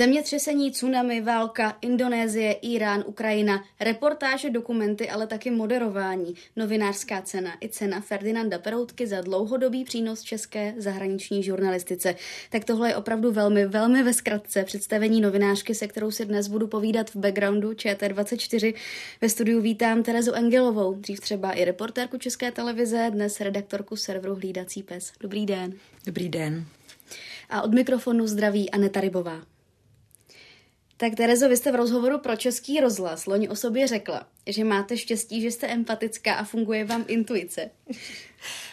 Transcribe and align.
Zemětřesení, 0.00 0.70
tsunami, 0.70 1.20
válka, 1.20 1.78
Indonésie, 1.80 2.52
Irán, 2.52 3.04
Ukrajina, 3.06 3.64
reportáže, 3.80 4.50
dokumenty, 4.50 5.10
ale 5.10 5.26
taky 5.26 5.50
moderování, 5.50 6.34
novinářská 6.56 7.22
cena 7.22 7.52
i 7.60 7.68
cena 7.68 8.00
Ferdinanda 8.00 8.58
Peroutky 8.58 9.06
za 9.06 9.20
dlouhodobý 9.20 9.84
přínos 9.84 10.22
české 10.22 10.74
zahraniční 10.76 11.42
žurnalistice. 11.42 12.14
Tak 12.50 12.64
tohle 12.64 12.88
je 12.88 12.96
opravdu 12.96 13.32
velmi, 13.32 13.66
velmi 13.66 14.02
ve 14.02 14.12
zkratce 14.12 14.64
představení 14.64 15.20
novinářky, 15.20 15.74
se 15.74 15.88
kterou 15.88 16.10
si 16.10 16.24
dnes 16.24 16.48
budu 16.48 16.66
povídat 16.66 17.10
v 17.10 17.16
backgroundu 17.16 17.70
ČT24. 17.70 18.74
Ve 19.20 19.28
studiu 19.28 19.60
vítám 19.60 20.02
Terezu 20.02 20.34
Angelovou, 20.34 20.94
dřív 20.94 21.20
třeba 21.20 21.52
i 21.52 21.64
reportérku 21.64 22.18
České 22.18 22.50
televize, 22.52 23.10
dnes 23.10 23.40
redaktorku 23.40 23.96
serveru 23.96 24.34
Hlídací 24.34 24.82
pes. 24.82 25.12
Dobrý 25.20 25.46
den. 25.46 25.72
Dobrý 26.06 26.28
den. 26.28 26.64
A 27.50 27.62
od 27.62 27.74
mikrofonu 27.74 28.26
zdraví 28.26 28.70
Aneta 28.70 29.00
Rybová. 29.00 29.59
Tak 31.00 31.14
Terezo, 31.14 31.48
vy 31.48 31.56
jste 31.56 31.72
v 31.72 31.74
rozhovoru 31.74 32.18
pro 32.18 32.36
Český 32.36 32.80
rozhlas 32.80 33.26
loni 33.26 33.48
o 33.48 33.56
sobě 33.56 33.86
řekla, 33.86 34.26
že 34.46 34.64
máte 34.64 34.96
štěstí, 34.96 35.40
že 35.40 35.50
jste 35.50 35.66
empatická 35.66 36.34
a 36.34 36.44
funguje 36.44 36.84
vám 36.84 37.04
intuice. 37.08 37.70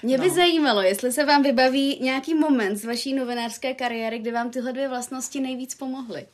Mě 0.04 0.18
by 0.18 0.28
no. 0.28 0.36
zajímalo, 0.36 0.82
jestli 0.82 1.12
se 1.12 1.26
vám 1.26 1.44
vybaví 1.44 2.00
nějaký 2.02 2.34
moment 2.34 2.78
z 2.78 2.86
vaší 2.86 3.14
novinářské 3.14 3.74
kariéry, 3.74 4.20
kdy 4.20 4.32
vám 4.32 4.50
tyhle 4.50 4.74
dvě 4.74 4.90
vlastnosti 4.90 5.40
nejvíc 5.40 5.76
pomohly. 5.76 6.26
Uh, 6.26 6.28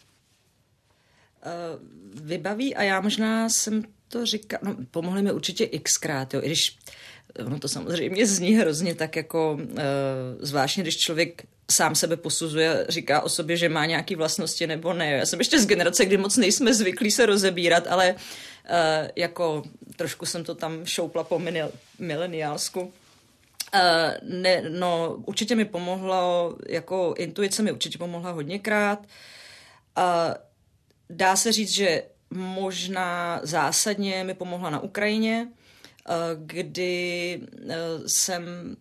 vybaví 2.27 2.75
a 2.75 2.83
já 2.83 3.01
možná 3.01 3.49
jsem 3.49 3.83
to 4.07 4.25
říkala, 4.25 4.61
no 4.63 4.75
pomohly 4.91 5.21
mi 5.21 5.31
určitě 5.31 5.79
xkrát, 5.79 6.33
jo, 6.33 6.41
i 6.43 6.45
když 6.45 6.77
ono 7.39 7.59
to 7.59 7.67
samozřejmě 7.67 8.27
zní 8.27 8.55
hrozně 8.55 8.95
tak 8.95 9.15
jako 9.15 9.53
uh, 9.53 9.77
zvláštně, 10.39 10.83
když 10.83 10.97
člověk 10.97 11.43
sám 11.71 11.95
sebe 11.95 12.17
posuzuje, 12.17 12.85
říká 12.89 13.21
o 13.21 13.29
sobě, 13.29 13.57
že 13.57 13.69
má 13.69 13.85
nějaké 13.85 14.15
vlastnosti 14.15 14.67
nebo 14.67 14.93
ne. 14.93 15.11
Já 15.11 15.25
jsem 15.25 15.39
ještě 15.39 15.59
z 15.59 15.65
generace, 15.65 16.05
kdy 16.05 16.17
moc 16.17 16.37
nejsme 16.37 16.73
zvyklí 16.73 17.11
se 17.11 17.25
rozebírat, 17.25 17.87
ale 17.87 18.13
uh, 18.13 19.07
jako 19.15 19.63
trošku 19.95 20.25
jsem 20.25 20.43
to 20.43 20.55
tam 20.55 20.85
šoupla 20.85 21.23
po 21.23 21.41
mileniálsku. 21.99 22.81
Uh, 22.81 22.89
ne, 24.21 24.63
no, 24.69 25.15
určitě 25.25 25.55
mi 25.55 25.65
pomohlo, 25.65 26.55
jako 26.69 27.13
intuice 27.17 27.63
mi 27.63 27.71
určitě 27.71 27.97
pomohla 27.97 28.31
hodněkrát. 28.31 28.99
Uh, 28.99 30.33
dá 31.09 31.35
se 31.35 31.51
říct, 31.51 31.71
že 31.71 32.03
možná 32.29 33.39
zásadně 33.43 34.23
mi 34.23 34.33
pomohla 34.33 34.69
na 34.69 34.79
Ukrajině, 34.79 35.47
kdy 36.45 37.41
uh, 37.41 37.71
jsem 38.07 38.75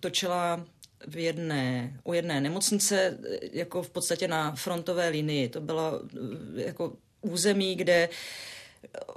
točila 0.00 0.64
v 1.06 1.16
jedné, 1.16 2.00
u 2.04 2.12
jedné 2.12 2.40
nemocnice, 2.40 3.18
jako 3.52 3.82
v 3.82 3.90
podstatě 3.90 4.28
na 4.28 4.54
frontové 4.54 5.08
linii. 5.08 5.48
To 5.48 5.60
bylo 5.60 6.00
eh, 6.56 6.62
jako 6.62 6.92
území, 7.20 7.74
kde 7.74 8.08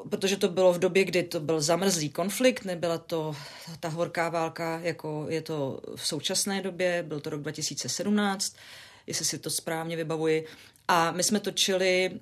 protože 0.10 0.38
to 0.38 0.50
bylo 0.50 0.74
v 0.74 0.80
době, 0.80 1.04
kdy 1.04 1.24
to 1.24 1.40
byl 1.40 1.62
zamrzlý 1.62 2.10
konflikt, 2.10 2.66
nebyla 2.66 2.98
to 2.98 3.36
ta 3.80 3.88
horká 3.88 4.30
válka, 4.30 4.80
jako 4.80 5.26
je 5.30 5.42
to 5.42 5.82
v 5.96 6.08
současné 6.08 6.62
době, 6.62 7.04
byl 7.04 7.20
to 7.20 7.30
rok 7.30 7.42
2017, 7.42 8.56
jestli 9.08 9.26
si 9.26 9.40
to 9.40 9.50
správně 9.50 9.96
vybavuji. 9.96 10.46
A 10.88 11.12
my 11.12 11.24
jsme 11.24 11.40
točili 11.40 12.20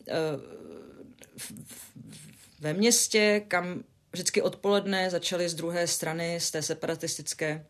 ve 2.59 2.73
městě, 2.73 3.44
kam 3.48 3.84
vždycky 4.14 4.42
odpoledne 4.42 5.09
začaly 5.09 5.50
z 5.50 5.53
druhé 5.53 5.88
strany, 5.88 6.39
z 6.39 6.52
té 6.52 6.61
separatistické 6.61 7.66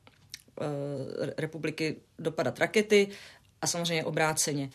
Eh, 0.62 1.34
republiky 1.38 1.96
dopadat 2.20 2.60
rakety 2.60 3.08
a 3.62 3.68
samozřejmě 3.68 4.04
obráceně. 4.04 4.70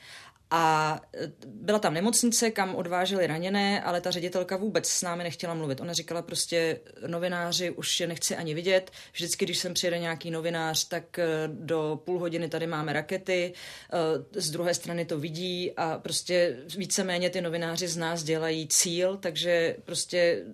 A 0.51 1.01
e, 1.15 1.33
byla 1.47 1.79
tam 1.79 1.95
nemocnice, 1.95 2.51
kam 2.51 2.75
odváželi 2.75 3.27
raněné, 3.27 3.83
ale 3.83 4.01
ta 4.01 4.11
ředitelka 4.11 4.57
vůbec 4.57 4.89
s 4.89 5.03
námi 5.03 5.23
nechtěla 5.23 5.55
mluvit. 5.55 5.81
Ona 5.81 5.93
říkala 5.93 6.23
prostě, 6.23 6.81
novináři 7.07 7.71
už 7.71 8.01
je 8.01 8.07
nechci 8.07 8.37
ani 8.37 8.55
vidět. 8.55 8.91
Vždycky, 9.13 9.45
když 9.45 9.59
sem 9.59 9.75
přijede 9.75 9.99
nějaký 9.99 10.31
novinář, 10.31 10.89
tak 10.89 11.19
e, 11.19 11.27
do 11.49 12.01
půl 12.05 12.19
hodiny 12.19 12.49
tady 12.49 12.67
máme 12.67 12.93
rakety, 12.93 13.53
e, 14.35 14.41
z 14.41 14.51
druhé 14.51 14.75
strany 14.75 15.05
to 15.05 15.19
vidí 15.19 15.73
a 15.77 15.99
prostě 15.99 16.57
víceméně 16.77 17.31
ty 17.31 17.41
novináři 17.41 17.89
z 17.89 17.97
nás 17.97 18.23
dělají 18.23 18.69
cíl, 18.69 19.17
takže 19.17 19.77
prostě 19.85 20.45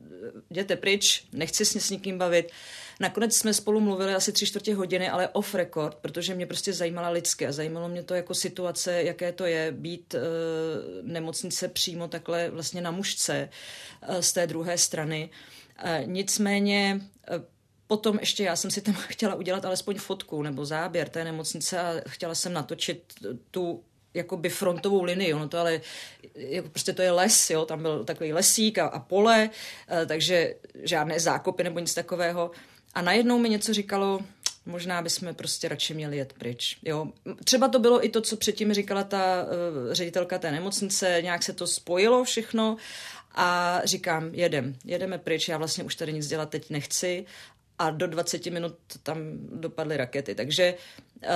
jděte 0.50 0.76
pryč, 0.76 1.24
nechci 1.32 1.64
s 1.64 1.90
nikým 1.90 2.18
bavit. 2.18 2.52
Nakonec 3.00 3.36
jsme 3.36 3.54
spolu 3.54 3.80
mluvili 3.80 4.14
asi 4.14 4.32
tři 4.32 4.46
čtvrtě 4.46 4.74
hodiny, 4.74 5.08
ale 5.08 5.28
off 5.28 5.54
record, 5.54 5.94
protože 5.94 6.34
mě 6.34 6.46
prostě 6.46 6.72
zajímala 6.72 7.08
lidské 7.08 7.46
a 7.46 7.52
zajímalo 7.52 7.88
mě 7.88 8.02
to 8.02 8.14
jako 8.14 8.34
situace, 8.34 9.02
jaké 9.02 9.32
to 9.32 9.44
je 9.44 9.72
být 9.72 10.14
uh, 10.14 10.20
nemocnice 11.02 11.68
přímo 11.68 12.08
takhle 12.08 12.50
vlastně 12.50 12.80
na 12.80 12.90
mužce 12.90 13.48
uh, 14.08 14.18
z 14.18 14.32
té 14.32 14.46
druhé 14.46 14.78
strany. 14.78 15.30
Uh, 15.84 16.06
nicméně 16.06 17.00
uh, 17.36 17.44
Potom 17.86 18.18
ještě 18.20 18.44
já 18.44 18.56
jsem 18.56 18.70
si 18.70 18.80
tam 18.80 18.94
chtěla 19.08 19.34
udělat 19.34 19.64
alespoň 19.64 19.98
fotku 19.98 20.42
nebo 20.42 20.64
záběr 20.64 21.08
té 21.08 21.24
nemocnice 21.24 21.80
a 21.80 21.94
chtěla 22.08 22.34
jsem 22.34 22.52
natočit 22.52 23.14
tu 23.50 23.84
jakoby 24.14 24.48
frontovou 24.48 25.02
linii, 25.02 25.34
ono 25.34 25.48
to 25.48 25.58
ale 25.58 25.80
jako 26.34 26.68
prostě 26.68 26.92
to 26.92 27.02
je 27.02 27.10
les, 27.10 27.50
jo, 27.50 27.64
tam 27.64 27.82
byl 27.82 28.04
takový 28.04 28.32
lesík 28.32 28.78
a, 28.78 28.86
a 28.86 28.98
pole, 28.98 29.50
takže 30.06 30.54
žádné 30.74 31.20
zákopy 31.20 31.64
nebo 31.64 31.78
nic 31.78 31.94
takového. 31.94 32.50
A 32.94 33.02
najednou 33.02 33.38
mi 33.38 33.48
něco 33.48 33.74
říkalo, 33.74 34.20
možná 34.66 35.02
bychom 35.02 35.34
prostě 35.34 35.68
radši 35.68 35.94
měli 35.94 36.16
jet 36.16 36.32
pryč. 36.32 36.78
Jo. 36.82 37.06
Třeba 37.44 37.68
to 37.68 37.78
bylo 37.78 38.04
i 38.04 38.08
to, 38.08 38.20
co 38.20 38.36
předtím 38.36 38.72
říkala 38.72 39.04
ta 39.04 39.42
uh, 39.42 39.92
ředitelka 39.92 40.38
té 40.38 40.52
nemocnice, 40.52 41.18
nějak 41.22 41.42
se 41.42 41.52
to 41.52 41.66
spojilo 41.66 42.24
všechno 42.24 42.76
a 43.34 43.80
říkám, 43.84 44.34
jedem, 44.34 44.76
jedeme 44.84 45.18
pryč, 45.18 45.48
já 45.48 45.58
vlastně 45.58 45.84
už 45.84 45.94
tady 45.94 46.12
nic 46.12 46.26
dělat 46.26 46.50
teď 46.50 46.70
nechci 46.70 47.26
a 47.78 47.90
do 47.90 48.06
20 48.06 48.46
minut 48.46 48.76
tam 49.02 49.18
dopadly 49.52 49.96
rakety. 49.96 50.34
Takže 50.34 50.74
uh, 51.22 51.28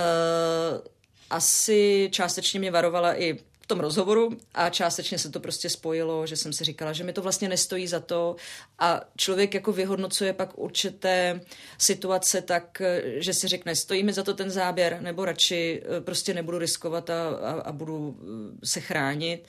asi 1.31 2.09
částečně 2.13 2.61
mě 2.61 2.71
varovala 2.71 3.21
i 3.21 3.39
tom 3.69 3.81
rozhovoru 3.81 4.31
a 4.55 4.71
částečně 4.71 5.19
se 5.19 5.31
to 5.31 5.41
prostě 5.41 5.71
spojilo, 5.71 6.27
že 6.27 6.37
jsem 6.37 6.53
si 6.53 6.65
říkala, 6.65 6.93
že 6.93 7.05
mi 7.05 7.13
to 7.13 7.23
vlastně 7.23 7.49
nestojí 7.49 7.87
za 7.87 8.01
to 8.01 8.37
a 8.79 9.01
člověk 9.17 9.55
jako 9.55 9.73
vyhodnocuje 9.73 10.33
pak 10.33 10.59
určité 10.59 11.41
situace 11.79 12.43
tak, 12.43 12.83
že 13.17 13.35
si 13.35 13.49
řekne, 13.49 13.77
stojí 13.77 14.03
mi 14.03 14.13
za 14.13 14.23
to 14.23 14.35
ten 14.35 14.51
záběr, 14.51 14.99
nebo 15.01 15.25
radši 15.25 15.83
eh, 15.85 16.01
prostě 16.01 16.35
nebudu 16.35 16.59
riskovat 16.59 17.11
a, 17.11 17.29
a, 17.29 17.51
a 17.51 17.73
budu 17.73 18.17
eh, 18.21 18.67
se 18.67 18.81
chránit. 18.81 19.45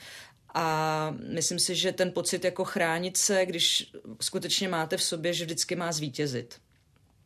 A 0.54 1.16
myslím 1.34 1.60
si, 1.60 1.76
že 1.76 1.92
ten 1.92 2.12
pocit 2.12 2.44
jako 2.44 2.66
chránit 2.66 3.18
se, 3.18 3.46
když 3.46 3.92
skutečně 4.22 4.68
máte 4.68 4.98
v 4.98 5.04
sobě, 5.04 5.34
že 5.34 5.46
vždycky 5.46 5.76
má 5.76 5.92
zvítězit. 5.92 6.56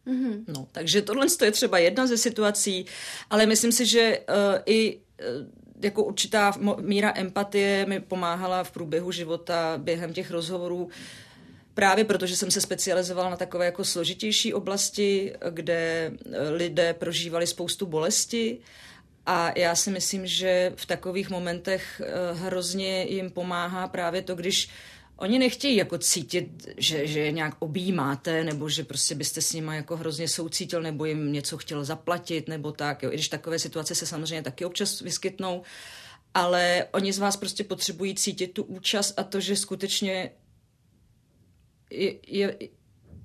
Mm-hmm. 0.07 0.43
No, 0.47 0.67
takže 0.71 1.01
tohle 1.01 1.27
je 1.43 1.51
třeba 1.51 1.77
jedna 1.77 2.07
ze 2.07 2.17
situací, 2.17 2.85
ale 3.29 3.45
myslím 3.45 3.71
si, 3.71 3.85
že 3.85 4.19
uh, 4.19 4.35
i 4.65 4.97
uh, 4.97 5.62
jako 5.83 6.03
určitá 6.03 6.53
míra 6.81 7.13
empatie 7.15 7.85
mi 7.85 7.99
pomáhala 7.99 8.63
v 8.63 8.71
průběhu 8.71 9.11
života 9.11 9.73
během 9.77 10.13
těch 10.13 10.31
rozhovorů, 10.31 10.89
právě 11.73 12.05
protože 12.05 12.35
jsem 12.35 12.51
se 12.51 12.61
specializovala 12.61 13.29
na 13.29 13.37
takové 13.37 13.65
jako 13.65 13.85
složitější 13.85 14.53
oblasti, 14.53 15.33
kde 15.49 16.11
lidé 16.49 16.93
prožívali 16.93 17.47
spoustu 17.47 17.85
bolesti. 17.85 18.57
A 19.25 19.59
já 19.59 19.75
si 19.75 19.91
myslím, 19.91 20.27
že 20.27 20.73
v 20.75 20.85
takových 20.85 21.29
momentech 21.29 22.01
eh, 22.05 22.33
hrozně 22.33 23.03
jim 23.03 23.31
pomáhá 23.31 23.87
právě 23.87 24.21
to, 24.21 24.35
když 24.35 24.69
Oni 25.15 25.39
nechtějí 25.39 25.75
jako 25.75 25.97
cítit, 25.97 26.67
že, 26.77 27.07
že 27.07 27.19
je 27.19 27.31
nějak 27.31 27.55
objímáte, 27.59 28.43
nebo 28.43 28.69
že 28.69 28.83
prostě 28.83 29.15
byste 29.15 29.41
s 29.41 29.53
nimi 29.53 29.75
jako 29.75 29.97
hrozně 29.97 30.27
soucítil, 30.27 30.81
nebo 30.81 31.05
jim 31.05 31.33
něco 31.33 31.57
chtěl 31.57 31.85
zaplatit, 31.85 32.47
nebo 32.47 32.71
tak. 32.71 33.03
Jo. 33.03 33.11
I 33.11 33.13
když 33.13 33.27
takové 33.27 33.59
situace 33.59 33.95
se 33.95 34.05
samozřejmě 34.05 34.43
taky 34.43 34.65
občas 34.65 35.01
vyskytnou, 35.01 35.61
ale 36.33 36.87
oni 36.91 37.13
z 37.13 37.19
vás 37.19 37.37
prostě 37.37 37.63
potřebují 37.63 38.15
cítit 38.15 38.47
tu 38.47 38.63
účast 38.63 39.19
a 39.19 39.23
to, 39.23 39.39
že 39.39 39.55
skutečně 39.55 40.31
je, 41.89 42.15
je, 42.27 42.57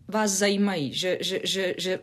vás 0.09 0.31
zajímají, 0.31 0.95
že, 0.95 1.19
že, 1.21 1.41
že, 1.45 1.75
že 1.79 2.01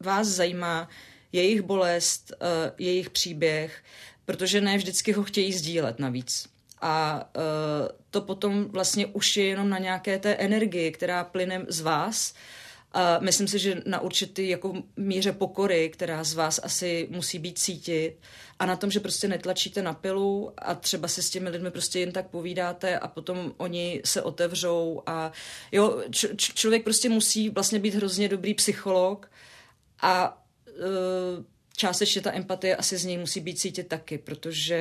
vás 0.00 0.28
zajímá 0.28 0.88
jejich 1.32 1.62
bolest, 1.62 2.32
uh, 2.40 2.46
jejich 2.78 3.10
příběh, 3.10 3.84
protože 4.24 4.60
ne 4.60 4.76
vždycky 4.76 5.12
ho 5.12 5.22
chtějí 5.22 5.52
sdílet 5.52 5.98
navíc. 5.98 6.48
A 6.80 7.24
uh, 7.36 8.01
to 8.12 8.20
potom 8.20 8.64
vlastně 8.64 9.06
už 9.06 9.36
je 9.36 9.44
jenom 9.44 9.68
na 9.68 9.78
nějaké 9.78 10.18
té 10.18 10.34
energii, 10.34 10.92
která 10.92 11.24
plyne 11.24 11.64
z 11.68 11.80
vás. 11.80 12.34
A 12.92 13.18
myslím 13.18 13.48
si, 13.48 13.58
že 13.58 13.82
na 13.86 14.00
určitý 14.00 14.48
jako 14.48 14.74
míře 14.96 15.32
pokory, 15.32 15.90
která 15.90 16.24
z 16.24 16.34
vás 16.34 16.60
asi 16.62 17.08
musí 17.10 17.38
být 17.38 17.58
cítit 17.58 18.16
a 18.58 18.66
na 18.66 18.76
tom, 18.76 18.90
že 18.90 19.00
prostě 19.00 19.28
netlačíte 19.28 19.82
na 19.82 19.94
pilu 19.94 20.52
a 20.58 20.74
třeba 20.74 21.08
se 21.08 21.22
s 21.22 21.30
těmi 21.30 21.48
lidmi 21.48 21.70
prostě 21.70 22.00
jen 22.00 22.12
tak 22.12 22.30
povídáte 22.30 22.98
a 22.98 23.08
potom 23.08 23.52
oni 23.56 24.02
se 24.04 24.22
otevřou 24.22 25.02
a 25.06 25.32
jo, 25.72 26.02
č- 26.10 26.36
člověk 26.36 26.84
prostě 26.84 27.08
musí 27.08 27.50
vlastně 27.50 27.78
být 27.78 27.94
hrozně 27.94 28.28
dobrý 28.28 28.54
psycholog 28.54 29.30
a 30.00 30.42
uh, 30.66 31.44
částečně 31.76 32.22
ta 32.22 32.32
empatie 32.34 32.76
asi 32.76 32.96
z 32.96 33.04
něj 33.04 33.18
musí 33.18 33.40
být 33.40 33.58
cítit 33.58 33.88
taky, 33.88 34.18
protože 34.18 34.76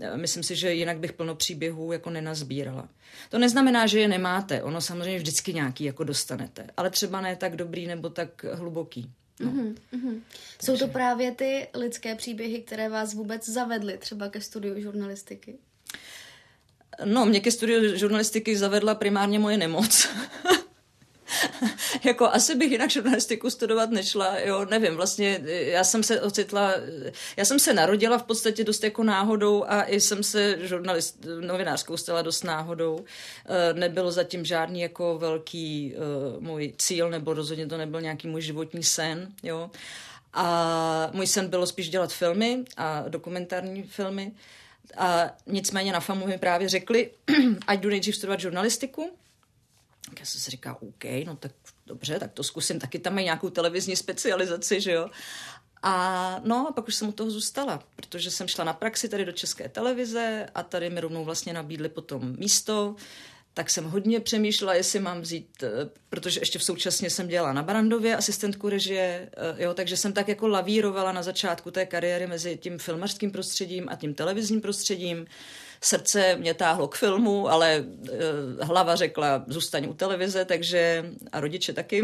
eh, 0.00 0.16
myslím 0.16 0.42
si, 0.42 0.56
že 0.56 0.74
jinak 0.74 0.98
bych 0.98 1.12
plno 1.12 1.34
příběhů 1.34 1.92
jako 1.92 2.10
nenazbírala. 2.10 2.88
To 3.30 3.38
neznamená, 3.38 3.86
že 3.86 4.00
je 4.00 4.08
nemáte, 4.08 4.62
ono 4.62 4.80
samozřejmě 4.80 5.18
vždycky 5.18 5.54
nějaký 5.54 5.84
jako 5.84 6.04
dostanete, 6.04 6.66
ale 6.76 6.90
třeba 6.90 7.20
ne 7.20 7.36
tak 7.36 7.56
dobrý 7.56 7.86
nebo 7.86 8.08
tak 8.10 8.44
hluboký. 8.44 9.10
No. 9.40 9.50
Mm-hmm, 9.50 9.74
mm-hmm. 9.92 10.20
Jsou 10.64 10.76
to 10.76 10.88
právě 10.88 11.32
ty 11.34 11.68
lidské 11.74 12.14
příběhy, 12.14 12.62
které 12.62 12.88
vás 12.88 13.14
vůbec 13.14 13.48
zavedly 13.48 13.98
třeba 13.98 14.28
ke 14.28 14.40
studiu 14.40 14.80
žurnalistiky? 14.80 15.58
No, 17.04 17.26
mě 17.26 17.40
ke 17.40 17.50
studiu 17.50 17.96
žurnalistiky 17.96 18.56
zavedla 18.56 18.94
primárně 18.94 19.38
moje 19.38 19.56
nemoc. 19.56 20.08
jako 22.04 22.26
asi 22.26 22.54
bych 22.54 22.72
jinak 22.72 22.90
žurnalistiku 22.90 23.50
studovat 23.50 23.90
nešla, 23.90 24.38
jo, 24.38 24.64
nevím, 24.64 24.96
vlastně 24.96 25.40
já 25.44 25.84
jsem 25.84 26.02
se 26.02 26.20
ocitla, 26.20 26.72
já 27.36 27.44
jsem 27.44 27.58
se 27.58 27.74
narodila 27.74 28.18
v 28.18 28.22
podstatě 28.22 28.64
dost 28.64 28.84
jako 28.84 29.02
náhodou 29.02 29.64
a 29.68 29.82
i 29.82 30.00
jsem 30.00 30.22
se 30.22 30.58
žurnalist, 30.66 31.26
novinářskou 31.40 31.96
stala 31.96 32.22
dost 32.22 32.44
náhodou. 32.44 33.04
Eh, 33.46 33.74
nebylo 33.74 34.12
zatím 34.12 34.44
žádný 34.44 34.80
jako 34.80 35.18
velký 35.18 35.94
uh, 35.94 36.42
můj 36.42 36.72
cíl, 36.78 37.10
nebo 37.10 37.34
rozhodně 37.34 37.66
to 37.66 37.76
nebyl 37.76 38.00
nějaký 38.00 38.28
můj 38.28 38.42
životní 38.42 38.82
sen, 38.82 39.32
jo. 39.42 39.70
A 40.34 41.10
můj 41.12 41.26
sen 41.26 41.48
bylo 41.48 41.66
spíš 41.66 41.88
dělat 41.88 42.12
filmy 42.12 42.64
a 42.76 43.04
dokumentární 43.08 43.82
filmy. 43.82 44.32
A 44.96 45.30
nicméně 45.46 45.92
na 45.92 46.00
FAMu 46.00 46.26
mi 46.26 46.38
právě 46.38 46.68
řekli, 46.68 47.10
ať 47.66 47.80
jdu 47.80 47.88
nejdřív 47.88 48.16
studovat 48.16 48.40
žurnalistiku, 48.40 49.10
tak 50.08 50.20
já 50.20 50.26
jsem 50.26 50.40
si 50.40 50.50
říkal, 50.50 50.76
OK, 50.80 51.04
no 51.26 51.36
tak 51.36 51.52
dobře, 51.86 52.18
tak 52.18 52.32
to 52.32 52.42
zkusím. 52.44 52.78
Taky 52.80 52.98
tam 52.98 53.14
mají 53.14 53.24
nějakou 53.24 53.50
televizní 53.50 53.96
specializaci, 53.96 54.80
že 54.80 54.92
jo. 54.92 55.10
A 55.82 56.40
no, 56.44 56.66
a 56.68 56.72
pak 56.72 56.88
už 56.88 56.94
jsem 56.94 57.08
u 57.08 57.12
toho 57.12 57.30
zůstala, 57.30 57.82
protože 57.96 58.30
jsem 58.30 58.48
šla 58.48 58.64
na 58.64 58.72
praxi 58.72 59.08
tady 59.08 59.24
do 59.24 59.32
České 59.32 59.68
televize 59.68 60.46
a 60.54 60.62
tady 60.62 60.90
mi 60.90 61.00
rovnou 61.00 61.24
vlastně 61.24 61.52
nabídli 61.52 61.88
potom 61.88 62.36
místo, 62.38 62.96
tak 63.54 63.70
jsem 63.70 63.84
hodně 63.84 64.20
přemýšlela, 64.20 64.74
jestli 64.74 65.00
mám 65.00 65.20
vzít, 65.20 65.62
eh, 65.62 65.68
protože 66.08 66.40
ještě 66.40 66.58
v 66.58 66.64
současně 66.64 67.10
jsem 67.10 67.28
dělala 67.28 67.52
na 67.52 67.62
Barandově 67.62 68.16
asistentku 68.16 68.68
režie, 68.68 69.30
eh, 69.32 69.62
jo, 69.62 69.74
takže 69.74 69.96
jsem 69.96 70.12
tak 70.12 70.28
jako 70.28 70.48
lavírovala 70.48 71.12
na 71.12 71.22
začátku 71.22 71.70
té 71.70 71.86
kariéry 71.86 72.26
mezi 72.26 72.56
tím 72.56 72.78
filmařským 72.78 73.30
prostředím 73.30 73.88
a 73.88 73.96
tím 73.96 74.14
televizním 74.14 74.60
prostředím 74.60 75.26
srdce 75.80 76.36
mě 76.36 76.54
táhlo 76.54 76.88
k 76.88 76.96
filmu, 76.96 77.48
ale 77.48 77.80
uh, 77.80 78.08
hlava 78.66 78.96
řekla, 78.96 79.44
zůstaň 79.46 79.86
u 79.88 79.94
televize, 79.94 80.44
takže 80.44 81.10
a 81.32 81.40
rodiče 81.40 81.72
taky. 81.72 82.02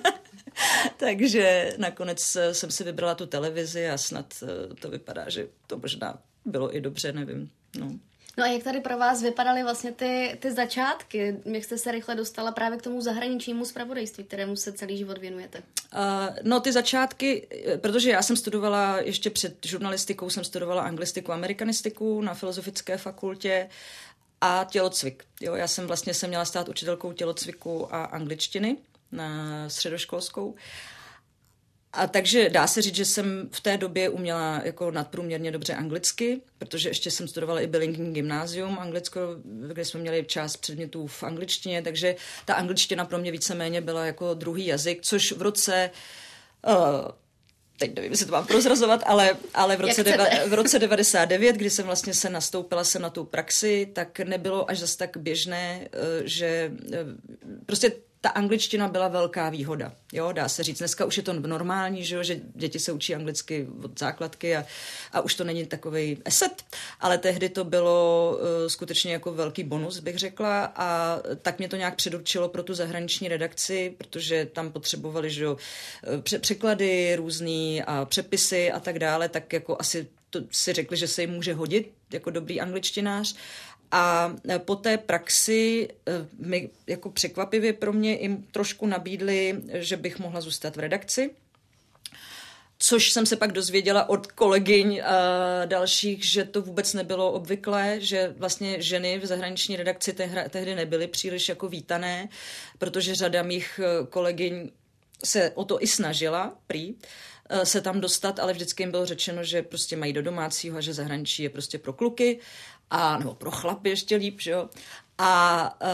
takže 0.96 1.74
nakonec 1.76 2.36
eh, 2.36 2.54
jsem 2.54 2.70
si 2.70 2.84
vybrala 2.84 3.14
tu 3.14 3.26
televizi 3.26 3.88
a 3.88 3.98
snad 3.98 4.34
uh, 4.42 4.48
to 4.74 4.90
vypadá, 4.90 5.28
že 5.28 5.48
to 5.66 5.78
možná 5.78 6.18
bylo 6.44 6.76
i 6.76 6.80
dobře, 6.80 7.12
nevím. 7.12 7.50
No. 7.78 7.90
No 8.36 8.44
a 8.44 8.46
jak 8.46 8.62
tady 8.62 8.80
pro 8.80 8.98
vás 8.98 9.22
vypadaly 9.22 9.62
vlastně 9.62 9.92
ty, 9.92 10.38
ty 10.40 10.52
začátky? 10.52 11.36
Jak 11.44 11.64
jste 11.64 11.78
se 11.78 11.92
rychle 11.92 12.14
dostala 12.14 12.52
právě 12.52 12.78
k 12.78 12.82
tomu 12.82 13.00
zahraničnímu 13.00 13.64
zpravodajství, 13.64 14.24
kterému 14.24 14.56
se 14.56 14.72
celý 14.72 14.98
život 14.98 15.18
věnujete? 15.18 15.58
Uh, 15.58 16.00
no 16.42 16.60
ty 16.60 16.72
začátky, 16.72 17.46
eh, 17.66 17.78
protože 17.78 18.10
já 18.10 18.22
jsem 18.22 18.36
studovala 18.36 18.98
ještě 18.98 19.30
před 19.30 19.66
žurnalistikou, 19.66 20.30
jsem 20.30 20.44
studovala 20.44 20.82
anglistiku, 20.82 21.32
amerikanistiku 21.32 22.20
na 22.20 22.34
filozofické 22.34 22.98
fakultě 22.98 23.68
a 24.40 24.66
tělocvik. 24.70 25.24
Jo, 25.40 25.54
já 25.54 25.68
jsem 25.68 25.86
vlastně 25.86 26.14
se 26.14 26.26
měla 26.26 26.44
stát 26.44 26.68
učitelkou 26.68 27.12
tělocviku 27.12 27.94
a 27.94 28.04
angličtiny 28.04 28.76
na 29.12 29.68
středoškolskou. 29.68 30.54
A 31.96 32.06
takže 32.06 32.48
dá 32.48 32.66
se 32.66 32.82
říct, 32.82 32.94
že 32.94 33.04
jsem 33.04 33.48
v 33.52 33.60
té 33.60 33.76
době 33.76 34.08
uměla 34.08 34.60
jako 34.64 34.90
nadprůměrně 34.90 35.50
dobře 35.50 35.74
anglicky, 35.74 36.40
protože 36.58 36.88
ještě 36.88 37.10
jsem 37.10 37.28
studovala 37.28 37.60
i 37.60 37.66
bilingvní 37.66 38.14
gymnázium 38.14 38.78
anglicko, 38.78 39.20
kde 39.44 39.84
jsme 39.84 40.00
měli 40.00 40.24
část 40.24 40.56
předmětů 40.56 41.06
v 41.06 41.22
angličtině, 41.22 41.82
takže 41.82 42.16
ta 42.44 42.54
angličtina 42.54 43.04
pro 43.04 43.18
mě 43.18 43.32
víceméně 43.32 43.80
byla 43.80 44.04
jako 44.04 44.34
druhý 44.34 44.66
jazyk, 44.66 45.02
což 45.02 45.32
v 45.32 45.42
roce 45.42 45.90
uh, 46.66 46.74
teď 47.78 47.96
nevím, 47.96 48.12
jestli 48.12 48.26
to 48.26 48.32
mám 48.32 48.46
prozrazovat, 48.46 49.02
ale, 49.06 49.36
ale 49.54 49.76
v, 49.76 49.80
roce 49.80 50.04
deva, 50.04 50.24
v 50.48 50.54
roce 50.54 50.78
99, 50.78 51.56
kdy 51.56 51.70
jsem 51.70 51.86
vlastně 51.86 52.14
se 52.14 52.30
nastoupila 52.30 52.84
jsem 52.84 53.02
na 53.02 53.10
tu 53.10 53.24
praxi, 53.24 53.88
tak 53.92 54.20
nebylo 54.20 54.70
až 54.70 54.78
zase 54.78 54.98
tak 54.98 55.16
běžné, 55.16 55.88
eh, 55.92 55.98
že 56.24 56.72
eh, 56.92 56.98
prostě 57.66 57.92
ta 58.26 58.30
angličtina 58.32 58.88
byla 58.88 59.08
velká 59.08 59.50
výhoda. 59.50 59.92
Jo, 60.12 60.32
dá 60.32 60.48
se 60.48 60.62
říct. 60.62 60.78
Dneska 60.78 61.04
už 61.04 61.16
je 61.16 61.22
to 61.22 61.32
normální, 61.32 62.04
že, 62.04 62.16
jo, 62.16 62.22
že 62.22 62.40
děti 62.54 62.78
se 62.78 62.92
učí 62.92 63.14
anglicky 63.14 63.66
od 63.82 63.98
základky 63.98 64.56
a, 64.56 64.64
a 65.12 65.20
už 65.20 65.34
to 65.34 65.44
není 65.44 65.66
takový 65.66 66.18
eset, 66.24 66.64
ale 67.00 67.18
tehdy 67.18 67.48
to 67.48 67.64
bylo 67.64 68.30
uh, 68.34 68.68
skutečně 68.68 69.12
jako 69.12 69.32
velký 69.32 69.64
bonus, 69.64 69.98
bych 69.98 70.18
řekla, 70.18 70.72
a 70.76 71.18
tak 71.42 71.58
mě 71.58 71.68
to 71.68 71.76
nějak 71.76 71.96
předurčilo 71.96 72.48
pro 72.48 72.62
tu 72.62 72.74
zahraniční 72.74 73.28
redakci, 73.28 73.94
protože 73.98 74.46
tam 74.46 74.72
potřebovali 74.72 75.30
že 75.30 75.44
jo, 75.44 75.56
eh, 76.34 76.38
překlady 76.38 77.16
různý 77.16 77.82
a 77.82 78.04
přepisy 78.04 78.72
a 78.72 78.80
tak 78.80 78.98
dále, 78.98 79.28
tak 79.28 79.52
jako 79.52 79.76
asi 79.80 80.08
to 80.30 80.40
si 80.50 80.72
řekli, 80.72 80.96
že 80.96 81.08
se 81.08 81.20
jim 81.20 81.30
může 81.30 81.54
hodit 81.54 81.92
jako 82.12 82.30
dobrý 82.30 82.60
angličtinář 82.60 83.36
a 83.92 84.34
e, 84.48 84.58
po 84.58 84.76
té 84.76 84.98
praxi 84.98 85.88
e, 85.88 86.12
mi 86.38 86.70
jako 86.86 87.10
překvapivě 87.10 87.72
pro 87.72 87.92
mě 87.92 88.12
jim 88.12 88.42
trošku 88.42 88.86
nabídli, 88.86 89.62
že 89.72 89.96
bych 89.96 90.18
mohla 90.18 90.40
zůstat 90.40 90.76
v 90.76 90.80
redakci. 90.80 91.30
Což 92.78 93.10
jsem 93.10 93.26
se 93.26 93.36
pak 93.36 93.52
dozvěděla 93.52 94.08
od 94.08 94.26
kolegyň 94.26 95.02
a 95.04 95.64
dalších, 95.64 96.24
že 96.24 96.44
to 96.44 96.62
vůbec 96.62 96.94
nebylo 96.94 97.32
obvyklé, 97.32 98.00
že 98.00 98.34
vlastně 98.36 98.82
ženy 98.82 99.18
v 99.18 99.26
zahraniční 99.26 99.76
redakci 99.76 100.12
tehdy 100.50 100.74
nebyly 100.74 101.06
příliš 101.06 101.48
jako 101.48 101.68
vítané, 101.68 102.28
protože 102.78 103.14
řada 103.14 103.42
mých 103.42 103.80
kolegyň 104.10 104.70
se 105.24 105.50
o 105.54 105.64
to 105.64 105.82
i 105.82 105.86
snažila, 105.86 106.58
prý, 106.66 106.94
se 107.64 107.80
tam 107.80 108.00
dostat, 108.00 108.38
ale 108.38 108.52
vždycky 108.52 108.82
jim 108.82 108.90
bylo 108.90 109.06
řečeno, 109.06 109.44
že 109.44 109.62
prostě 109.62 109.96
mají 109.96 110.12
do 110.12 110.22
domácího 110.22 110.78
a 110.78 110.80
že 110.80 110.94
zahraničí 110.94 111.42
je 111.42 111.50
prostě 111.50 111.78
pro 111.78 111.92
kluky 111.92 112.38
a 112.90 113.18
nebo 113.18 113.34
pro 113.34 113.50
chlapy 113.50 113.88
ještě 113.88 114.16
líp, 114.16 114.40
že 114.40 114.50
jo. 114.50 114.68
A 115.18 115.70
uh, 115.82 115.88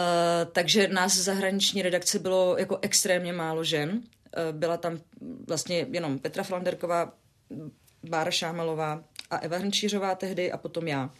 takže 0.52 0.88
nás 0.88 1.14
zahraniční 1.14 1.82
redakce 1.82 2.18
bylo 2.18 2.56
jako 2.58 2.78
extrémně 2.82 3.32
málo 3.32 3.64
žen. 3.64 3.90
Uh, 3.90 4.58
byla 4.58 4.76
tam 4.76 4.98
vlastně 5.48 5.86
jenom 5.90 6.18
Petra 6.18 6.42
Flanderková, 6.42 7.12
Bára 8.08 8.30
Šámalová 8.30 9.04
a 9.30 9.36
Eva 9.36 9.58
Hrnčířová 9.58 10.14
tehdy 10.14 10.52
a 10.52 10.56
potom 10.56 10.88
já. 10.88 11.10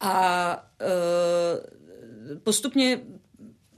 A 0.00 0.56
uh, 0.80 2.38
postupně 2.38 3.00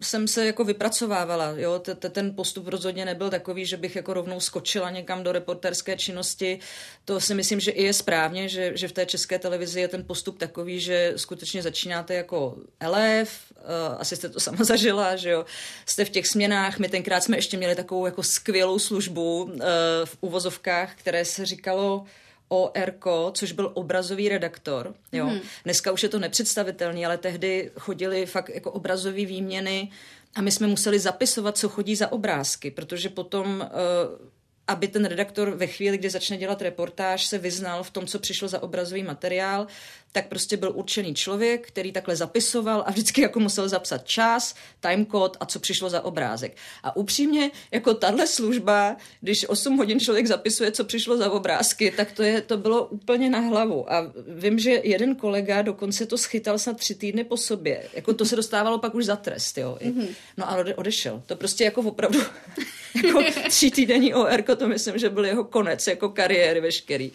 jsem 0.00 0.29
se 0.29 0.47
jako 0.47 0.65
vypracovávala. 0.65 1.50
Jo? 1.57 1.83
Ten 2.11 2.35
postup 2.35 2.67
rozhodně 2.67 3.05
nebyl 3.05 3.31
takový, 3.31 3.67
že 3.67 3.76
bych 3.76 3.97
jako 3.97 4.15
rovnou 4.15 4.41
skočila 4.41 4.91
někam 4.91 5.23
do 5.23 5.33
reporterské 5.33 5.97
činnosti. 5.97 6.59
To 7.05 7.21
si 7.21 7.35
myslím, 7.35 7.61
že 7.61 7.71
i 7.71 7.83
je 7.83 7.93
správně, 7.93 8.49
že, 8.49 8.73
že 8.76 8.88
v 8.88 8.93
té 8.93 9.07
české 9.07 9.38
televizi 9.38 9.81
je 9.81 9.88
ten 9.88 10.05
postup 10.05 10.38
takový, 10.38 10.81
že 10.81 11.12
skutečně 11.17 11.62
začínáte 11.62 12.15
jako 12.15 12.57
elef, 12.81 13.31
uh, 13.50 13.97
asi 13.99 14.17
jste 14.17 14.29
to 14.29 14.41
sama 14.47 14.65
zažila, 14.65 15.17
že 15.17 15.31
jo, 15.31 15.45
jste 15.87 16.05
v 16.05 16.11
těch 16.11 16.26
směnách. 16.26 16.79
My 16.79 16.88
tenkrát 16.88 17.25
jsme 17.25 17.37
ještě 17.37 17.57
měli 17.57 17.75
takovou 17.75 18.07
jako 18.07 18.23
skvělou 18.23 18.79
službu 18.79 19.43
uh, 19.43 19.61
v 20.05 20.17
uvozovkách, 20.21 20.95
které 20.95 21.25
se 21.25 21.47
říkalo 21.47 22.05
ORK, 22.49 23.05
což 23.33 23.53
byl 23.53 23.71
obrazový 23.75 24.29
redaktor. 24.29 24.95
Jo. 25.12 25.26
Mm. 25.26 25.41
Dneska 25.65 25.93
už 25.93 26.03
je 26.03 26.09
to 26.09 26.19
nepředstavitelné, 26.19 27.07
ale 27.07 27.19
tehdy 27.19 27.71
chodili 27.79 28.26
fakt 28.26 28.50
jako 28.55 28.73
obrazové 28.73 29.25
výměny 29.25 29.91
a 30.35 30.43
my 30.43 30.53
jsme 30.53 30.67
museli 30.67 30.99
zapisovat, 30.99 31.59
co 31.59 31.69
chodí 31.69 31.97
za 31.97 32.12
obrázky, 32.12 32.71
protože 32.71 33.09
potom 33.09 33.61
uh, 33.61 34.29
aby 34.68 34.88
ten 34.88 35.04
redaktor 35.04 35.50
ve 35.50 35.66
chvíli, 35.66 35.99
kdy 35.99 36.11
začne 36.11 36.37
dělat 36.37 36.62
reportáž, 36.62 37.26
se 37.26 37.38
vyznal 37.38 37.82
v 37.82 37.90
tom, 37.90 38.06
co 38.06 38.18
přišlo 38.18 38.49
za 38.49 38.62
obrazový 38.62 39.02
materiál, 39.02 39.66
tak 40.12 40.28
prostě 40.28 40.56
byl 40.56 40.73
určený 40.75 41.14
člověk, 41.14 41.68
který 41.68 41.92
takhle 41.92 42.16
zapisoval 42.16 42.85
a 42.87 42.90
vždycky 42.90 43.20
jako 43.20 43.40
musel 43.40 43.68
zapsat 43.68 44.06
čas, 44.06 44.54
timecode 44.80 45.38
a 45.40 45.46
co 45.46 45.61
přišlo 45.61 45.90
za 45.90 46.04
obrázek. 46.04 46.56
A 46.82 46.96
upřímně, 46.96 47.50
jako 47.70 47.94
tahle 47.94 48.26
služba, 48.26 48.96
když 49.20 49.49
8 49.49 49.76
hodin 49.76 50.00
člověk 50.00 50.26
zapisuje, 50.26 50.73
co 50.73 50.85
přišlo 50.85 51.16
za 51.16 51.30
obrázky, 51.30 51.90
tak 51.90 52.12
to, 52.12 52.23
je, 52.23 52.40
to 52.40 52.56
bylo 52.56 52.87
úplně 52.87 53.30
na 53.30 53.38
hlavu. 53.38 53.92
A 53.92 54.12
vím, 54.28 54.58
že 54.58 54.80
jeden 54.85 55.14
kolega 55.14 55.62
dokonce 55.62 56.06
to 56.06 56.18
schytal 56.18 56.58
snad 56.58 56.76
tři 56.76 56.94
týdny 56.94 57.25
po 57.25 57.37
sobě. 57.37 57.82
Jako 57.94 58.14
to 58.14 58.25
se 58.25 58.37
dostávalo 58.37 58.78
pak 58.78 58.94
už 58.94 59.04
za 59.04 59.16
trest, 59.16 59.58
jo. 59.58 59.78
Mm-hmm. 59.80 60.08
No 60.37 60.50
ale 60.50 60.75
odešel. 60.75 61.23
To 61.26 61.37
prostě 61.37 61.64
jako 61.64 61.80
opravdu 61.80 62.20
jako 63.05 63.23
tři 63.49 63.71
týdenní 63.71 64.15
OR, 64.15 64.43
to 64.43 64.69
myslím, 64.69 64.99
že 64.99 65.11
byl 65.11 65.25
jeho 65.25 65.45
konec 65.45 65.87
jako 65.87 66.09
kariéry 66.09 66.61
veškerý. 66.61 67.12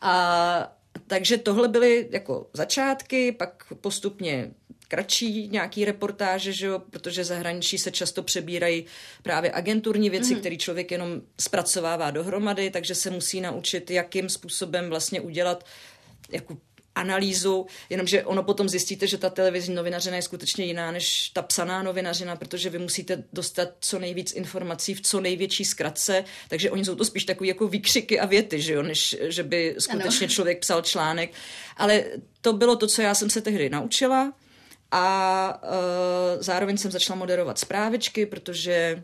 A 0.00 0.76
takže 1.06 1.38
tohle 1.38 1.68
byly 1.68 2.08
jako 2.10 2.46
začátky, 2.52 3.32
pak 3.32 3.64
postupně 3.80 4.50
kratší 4.88 5.48
nějaký 5.48 5.84
reportáže, 5.84 6.52
že 6.52 6.66
jo, 6.66 6.78
protože 6.90 7.24
zahraničí 7.24 7.78
se 7.78 7.90
často 7.90 8.22
přebírají 8.22 8.84
právě 9.22 9.52
agenturní 9.52 10.10
věci, 10.10 10.34
mm. 10.34 10.40
které 10.40 10.56
člověk 10.56 10.90
jenom 10.90 11.20
zpracovává 11.40 12.10
dohromady, 12.10 12.70
takže 12.70 12.94
se 12.94 13.10
musí 13.10 13.40
naučit, 13.40 13.90
jakým 13.90 14.28
způsobem 14.28 14.88
vlastně 14.88 15.20
udělat 15.20 15.64
jako 16.30 16.56
analýzu, 16.94 17.66
jenomže 17.90 18.24
ono 18.24 18.42
potom 18.42 18.68
zjistíte, 18.68 19.06
že 19.06 19.18
ta 19.18 19.30
televizní 19.30 19.74
novinařina 19.74 20.16
je 20.16 20.22
skutečně 20.22 20.64
jiná 20.64 20.92
než 20.92 21.28
ta 21.28 21.42
psaná 21.42 21.82
novinařina, 21.82 22.36
protože 22.36 22.70
vy 22.70 22.78
musíte 22.78 23.24
dostat 23.32 23.68
co 23.80 23.98
nejvíc 23.98 24.32
informací 24.32 24.94
v 24.94 25.00
co 25.00 25.20
největší 25.20 25.64
zkratce, 25.64 26.24
takže 26.48 26.70
oni 26.70 26.84
jsou 26.84 26.94
to 26.94 27.04
spíš 27.04 27.24
takový 27.24 27.48
jako 27.48 27.68
výkřiky 27.68 28.20
a 28.20 28.26
věty, 28.26 28.62
že 28.62 28.72
jo, 28.72 28.82
než 28.82 29.16
že 29.20 29.42
by 29.42 29.74
skutečně 29.78 30.26
ano. 30.26 30.34
člověk 30.34 30.58
psal 30.58 30.82
článek. 30.82 31.32
Ale 31.76 32.04
to 32.40 32.52
bylo 32.52 32.76
to, 32.76 32.86
co 32.86 33.02
já 33.02 33.14
jsem 33.14 33.30
se 33.30 33.40
tehdy 33.40 33.70
naučila 33.70 34.32
a 34.90 35.62
uh, 35.62 36.42
zároveň 36.42 36.76
jsem 36.76 36.90
začala 36.90 37.18
moderovat 37.18 37.58
zprávičky, 37.58 38.26
protože 38.26 39.02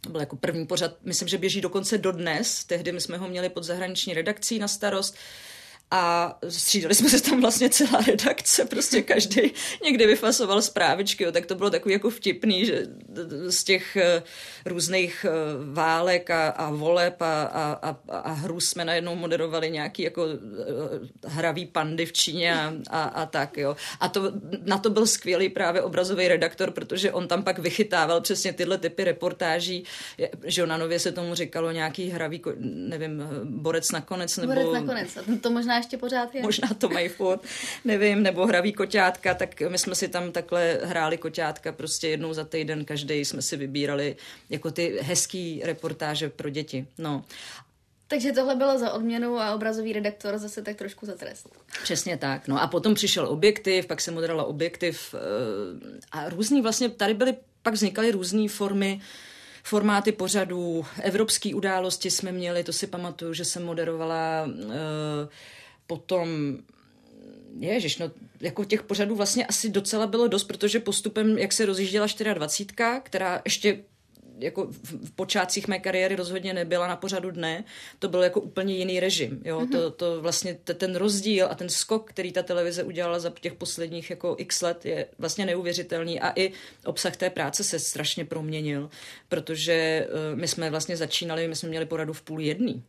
to 0.00 0.10
byl 0.10 0.20
jako 0.20 0.36
první 0.36 0.66
pořad, 0.66 0.96
myslím, 1.04 1.28
že 1.28 1.38
běží 1.38 1.60
dokonce 1.60 1.98
dodnes, 1.98 2.64
tehdy 2.64 2.92
my 2.92 3.00
jsme 3.00 3.16
ho 3.16 3.28
měli 3.28 3.48
pod 3.48 3.64
zahraniční 3.64 4.14
redakcí 4.14 4.58
na 4.58 4.68
starost, 4.68 5.16
a 5.90 6.36
střídali 6.48 6.94
jsme 6.94 7.08
se 7.08 7.22
tam 7.22 7.40
vlastně 7.40 7.70
celá 7.70 8.00
redakce, 8.00 8.64
prostě 8.64 9.02
každý 9.02 9.40
někdy 9.84 10.06
vyfasoval 10.06 10.62
zprávičky, 10.62 11.24
jo, 11.24 11.32
tak 11.32 11.46
to 11.46 11.54
bylo 11.54 11.70
takový 11.70 11.92
jako 11.92 12.10
vtipný, 12.10 12.66
že 12.66 12.86
z 13.48 13.64
těch 13.64 13.96
uh, 13.96 14.22
různých 14.64 15.26
uh, 15.28 15.74
válek 15.74 16.30
a, 16.30 16.48
a 16.48 16.70
voleb 16.70 17.22
a, 17.22 17.42
a, 17.42 17.90
a, 18.08 18.18
a 18.18 18.32
hru 18.32 18.60
jsme 18.60 18.84
najednou 18.84 19.16
moderovali 19.16 19.70
nějaký 19.70 20.02
jako 20.02 20.24
uh, 20.24 20.30
hravý 21.24 21.66
pandy 21.66 22.06
v 22.06 22.12
Číně 22.12 22.54
a, 22.54 22.72
a, 22.90 23.02
a 23.02 23.26
tak, 23.26 23.56
jo. 23.56 23.76
A 24.00 24.08
to, 24.08 24.32
na 24.64 24.78
to 24.78 24.90
byl 24.90 25.06
skvělý 25.06 25.48
právě 25.48 25.82
obrazový 25.82 26.28
redaktor, 26.28 26.70
protože 26.70 27.12
on 27.12 27.28
tam 27.28 27.42
pak 27.42 27.58
vychytával 27.58 28.20
přesně 28.20 28.52
tyhle 28.52 28.78
typy 28.78 29.04
reportáží, 29.04 29.84
že 30.44 30.66
na 30.66 30.76
nově 30.76 30.98
se 30.98 31.12
tomu 31.12 31.34
říkalo 31.34 31.70
nějaký 31.70 32.10
hravý, 32.10 32.42
nevím, 32.60 33.22
borec 33.44 33.90
nakonec, 33.90 34.36
nebo... 34.36 34.52
Borec 34.52 34.72
nakonec, 34.72 35.18
to 35.40 35.50
možná 35.50 35.79
ještě 35.80 35.98
pořád 35.98 36.34
je. 36.34 36.42
Možná 36.42 36.68
to 36.78 36.88
mají 36.88 37.08
furt, 37.08 37.40
nevím, 37.84 38.22
nebo 38.22 38.46
hraví 38.46 38.72
koťátka, 38.72 39.34
tak 39.34 39.60
my 39.68 39.78
jsme 39.78 39.94
si 39.94 40.08
tam 40.08 40.32
takhle 40.32 40.78
hráli 40.82 41.16
koťátka 41.16 41.72
prostě 41.72 42.08
jednou 42.08 42.32
za 42.32 42.44
týden, 42.44 42.84
každý 42.84 43.24
jsme 43.24 43.42
si 43.42 43.56
vybírali 43.56 44.16
jako 44.50 44.70
ty 44.70 44.98
hezký 45.00 45.62
reportáže 45.64 46.28
pro 46.28 46.50
děti. 46.50 46.86
No. 46.98 47.24
Takže 48.08 48.32
tohle 48.32 48.56
bylo 48.56 48.78
za 48.78 48.92
odměnu 48.92 49.38
a 49.38 49.54
obrazový 49.54 49.92
redaktor 49.92 50.38
zase 50.38 50.62
tak 50.62 50.76
trošku 50.76 51.06
za 51.06 51.14
trest. 51.14 51.48
Přesně 51.82 52.16
tak. 52.16 52.48
No 52.48 52.62
a 52.62 52.66
potom 52.66 52.94
přišel 52.94 53.28
objektiv, 53.28 53.86
pak 53.86 54.00
se 54.00 54.10
moderovala 54.10 54.44
objektiv 54.44 55.14
eh, 55.14 56.00
a 56.12 56.28
různý 56.28 56.62
vlastně, 56.62 56.88
tady 56.88 57.14
byly, 57.14 57.34
pak 57.62 57.74
vznikaly 57.74 58.10
různé 58.10 58.48
formy 58.48 59.00
formáty 59.62 60.12
pořadů, 60.12 60.86
evropské 61.02 61.54
události 61.54 62.10
jsme 62.10 62.32
měli, 62.32 62.64
to 62.64 62.72
si 62.72 62.86
pamatuju, 62.86 63.32
že 63.32 63.44
jsem 63.44 63.64
moderovala 63.64 64.46
uh, 64.46 64.72
potom 65.90 66.58
Ježiš, 67.58 67.98
no 67.98 68.10
jako 68.40 68.64
těch 68.64 68.82
pořadů 68.82 69.16
vlastně 69.16 69.46
asi 69.46 69.68
docela 69.68 70.06
bylo 70.06 70.28
dost, 70.28 70.44
protože 70.44 70.80
postupem, 70.80 71.38
jak 71.38 71.52
se 71.52 71.66
rozjížděla 71.66 72.06
24, 72.34 73.00
která 73.02 73.42
ještě 73.44 73.82
jako 74.38 74.66
v 74.70 75.10
počátcích 75.10 75.68
mé 75.68 75.78
kariéry 75.78 76.16
rozhodně 76.16 76.54
nebyla 76.54 76.86
na 76.86 76.96
pořadu 76.96 77.30
dne, 77.30 77.64
to 77.98 78.08
byl 78.08 78.22
jako 78.22 78.40
úplně 78.40 78.74
jiný 78.74 79.00
režim. 79.00 79.42
Jo? 79.44 79.60
Mm-hmm. 79.60 79.72
To, 79.72 79.90
to 79.90 80.22
vlastně 80.22 80.54
t- 80.64 80.74
ten 80.74 80.94
rozdíl 80.94 81.46
a 81.50 81.54
ten 81.54 81.68
skok, 81.68 82.08
který 82.08 82.32
ta 82.32 82.42
televize 82.42 82.82
udělala 82.82 83.18
za 83.18 83.32
těch 83.40 83.54
posledních 83.54 84.10
jako 84.10 84.34
x 84.38 84.62
let, 84.62 84.86
je 84.86 85.06
vlastně 85.18 85.46
neuvěřitelný 85.46 86.20
a 86.20 86.32
i 86.36 86.52
obsah 86.84 87.16
té 87.16 87.30
práce 87.30 87.64
se 87.64 87.78
strašně 87.78 88.24
proměnil, 88.24 88.90
protože 89.28 90.06
uh, 90.06 90.38
my 90.38 90.48
jsme 90.48 90.70
vlastně 90.70 90.96
začínali, 90.96 91.48
my 91.48 91.56
jsme 91.56 91.68
měli 91.68 91.86
poradu 91.86 92.12
v 92.12 92.22
půl 92.22 92.40
jedný. 92.40 92.82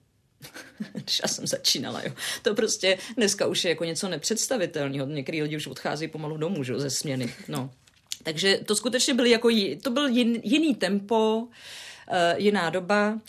když 0.93 1.21
já 1.23 1.27
jsem 1.27 1.47
začínala, 1.47 2.01
jo. 2.05 2.13
To 2.41 2.55
prostě 2.55 2.97
dneska 3.17 3.47
už 3.47 3.63
je 3.63 3.69
jako 3.69 3.85
něco 3.85 4.09
nepředstavitelného. 4.09 5.07
Některý 5.07 5.41
lidi 5.41 5.57
už 5.57 5.67
odchází 5.67 6.07
pomalu 6.07 6.37
domů, 6.37 6.63
že, 6.63 6.79
ze 6.79 6.89
směny. 6.89 7.33
No. 7.47 7.69
Takže 8.23 8.59
to 8.65 8.75
skutečně 8.75 9.13
byl 9.13 9.25
jako, 9.25 9.49
to 9.83 9.89
byl 9.89 10.07
jin, 10.07 10.39
jiný 10.43 10.75
tempo, 10.75 11.37
uh, 11.37 11.47
jiná 12.37 12.69
doba 12.69 13.19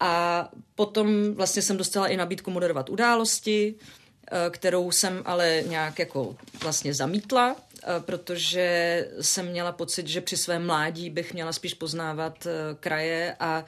a 0.00 0.44
potom 0.74 1.34
vlastně 1.34 1.62
jsem 1.62 1.76
dostala 1.76 2.08
i 2.08 2.16
nabídku 2.16 2.50
moderovat 2.50 2.90
události, 2.90 3.74
uh, 3.74 4.38
kterou 4.50 4.90
jsem 4.90 5.22
ale 5.24 5.62
nějak 5.66 5.98
jako 5.98 6.36
vlastně 6.62 6.94
zamítla, 6.94 7.52
uh, 7.52 8.02
protože 8.04 9.08
jsem 9.20 9.46
měla 9.46 9.72
pocit, 9.72 10.06
že 10.06 10.20
při 10.20 10.36
svém 10.36 10.66
mládí 10.66 11.10
bych 11.10 11.34
měla 11.34 11.52
spíš 11.52 11.74
poznávat 11.74 12.46
kraje 12.80 13.36
a 13.40 13.58
Eh, 13.58 13.64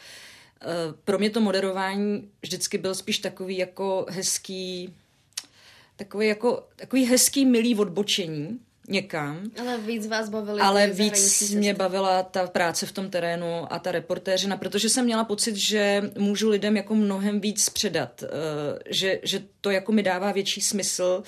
pro 1.04 1.18
mě 1.18 1.30
to 1.30 1.40
moderování 1.40 2.30
vždycky 2.42 2.78
byl 2.78 2.94
spíš 2.94 3.18
takový 3.18 3.58
jako 3.58 4.06
hezký, 4.08 4.94
takový 5.96 6.26
jako 6.26 6.66
takový 6.76 7.04
hezký, 7.04 7.46
milý 7.46 7.74
odbočení 7.74 8.60
někam. 8.90 9.50
Ale 9.60 9.78
víc 9.78 10.06
vás 10.06 10.28
bavily. 10.28 10.60
Ale 10.60 10.86
víc 10.86 11.50
mě 11.50 11.74
bavila 11.74 12.22
ta 12.22 12.46
práce 12.46 12.86
v 12.86 12.92
tom 12.92 13.10
terénu 13.10 13.72
a 13.72 13.78
ta 13.78 13.92
reportéřina, 13.92 14.56
protože 14.56 14.88
jsem 14.88 15.04
měla 15.04 15.24
pocit, 15.24 15.56
že 15.56 16.10
můžu 16.18 16.48
lidem 16.48 16.76
jako 16.76 16.94
mnohem 16.94 17.40
víc 17.40 17.68
předat, 17.68 18.22
eh, 18.22 18.28
že, 18.90 19.20
že 19.22 19.42
to 19.60 19.70
jako 19.70 19.92
mi 19.92 20.02
dává 20.02 20.32
větší 20.32 20.60
smysl, 20.60 21.22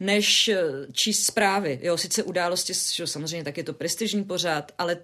než 0.00 0.48
eh, 0.48 0.62
číst 0.92 1.26
zprávy. 1.26 1.78
Jo, 1.82 1.96
sice 1.96 2.22
události, 2.22 2.72
že 2.94 3.06
samozřejmě 3.06 3.44
tak 3.44 3.56
je 3.56 3.64
to 3.64 3.72
prestižní 3.72 4.24
pořád, 4.24 4.72
ale 4.78 4.98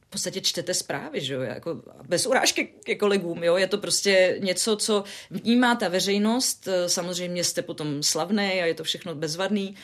v 0.00 0.10
podstatě 0.10 0.40
čtete 0.40 0.74
zprávy, 0.74 1.20
že 1.20 1.34
jo, 1.34 1.40
jako 1.40 1.82
bez 2.08 2.26
urážky 2.26 2.64
ke 2.84 2.94
kolegům, 2.94 3.44
jo, 3.44 3.56
je 3.56 3.66
to 3.66 3.78
prostě 3.78 4.36
něco, 4.40 4.76
co 4.76 5.04
vnímá 5.30 5.74
ta 5.74 5.88
veřejnost, 5.88 6.68
samozřejmě 6.86 7.44
jste 7.44 7.62
potom 7.62 8.02
slavný 8.02 8.44
a 8.62 8.66
je 8.66 8.74
to 8.74 8.84
všechno 8.84 9.14
bezvadný, 9.14 9.74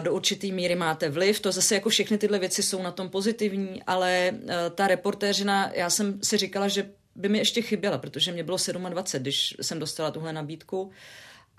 do 0.00 0.14
určitý 0.14 0.52
míry 0.52 0.74
máte 0.74 1.08
vliv, 1.08 1.40
to 1.40 1.52
zase 1.52 1.74
jako 1.74 1.88
všechny 1.88 2.18
tyhle 2.18 2.38
věci 2.38 2.62
jsou 2.62 2.82
na 2.82 2.90
tom 2.90 3.08
pozitivní, 3.08 3.82
ale 3.86 4.28
e, 4.28 4.34
ta 4.70 4.88
reportéřina, 4.88 5.70
já 5.74 5.90
jsem 5.90 6.22
si 6.22 6.36
říkala, 6.36 6.68
že 6.68 6.90
by 7.14 7.28
mi 7.28 7.38
ještě 7.38 7.62
chyběla, 7.62 7.98
protože 7.98 8.32
mě 8.32 8.42
bylo 8.42 8.58
27, 8.88 9.22
když 9.22 9.56
jsem 9.62 9.78
dostala 9.78 10.10
tuhle 10.10 10.32
nabídku. 10.32 10.90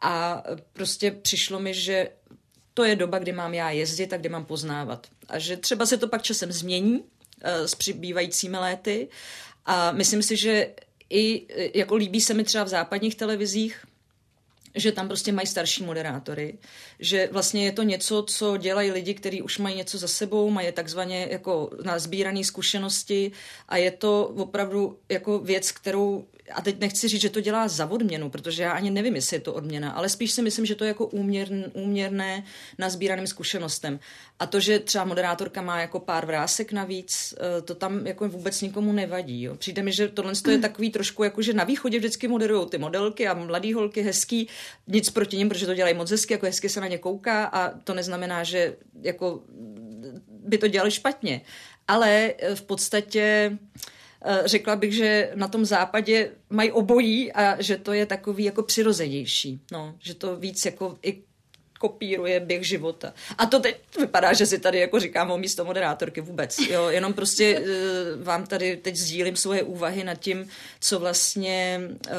A 0.02 0.44
prostě 0.74 1.12
přišlo 1.12 1.60
mi, 1.60 1.74
že 1.74 2.10
to 2.74 2.84
je 2.84 2.96
doba, 2.96 3.20
kdy 3.20 3.32
mám 3.32 3.54
já 3.54 3.72
jezdit 3.72 4.14
a 4.14 4.18
kdy 4.18 4.30
mám 4.30 4.46
poznávat. 4.46 5.08
A 5.28 5.40
že 5.40 5.58
třeba 5.58 5.86
se 5.86 5.98
to 5.98 6.08
pak 6.08 6.22
časem 6.22 6.52
změní 6.52 7.00
uh, 7.00 7.06
s 7.66 7.76
přibývajícími 7.76 8.58
léty. 8.58 9.08
A 9.66 9.92
myslím 9.92 10.24
si, 10.24 10.38
že 10.38 10.70
i 11.10 11.48
jako 11.80 11.96
líbí 11.96 12.22
se 12.22 12.34
mi 12.34 12.44
třeba 12.44 12.64
v 12.64 12.68
západních 12.68 13.16
televizích, 13.16 13.86
že 14.76 14.92
tam 14.92 15.08
prostě 15.08 15.32
mají 15.32 15.48
starší 15.48 15.84
moderátory, 15.84 16.58
že 17.00 17.30
vlastně 17.32 17.66
je 17.66 17.72
to 17.72 17.84
něco, 17.84 18.24
co 18.24 18.58
dělají 18.58 18.92
lidi, 18.92 19.14
kteří 19.14 19.42
už 19.42 19.58
mají 19.58 19.76
něco 19.76 19.98
za 19.98 20.08
sebou, 20.08 20.50
mají 20.50 20.72
takzvaně 20.72 21.28
jako 21.32 21.70
nazbírané 21.84 22.44
zkušenosti 22.44 23.32
a 23.68 23.78
je 23.78 23.92
to 23.92 24.28
opravdu 24.28 25.00
jako 25.10 25.40
věc, 25.40 25.72
kterou 25.72 26.28
a 26.52 26.62
teď 26.62 26.80
nechci 26.80 27.08
říct, 27.08 27.22
že 27.22 27.30
to 27.30 27.42
dělá 27.42 27.68
za 27.68 27.86
odměnu, 27.86 28.30
protože 28.30 28.64
já 28.64 28.72
ani 28.72 28.92
nevím, 28.92 29.16
jestli 29.16 29.36
je 29.36 29.42
to 29.42 29.54
odměna, 29.54 29.92
ale 29.92 30.10
spíš 30.10 30.32
si 30.32 30.42
myslím, 30.42 30.66
že 30.66 30.76
to 30.76 30.84
je 30.84 30.88
jako 30.88 31.06
úměrn, 31.06 31.66
úměrné 31.74 32.44
na 32.78 32.90
sbíraným 32.90 33.28
zkušenostem. 33.28 34.00
A 34.40 34.46
to, 34.46 34.60
že 34.60 34.80
třeba 34.80 35.04
moderátorka 35.04 35.62
má 35.62 35.80
jako 35.82 36.00
pár 36.00 36.26
vrásek 36.26 36.72
navíc, 36.72 37.34
eh, 37.38 37.62
to 37.62 37.76
tam 37.76 38.08
jako 38.08 38.30
vůbec 38.30 38.62
nikomu 38.62 38.92
nevadí. 38.92 39.44
Jo. 39.44 39.56
Přijde 39.56 39.84
mi, 39.84 39.92
že 39.92 40.08
tohle 40.08 40.34
je 40.48 40.56
mm. 40.56 40.62
takový 40.62 40.92
trošku 40.92 41.24
jako, 41.24 41.42
že 41.42 41.54
na 41.54 41.64
východě 41.64 41.98
vždycky 41.98 42.28
moderují 42.28 42.70
ty 42.70 42.78
modelky 42.78 43.28
a 43.28 43.34
mladý 43.34 43.74
holky 43.74 44.02
hezký, 44.02 44.48
nic 44.88 45.10
proti 45.10 45.38
nim, 45.38 45.50
protože 45.50 45.66
to 45.66 45.74
dělají 45.74 45.96
moc 45.96 46.12
hezky, 46.12 46.34
jako 46.34 46.46
hezky 46.46 46.70
se 46.70 46.82
na 46.82 46.88
ně 46.88 46.98
kouká 46.98 47.46
a 47.46 47.80
to 47.80 47.94
neznamená, 47.94 48.44
že 48.44 48.76
jako 49.02 49.42
by 50.28 50.58
to 50.58 50.68
dělali 50.68 50.92
špatně. 50.92 51.42
Ale 51.88 52.34
eh, 52.38 52.56
v 52.56 52.62
podstatě 52.62 53.58
řekla 54.46 54.76
bych, 54.76 54.94
že 54.94 55.32
na 55.36 55.48
tom 55.48 55.66
západě 55.66 56.32
mají 56.50 56.72
obojí 56.72 57.34
a 57.34 57.62
že 57.62 57.78
to 57.78 57.94
je 57.94 58.06
takový 58.06 58.44
jako 58.44 58.64
přirozenější. 58.64 59.62
No, 59.72 59.96
že 60.00 60.14
to 60.14 60.36
víc 60.36 60.66
jako 60.66 60.98
i 61.04 61.22
kopíruje 61.82 62.40
běh 62.40 62.68
života. 62.68 63.14
A 63.38 63.46
to 63.46 63.60
teď 63.60 63.78
vypadá, 64.00 64.34
že 64.34 64.46
si 64.46 64.60
tady 64.60 64.80
jako 64.80 65.00
říkám 65.00 65.32
o 65.32 65.38
místo 65.38 65.66
moderátorky 65.66 66.22
vůbec. 66.22 66.60
Jo, 66.60 66.90
jenom 66.90 67.14
prostě 67.14 67.60
uh, 67.60 67.66
vám 68.24 68.46
tady 68.46 68.78
teď 68.78 68.96
sdílím 68.96 69.36
svoje 69.36 69.64
úvahy 69.64 70.04
nad 70.04 70.16
tím, 70.16 70.48
co 70.80 71.00
vlastně, 71.00 71.82
uh, 71.82 72.14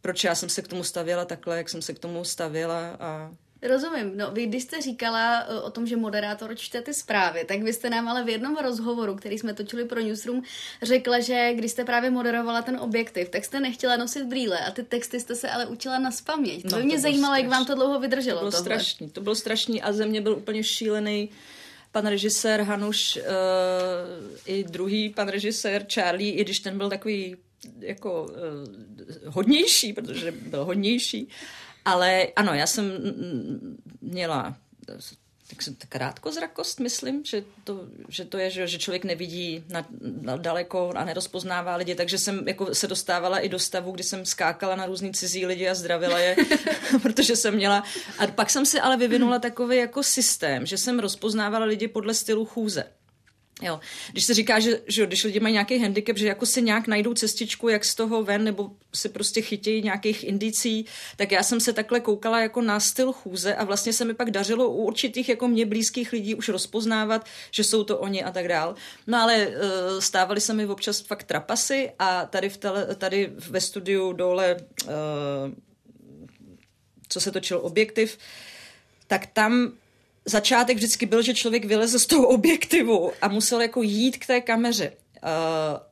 proč 0.00 0.24
já 0.24 0.34
jsem 0.34 0.48
se 0.48 0.62
k 0.62 0.68
tomu 0.68 0.84
stavěla 0.84 1.24
takhle, 1.24 1.56
jak 1.56 1.68
jsem 1.68 1.82
se 1.82 1.94
k 1.94 1.98
tomu 1.98 2.24
stavěla 2.24 2.96
a 3.00 3.30
Rozumím. 3.62 4.12
No, 4.16 4.30
vy 4.30 4.46
když 4.46 4.62
jste 4.62 4.80
říkala 4.80 5.40
eh, 5.40 5.60
o 5.60 5.70
tom, 5.70 5.86
že 5.86 5.96
moderátor 5.96 6.56
čte 6.56 6.82
ty 6.82 6.94
zprávy, 6.94 7.44
tak 7.44 7.62
vy 7.62 7.72
jste 7.72 7.90
nám 7.90 8.08
ale 8.08 8.24
v 8.24 8.28
jednom 8.28 8.56
rozhovoru, 8.56 9.14
který 9.14 9.38
jsme 9.38 9.54
točili 9.54 9.84
pro 9.84 10.00
Newsroom, 10.00 10.42
řekla, 10.82 11.20
že 11.20 11.54
když 11.54 11.70
jste 11.70 11.84
právě 11.84 12.10
moderovala 12.10 12.62
ten 12.62 12.76
objektiv, 12.76 13.28
tak 13.28 13.44
jste 13.44 13.60
nechtěla 13.60 13.96
nosit 13.96 14.24
brýle 14.24 14.58
a 14.58 14.70
ty 14.70 14.82
texty 14.82 15.20
jste 15.20 15.34
se 15.34 15.50
ale 15.50 15.66
učila 15.66 15.98
na 15.98 16.10
spaměť. 16.10 16.62
To 16.62 16.68
no, 16.68 16.76
by 16.76 16.82
mě 16.82 16.94
to 16.94 17.00
zajímalo, 17.00 17.34
strašný. 17.34 17.42
jak 17.42 17.58
vám 17.58 17.66
to 17.66 17.74
dlouho 17.74 18.00
vydrželo. 18.00 18.38
To 18.38 18.40
bylo 18.40 18.50
tohle. 18.50 18.64
strašný, 18.64 19.10
to 19.10 19.20
bylo 19.20 19.34
strašný 19.34 19.82
a 19.82 19.92
ze 19.92 20.06
mě 20.06 20.20
byl 20.20 20.32
úplně 20.32 20.64
šílený 20.64 21.30
pan 21.92 22.06
režisér 22.06 22.62
Hanuš 22.62 23.16
uh, 23.16 23.22
i 24.46 24.64
druhý 24.64 25.10
pan 25.10 25.28
režisér 25.28 25.86
Charlie, 25.94 26.34
i 26.34 26.44
když 26.44 26.58
ten 26.58 26.78
byl 26.78 26.90
takový 26.90 27.36
jako 27.80 28.22
uh, 28.22 29.34
hodnější, 29.34 29.92
protože 29.92 30.32
byl 30.32 30.64
hodnější, 30.64 31.28
ale 31.86 32.26
ano, 32.36 32.54
já 32.54 32.66
jsem 32.66 32.92
měla 34.00 34.56
tak 35.50 35.62
jsem 35.62 35.76
krátkozrakost, 35.88 36.80
myslím, 36.80 37.24
že 37.24 37.44
to, 37.64 37.86
že 38.08 38.24
to 38.24 38.38
je, 38.38 38.50
že, 38.50 38.66
že 38.66 38.78
člověk 38.78 39.04
nevidí 39.04 39.64
na, 39.68 39.86
na 40.20 40.36
daleko 40.36 40.92
a 40.96 41.04
nerozpoznává 41.04 41.76
lidi, 41.76 41.94
takže 41.94 42.18
jsem 42.18 42.48
jako 42.48 42.74
se 42.74 42.86
dostávala 42.86 43.38
i 43.38 43.48
do 43.48 43.58
stavu, 43.58 43.92
kdy 43.92 44.04
jsem 44.04 44.26
skákala 44.26 44.76
na 44.76 44.86
různý 44.86 45.12
cizí 45.12 45.46
lidi 45.46 45.68
a 45.68 45.74
zdravila 45.74 46.18
je, 46.18 46.36
protože 47.02 47.36
jsem 47.36 47.54
měla. 47.54 47.84
A 48.18 48.26
pak 48.26 48.50
jsem 48.50 48.66
si 48.66 48.80
ale 48.80 48.96
vyvinula 48.96 49.38
takový 49.38 49.76
jako 49.76 50.02
systém, 50.02 50.66
že 50.66 50.78
jsem 50.78 50.98
rozpoznávala 50.98 51.66
lidi 51.66 51.88
podle 51.88 52.14
stylu 52.14 52.44
chůze. 52.44 52.84
Jo. 53.62 53.80
Když 54.12 54.24
se 54.24 54.34
říká, 54.34 54.58
že, 54.58 54.80
že 54.86 55.06
když 55.06 55.24
lidi 55.24 55.40
mají 55.40 55.52
nějaký 55.52 55.78
handicap, 55.78 56.16
že 56.16 56.26
jako 56.26 56.46
si 56.46 56.62
nějak 56.62 56.86
najdou 56.86 57.14
cestičku, 57.14 57.68
jak 57.68 57.84
z 57.84 57.94
toho 57.94 58.24
ven, 58.24 58.44
nebo 58.44 58.70
si 58.94 59.08
prostě 59.08 59.42
chytějí 59.42 59.82
nějakých 59.82 60.24
indicí, 60.24 60.86
tak 61.16 61.32
já 61.32 61.42
jsem 61.42 61.60
se 61.60 61.72
takhle 61.72 62.00
koukala 62.00 62.40
jako 62.40 62.60
na 62.60 62.80
styl 62.80 63.12
chůze 63.12 63.54
a 63.54 63.64
vlastně 63.64 63.92
se 63.92 64.04
mi 64.04 64.14
pak 64.14 64.30
dařilo 64.30 64.70
u 64.70 64.82
určitých 64.82 65.28
jako 65.28 65.48
mě 65.48 65.66
blízkých 65.66 66.12
lidí 66.12 66.34
už 66.34 66.48
rozpoznávat, 66.48 67.26
že 67.50 67.64
jsou 67.64 67.84
to 67.84 67.98
oni 67.98 68.24
a 68.24 68.30
tak 68.30 68.48
dál. 68.48 68.74
No 69.06 69.18
ale 69.18 69.46
uh, 69.46 69.54
stávaly 70.00 70.40
se 70.40 70.54
mi 70.54 70.66
občas 70.66 71.00
fakt 71.00 71.24
trapasy 71.24 71.90
a 71.98 72.26
tady, 72.26 72.48
v 72.48 72.56
tele, 72.56 72.94
tady 72.94 73.32
ve 73.36 73.60
studiu 73.60 74.12
dole, 74.12 74.56
uh, 74.84 74.90
co 77.08 77.20
se 77.20 77.32
točil 77.32 77.60
objektiv, 77.62 78.18
tak 79.06 79.26
tam 79.26 79.72
začátek 80.26 80.76
vždycky 80.76 81.06
byl, 81.06 81.22
že 81.22 81.34
člověk 81.34 81.64
vyleze 81.64 81.98
z 81.98 82.06
toho 82.06 82.28
objektivu 82.36 83.12
a 83.22 83.28
musel 83.28 83.60
jako 83.60 83.82
jít 83.82 84.16
k 84.16 84.26
té 84.26 84.40
kameře. 84.40 84.92
Uh, 85.22 85.30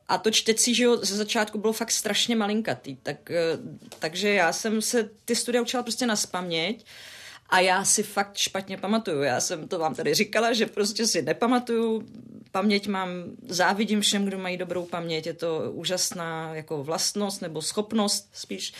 a 0.07 0.17
to 0.17 0.31
čtecí, 0.31 0.75
že 0.75 0.83
jo, 0.83 0.97
ze 0.97 1.15
začátku 1.15 1.57
bylo 1.57 1.73
fakt 1.73 1.91
strašně 1.91 2.35
malinkatý, 2.35 2.95
tak, 3.03 3.17
uh, 3.29 3.69
takže 3.99 4.29
já 4.29 4.53
jsem 4.53 4.81
se 4.81 5.09
ty 5.25 5.35
studia 5.35 5.61
učila 5.61 5.83
prostě 5.83 6.05
na 6.05 6.15
spaměť 6.15 6.85
a 7.49 7.59
já 7.59 7.85
si 7.85 8.03
fakt 8.03 8.37
špatně 8.37 8.77
pamatuju. 8.77 9.21
Já 9.21 9.41
jsem 9.41 9.67
to 9.67 9.79
vám 9.79 9.95
tady 9.95 10.13
říkala, 10.13 10.53
že 10.53 10.65
prostě 10.65 11.07
si 11.07 11.21
nepamatuju, 11.21 12.03
paměť 12.51 12.87
mám, 12.87 13.09
závidím 13.47 14.01
všem, 14.01 14.25
kdo 14.25 14.37
mají 14.37 14.57
dobrou 14.57 14.85
paměť, 14.85 15.25
je 15.25 15.33
to 15.33 15.71
úžasná 15.71 16.55
jako 16.55 16.83
vlastnost 16.83 17.41
nebo 17.41 17.61
schopnost 17.61 18.29
spíš. 18.33 18.73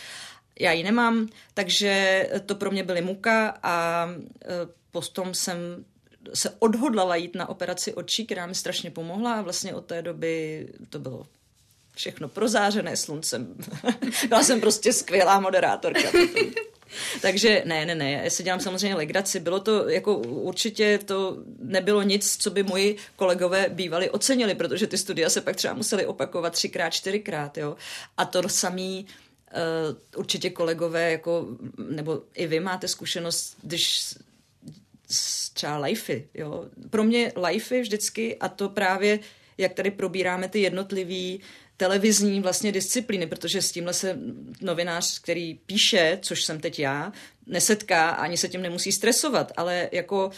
Já 0.60 0.72
ji 0.72 0.82
nemám, 0.82 1.28
takže 1.54 2.22
to 2.46 2.54
pro 2.54 2.70
mě 2.70 2.84
byly 2.84 3.02
muka 3.02 3.58
a 3.62 4.06
uh, 4.06 4.70
potom 5.00 5.34
jsem 5.34 5.84
se 6.34 6.50
odhodlala 6.58 7.16
jít 7.16 7.34
na 7.34 7.48
operaci 7.48 7.94
očí, 7.94 8.26
která 8.26 8.46
mi 8.46 8.54
strašně 8.54 8.90
pomohla 8.90 9.34
a 9.34 9.42
vlastně 9.42 9.74
od 9.74 9.86
té 9.86 10.02
doby 10.02 10.68
to 10.90 10.98
bylo 10.98 11.26
všechno 11.94 12.28
prozářené 12.28 12.96
sluncem. 12.96 13.54
Byla 14.28 14.42
jsem 14.42 14.60
prostě 14.60 14.92
skvělá 14.92 15.40
moderátorka. 15.40 16.08
Takže 17.22 17.62
ne, 17.66 17.86
ne, 17.86 17.94
ne, 17.94 18.12
já 18.12 18.30
si 18.30 18.42
dělám 18.42 18.60
samozřejmě 18.60 18.96
legraci. 18.96 19.40
Bylo 19.40 19.60
to 19.60 19.88
jako 19.88 20.18
určitě 20.18 20.98
to 21.04 21.36
nebylo 21.58 22.02
nic, 22.02 22.36
co 22.36 22.50
by 22.50 22.62
moji 22.62 22.96
kolegové 23.16 23.68
bývali 23.68 24.10
ocenili, 24.10 24.54
protože 24.54 24.86
ty 24.86 24.98
studia 24.98 25.30
se 25.30 25.40
pak 25.40 25.56
třeba 25.56 25.74
museli 25.74 26.06
opakovat 26.06 26.52
třikrát, 26.52 26.90
čtyřikrát, 26.90 27.58
jo. 27.58 27.76
A 28.16 28.24
to 28.24 28.48
samý 28.48 29.06
uh, 29.06 29.96
určitě 30.16 30.50
kolegové, 30.50 31.10
jako, 31.10 31.46
nebo 31.90 32.22
i 32.34 32.46
vy 32.46 32.60
máte 32.60 32.88
zkušenost, 32.88 33.56
když 33.62 34.14
třeba 35.52 35.78
lifey, 35.78 36.28
jo. 36.34 36.64
Pro 36.90 37.04
mě 37.04 37.32
lifey 37.46 37.80
vždycky 37.80 38.36
a 38.36 38.48
to 38.48 38.68
právě, 38.68 39.18
jak 39.58 39.74
tady 39.74 39.90
probíráme 39.90 40.48
ty 40.48 40.60
jednotlivý 40.60 41.40
televizní 41.76 42.40
vlastně 42.40 42.72
disciplíny, 42.72 43.26
protože 43.26 43.62
s 43.62 43.72
tímhle 43.72 43.94
se 43.94 44.18
novinář, 44.60 45.18
který 45.18 45.54
píše, 45.54 46.18
což 46.22 46.44
jsem 46.44 46.60
teď 46.60 46.78
já, 46.78 47.12
nesetká 47.46 48.10
ani 48.10 48.36
se 48.36 48.48
tím 48.48 48.62
nemusí 48.62 48.92
stresovat, 48.92 49.52
ale 49.56 49.88
jako 49.92 50.26
uh, 50.26 50.32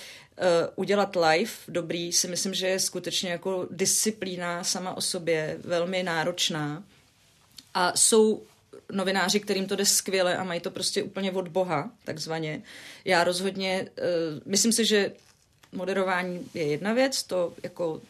udělat 0.77 1.17
live 1.17 1.51
dobrý 1.69 2.13
si 2.13 2.29
myslím, 2.29 2.55
že 2.55 2.67
je 2.67 2.81
skutečně 2.81 3.31
jako 3.31 3.69
disciplína 3.71 4.65
sama 4.65 4.97
o 4.97 5.01
sobě 5.01 5.59
velmi 5.65 6.03
náročná 6.03 6.85
a 7.75 7.97
jsou 7.97 8.43
novináři, 8.93 9.41
kterým 9.41 9.67
to 9.67 9.77
jde 9.77 9.87
skvěle 9.87 10.37
a 10.37 10.45
mají 10.45 10.61
to 10.61 10.71
prostě 10.71 11.03
úplně 11.03 11.33
od 11.33 11.49
Boha, 11.49 11.91
takzvaně. 12.05 12.63
Já 13.05 13.25
rozhodně, 13.25 13.89
uh, 13.99 14.41
myslím 14.45 14.73
si, 14.73 14.85
že 14.85 15.13
moderování 15.73 16.51
je 16.55 16.67
jedna 16.67 16.93
věc, 16.93 17.23
to 17.23 17.55
jako 17.63 18.01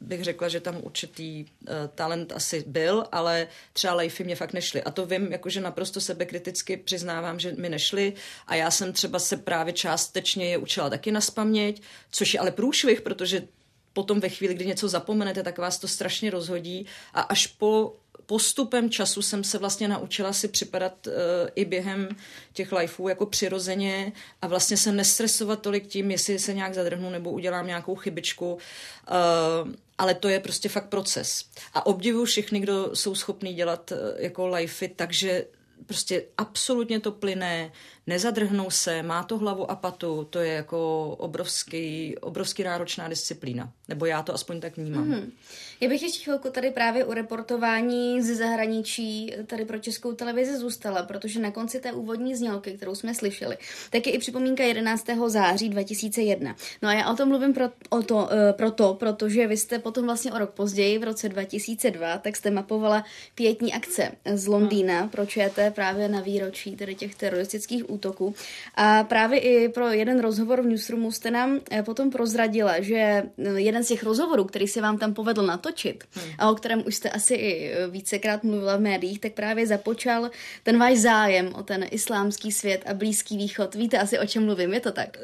bych 0.00 0.24
řekla, 0.24 0.48
že 0.48 0.60
tam 0.60 0.78
určitý 0.82 1.44
uh, 1.44 1.68
talent 1.94 2.32
asi 2.32 2.64
byl, 2.66 3.04
ale 3.12 3.48
třeba 3.72 3.94
lejfy 3.94 4.24
mě 4.24 4.36
fakt 4.36 4.52
nešly. 4.52 4.82
A 4.82 4.90
to 4.90 5.06
vím, 5.06 5.32
jakože 5.32 5.60
naprosto 5.60 6.00
sebekriticky 6.00 6.76
přiznávám, 6.76 7.40
že 7.40 7.52
mi 7.52 7.68
nešly 7.68 8.12
a 8.46 8.54
já 8.54 8.70
jsem 8.70 8.92
třeba 8.92 9.18
se 9.18 9.36
právě 9.36 9.72
částečně 9.72 10.50
je 10.50 10.58
učila 10.58 10.90
taky 10.90 11.12
na 11.12 11.20
spaměť, 11.20 11.82
což 12.10 12.34
je 12.34 12.40
ale 12.40 12.50
průšvih, 12.50 13.00
protože 13.00 13.42
potom 13.92 14.20
ve 14.20 14.28
chvíli, 14.28 14.54
kdy 14.54 14.66
něco 14.66 14.88
zapomenete, 14.88 15.42
tak 15.42 15.58
vás 15.58 15.78
to 15.78 15.88
strašně 15.88 16.30
rozhodí 16.30 16.86
a 17.14 17.20
až 17.20 17.46
po 17.46 17.96
postupem 18.26 18.90
času 18.90 19.22
jsem 19.22 19.44
se 19.44 19.58
vlastně 19.58 19.88
naučila 19.88 20.32
si 20.32 20.48
připadat 20.48 21.06
uh, 21.06 21.12
i 21.54 21.64
během 21.64 22.08
těch 22.52 22.72
lifeů 22.72 23.08
jako 23.08 23.26
přirozeně 23.26 24.12
a 24.42 24.46
vlastně 24.46 24.76
se 24.76 24.92
nestresovat 24.92 25.62
tolik 25.62 25.86
tím, 25.86 26.10
jestli 26.10 26.38
se 26.38 26.54
nějak 26.54 26.74
zadrhnu 26.74 27.10
nebo 27.10 27.30
udělám 27.30 27.66
nějakou 27.66 27.94
chybičku. 27.94 28.54
Uh, 28.54 28.58
ale 29.98 30.14
to 30.14 30.28
je 30.28 30.40
prostě 30.40 30.68
fakt 30.68 30.88
proces. 30.88 31.44
A 31.74 31.86
obdivuju 31.86 32.24
všechny, 32.24 32.60
kdo 32.60 32.90
jsou 32.96 33.14
schopní 33.14 33.54
dělat 33.54 33.92
uh, 33.92 33.98
jako 34.16 34.46
lifey, 34.48 34.88
takže 34.88 35.44
prostě 35.86 36.24
absolutně 36.38 37.00
to 37.00 37.12
plyne, 37.12 37.72
nezadrhnou 38.06 38.70
se, 38.70 39.02
má 39.02 39.22
to 39.22 39.38
hlavu 39.38 39.70
a 39.70 39.76
patu, 39.76 40.26
to 40.30 40.38
je 40.38 40.52
jako 40.52 41.08
obrovský, 41.18 42.16
obrovský 42.18 42.62
náročná 42.62 43.08
disciplína. 43.08 43.72
Nebo 43.88 44.06
já 44.06 44.22
to 44.22 44.34
aspoň 44.34 44.60
tak 44.60 44.76
vnímám. 44.76 45.10
Mm-hmm. 45.10 45.30
Já 45.80 45.88
bych 45.88 46.02
ještě 46.02 46.24
chvilku 46.24 46.50
tady 46.50 46.70
právě 46.70 47.04
u 47.04 47.12
reportování 47.12 48.22
ze 48.22 48.34
zahraničí 48.34 49.32
tady 49.46 49.64
pro 49.64 49.78
českou 49.78 50.12
televizi 50.12 50.58
zůstala, 50.58 51.02
protože 51.02 51.40
na 51.40 51.50
konci 51.50 51.80
té 51.80 51.92
úvodní 51.92 52.36
znělky, 52.36 52.72
kterou 52.72 52.94
jsme 52.94 53.14
slyšeli, 53.14 53.56
tak 53.90 54.06
je 54.06 54.12
i 54.12 54.18
připomínka 54.18 54.64
11. 54.64 55.06
září 55.26 55.68
2001. 55.68 56.56
No 56.82 56.88
a 56.88 56.92
já 56.92 57.12
o 57.12 57.16
tom 57.16 57.28
mluvím 57.28 57.54
pro, 57.54 57.64
o 57.90 58.02
to, 58.02 58.16
uh, 58.16 58.28
proto, 58.52 58.94
protože 58.94 59.46
vy 59.46 59.56
jste 59.56 59.78
potom 59.78 60.04
vlastně 60.04 60.32
o 60.32 60.38
rok 60.38 60.50
později, 60.50 60.98
v 60.98 61.04
roce 61.04 61.28
2002, 61.28 62.18
tak 62.18 62.36
jste 62.36 62.50
mapovala 62.50 63.04
pětní 63.34 63.74
akce 63.74 64.12
z 64.34 64.46
Londýna 64.46 65.00
hmm. 65.00 65.08
pro 65.08 65.26
ČT 65.26 65.74
právě 65.74 66.08
na 66.08 66.20
výročí 66.20 66.76
tedy 66.76 66.94
těch 66.94 67.14
teroristických 67.14 67.90
útoků. 67.94 68.34
A 68.74 69.04
právě 69.04 69.38
i 69.40 69.68
pro 69.68 69.88
jeden 69.88 70.20
rozhovor 70.20 70.62
v 70.62 70.66
Newsroomu 70.66 71.12
jste 71.12 71.30
nám 71.30 71.60
eh, 71.70 71.82
potom 71.82 72.10
prozradila, 72.10 72.80
že 72.80 72.96
eh, 72.96 73.24
jeden 73.56 73.84
z 73.84 73.88
těch 73.88 74.02
rozhovorů, 74.02 74.44
který 74.44 74.68
se 74.68 74.80
vám 74.80 74.98
tam 74.98 75.14
povedl 75.14 75.42
natočit 75.42 76.04
hmm. 76.12 76.32
a 76.38 76.50
o 76.50 76.54
kterém 76.54 76.82
už 76.86 76.94
jste 76.94 77.10
asi 77.10 77.34
i 77.34 77.72
eh, 77.72 77.86
vícekrát 77.88 78.44
mluvila 78.44 78.76
v 78.76 78.80
médiích, 78.80 79.20
tak 79.20 79.32
právě 79.32 79.66
započal 79.66 80.30
ten 80.62 80.78
váš 80.78 80.98
zájem 80.98 81.54
o 81.54 81.62
ten 81.62 81.86
islámský 81.90 82.52
svět 82.52 82.82
a 82.86 82.94
Blízký 82.94 83.36
východ. 83.36 83.74
Víte 83.74 83.98
asi, 83.98 84.18
o 84.18 84.26
čem 84.26 84.44
mluvím, 84.44 84.74
je 84.74 84.80
to 84.80 84.92
tak? 84.92 85.16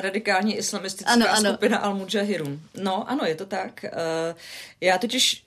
Radikální 0.00 0.56
islamistická 0.56 1.12
ano, 1.12 1.26
ano. 1.28 1.50
skupina 1.50 1.84
Al-Mujahirun. 1.84 2.60
No, 2.82 3.10
ano, 3.10 3.24
je 3.24 3.34
to 3.34 3.46
tak. 3.46 3.84
Já 4.80 4.98
totiž 4.98 5.44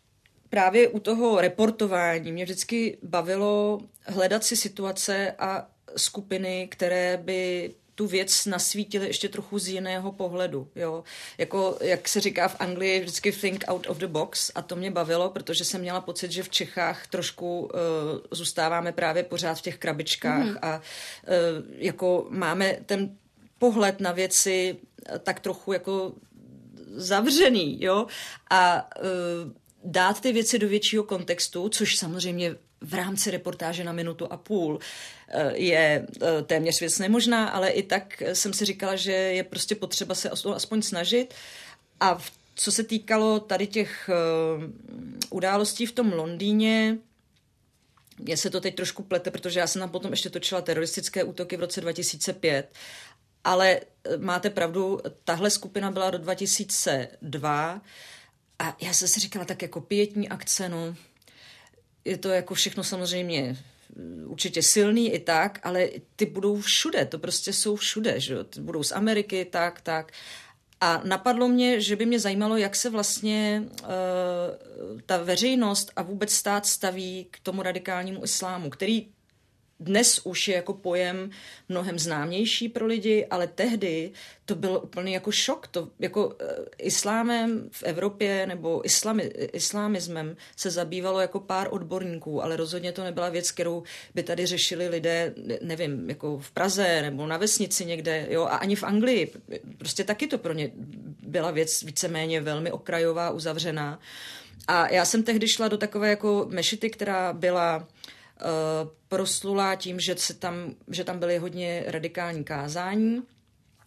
právě 0.54 0.88
u 0.88 1.00
toho 1.00 1.42
reportování 1.42 2.32
mě 2.32 2.44
vždycky 2.44 2.98
bavilo 3.04 3.82
hledat 4.06 4.44
si 4.44 4.56
situace 4.56 5.32
a 5.40 5.68
skupiny, 5.98 6.68
které 6.72 7.18
by 7.18 7.72
tu 7.96 8.08
věc 8.08 8.46
nasvítili 8.46 9.08
ještě 9.08 9.30
trochu 9.30 9.60
z 9.60 9.68
jiného 9.68 10.12
pohledu. 10.12 10.68
Jo? 10.76 11.04
Jako, 11.38 11.78
jak 11.82 12.08
se 12.10 12.22
říká 12.22 12.48
v 12.48 12.56
Anglii, 12.60 13.00
vždycky 13.00 13.32
think 13.32 13.64
out 13.68 13.88
of 13.90 13.98
the 13.98 14.08
box 14.08 14.52
a 14.56 14.62
to 14.62 14.76
mě 14.76 14.92
bavilo, 14.92 15.30
protože 15.30 15.66
jsem 15.66 15.82
měla 15.82 16.02
pocit, 16.02 16.32
že 16.32 16.44
v 16.44 16.50
Čechách 16.50 17.08
trošku 17.08 17.60
uh, 17.60 17.70
zůstáváme 18.32 18.92
právě 18.92 19.24
pořád 19.24 19.58
v 19.58 19.62
těch 19.62 19.78
krabičkách 19.78 20.46
mm. 20.46 20.58
a 20.62 20.76
uh, 20.78 20.82
jako 21.78 22.28
máme 22.30 22.78
ten 22.86 23.18
pohled 23.58 24.00
na 24.00 24.12
věci 24.12 24.78
tak 25.20 25.40
trochu 25.40 25.74
jako 25.74 26.14
zavřený, 26.96 27.84
jo, 27.84 28.08
a 28.50 28.90
uh, 29.00 29.52
dát 29.84 30.22
ty 30.22 30.34
věci 30.34 30.60
do 30.60 30.68
většího 30.68 31.04
kontextu, 31.04 31.70
což 31.70 31.98
samozřejmě 31.98 32.56
v 32.84 32.94
rámci 32.94 33.32
reportáže 33.32 33.84
na 33.84 33.92
minutu 33.92 34.28
a 34.32 34.38
půl 34.38 34.80
je 35.54 36.08
téměř 36.46 36.80
věc 36.80 37.00
nemožná, 37.00 37.48
ale 37.48 37.70
i 37.70 37.84
tak 37.84 38.24
jsem 38.34 38.54
si 38.54 38.66
říkala, 38.66 38.96
že 38.96 39.12
je 39.12 39.44
prostě 39.44 39.76
potřeba 39.76 40.16
se 40.16 40.30
aspoň 40.30 40.82
snažit. 40.82 41.34
A 42.00 42.20
co 42.56 42.72
se 42.72 42.84
týkalo 42.84 43.40
tady 43.40 43.68
těch 43.68 44.10
událostí 45.30 45.86
v 45.86 45.92
tom 45.92 46.14
Londýně, 46.14 46.98
mně 48.20 48.38
se 48.38 48.50
to 48.50 48.62
teď 48.62 48.76
trošku 48.76 49.04
plete, 49.04 49.32
protože 49.32 49.60
já 49.60 49.68
jsem 49.68 49.80
tam 49.80 49.90
potom 49.90 50.12
ještě 50.12 50.30
točila 50.30 50.62
teroristické 50.62 51.24
útoky 51.24 51.58
v 51.58 51.60
roce 51.60 51.82
2005, 51.82 52.74
ale 53.44 53.80
máte 54.18 54.50
pravdu, 54.50 55.00
tahle 55.24 55.50
skupina 55.50 55.92
byla 55.92 56.10
do 56.10 56.18
2002 56.18 57.82
a 58.60 58.78
já 58.82 58.94
jsem 58.94 59.08
si 59.08 59.20
říkala, 59.20 59.46
tak 59.46 59.62
jako 59.62 59.82
pětní 59.82 60.30
akce, 60.30 60.70
no, 60.70 60.96
je 62.06 62.18
to 62.18 62.30
jako 62.30 62.54
všechno 62.54 62.84
samozřejmě 62.84 63.40
e, 63.42 64.26
určitě 64.26 64.62
silný 64.64 65.14
i 65.14 65.20
tak, 65.20 65.60
ale 65.64 65.90
ty 66.16 66.26
budou 66.26 66.62
všude, 66.62 67.06
to 67.06 67.20
prostě 67.20 67.54
jsou 67.54 67.76
všude, 67.76 68.20
že 68.20 68.34
jo? 68.34 68.46
budou 68.60 68.84
z 68.84 68.92
Ameriky, 68.92 69.46
tak, 69.46 69.82
tak. 69.82 70.12
A 70.82 71.02
napadlo 71.04 71.48
mě, 71.48 71.82
že 71.82 71.96
by 71.96 72.06
mě 72.06 72.20
zajímalo, 72.20 72.58
jak 72.58 72.76
se 72.76 72.90
vlastně 72.90 73.64
uh, 73.84 73.90
ta 75.06 75.18
veřejnost 75.18 75.92
a 75.96 76.02
vůbec 76.02 76.32
stát 76.34 76.66
staví 76.66 77.28
k 77.32 77.40
tomu 77.40 77.62
radikálnímu 77.62 78.24
islámu, 78.24 78.70
který 78.70 79.08
dnes 79.84 80.20
už 80.24 80.48
je 80.48 80.56
jako 80.56 80.74
pojem 80.74 81.30
mnohem 81.70 82.00
známější 82.00 82.70
pro 82.70 82.86
lidi, 82.86 83.26
ale 83.30 83.48
tehdy 83.48 84.12
to 84.46 84.56
byl 84.56 84.82
úplně 84.84 85.14
jako 85.14 85.32
šok. 85.32 85.68
To 85.68 85.90
jako 86.00 86.28
uh, 86.28 86.34
islámem 86.78 87.70
v 87.72 87.84
Evropě 87.84 88.48
nebo 88.48 88.86
islami, 88.86 89.24
islámismem 89.54 90.36
se 90.56 90.72
zabývalo 90.72 91.20
jako 91.20 91.40
pár 91.40 91.68
odborníků, 91.72 92.44
ale 92.44 92.58
rozhodně 92.58 92.92
to 92.92 93.04
nebyla 93.04 93.30
věc, 93.30 93.52
kterou 93.52 93.84
by 94.16 94.24
tady 94.24 94.46
řešili 94.46 94.88
lidé, 94.88 95.34
nevím, 95.62 96.10
jako 96.10 96.38
v 96.38 96.52
Praze 96.52 97.02
nebo 97.02 97.28
na 97.28 97.38
vesnici 97.38 97.86
někde, 97.86 98.28
jo, 98.30 98.44
a 98.44 98.56
ani 98.56 98.76
v 98.76 98.84
Anglii. 98.84 99.32
Prostě 99.78 100.04
taky 100.04 100.28
to 100.28 100.38
pro 100.38 100.54
ně 100.54 100.72
byla 101.28 101.52
věc 101.52 101.84
víceméně 101.84 102.42
velmi 102.42 102.72
okrajová, 102.72 103.32
uzavřená. 103.32 104.00
A 104.68 104.90
já 104.94 105.06
jsem 105.06 105.24
tehdy 105.24 105.48
šla 105.48 105.68
do 105.68 105.78
takové 105.78 106.10
jako 106.10 106.46
mešity, 106.50 106.90
která 106.90 107.34
byla 107.34 107.88
Eh, 108.44 108.90
proslula 109.08 109.76
tím, 109.76 110.00
že, 110.00 110.16
se 110.16 110.34
tam, 110.34 110.76
že 110.88 111.04
tam 111.04 111.20
byly 111.20 111.38
hodně 111.38 111.84
radikální 111.88 112.44
kázání. 112.44 113.24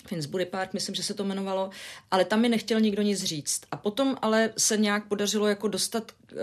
Finsbury 0.07 0.47
Park, 0.47 0.75
myslím, 0.75 0.95
že 0.95 1.03
se 1.03 1.15
to 1.15 1.25
jmenovalo, 1.25 1.71
ale 2.11 2.25
tam 2.25 2.41
mi 2.41 2.49
nechtěl 2.49 2.81
nikdo 2.81 3.03
nic 3.03 3.25
říct. 3.25 3.61
A 3.71 3.77
potom 3.77 4.17
ale 4.23 4.53
se 4.59 4.77
nějak 4.77 5.09
podařilo 5.09 5.49
jako 5.49 5.69
dostat 5.69 6.13
uh, 6.33 6.39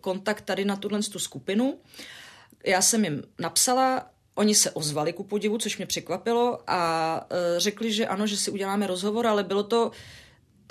kontakt 0.00 0.44
tady 0.44 0.64
na 0.64 0.76
tuhle 0.76 1.00
tu 1.02 1.18
skupinu. 1.18 1.78
Já 2.66 2.82
jsem 2.82 3.04
jim 3.04 3.22
napsala, 3.38 4.10
oni 4.34 4.54
se 4.54 4.70
ozvali 4.70 5.12
ku 5.12 5.24
podivu, 5.24 5.58
což 5.58 5.76
mě 5.76 5.86
překvapilo 5.86 6.58
a 6.66 7.20
uh, 7.30 7.36
řekli, 7.58 7.92
že 7.92 8.06
ano, 8.06 8.26
že 8.26 8.36
si 8.36 8.50
uděláme 8.50 8.86
rozhovor, 8.86 9.26
ale 9.26 9.44
bylo 9.44 9.62
to 9.62 9.90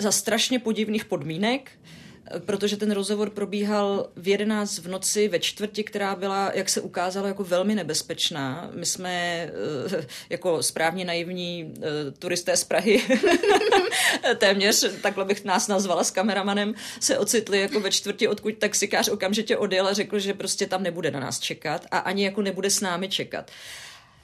za 0.02 0.12
strašně 0.12 0.58
podivných 0.58 1.04
podmínek. 1.04 1.78
Uh, 1.82 1.99
protože 2.38 2.76
ten 2.76 2.90
rozhovor 2.90 3.30
probíhal 3.30 4.08
v 4.16 4.28
11 4.28 4.78
v 4.78 4.88
noci 4.88 5.28
ve 5.28 5.38
čtvrti, 5.38 5.84
která 5.84 6.14
byla, 6.14 6.50
jak 6.54 6.68
se 6.68 6.80
ukázalo, 6.80 7.26
jako 7.26 7.44
velmi 7.44 7.74
nebezpečná. 7.74 8.70
My 8.74 8.86
jsme 8.86 9.10
eh, 9.12 10.06
jako 10.30 10.62
správně 10.62 11.04
naivní 11.04 11.74
eh, 11.76 12.10
turisté 12.10 12.56
z 12.56 12.64
Prahy, 12.64 13.02
téměř, 14.38 14.84
takhle 15.02 15.24
bych 15.24 15.44
nás 15.44 15.68
nazvala 15.68 16.04
s 16.04 16.10
kameramanem, 16.10 16.74
se 17.00 17.18
ocitli 17.18 17.60
jako 17.60 17.80
ve 17.80 17.90
čtvrti, 17.90 18.28
odkud 18.28 18.54
taxikář 18.58 19.08
okamžitě 19.08 19.56
odjel 19.56 19.86
a 19.86 19.92
řekl, 19.92 20.18
že 20.18 20.34
prostě 20.34 20.66
tam 20.66 20.82
nebude 20.82 21.10
na 21.10 21.20
nás 21.20 21.40
čekat 21.40 21.86
a 21.90 21.98
ani 21.98 22.24
jako 22.24 22.42
nebude 22.42 22.70
s 22.70 22.80
námi 22.80 23.08
čekat. 23.08 23.50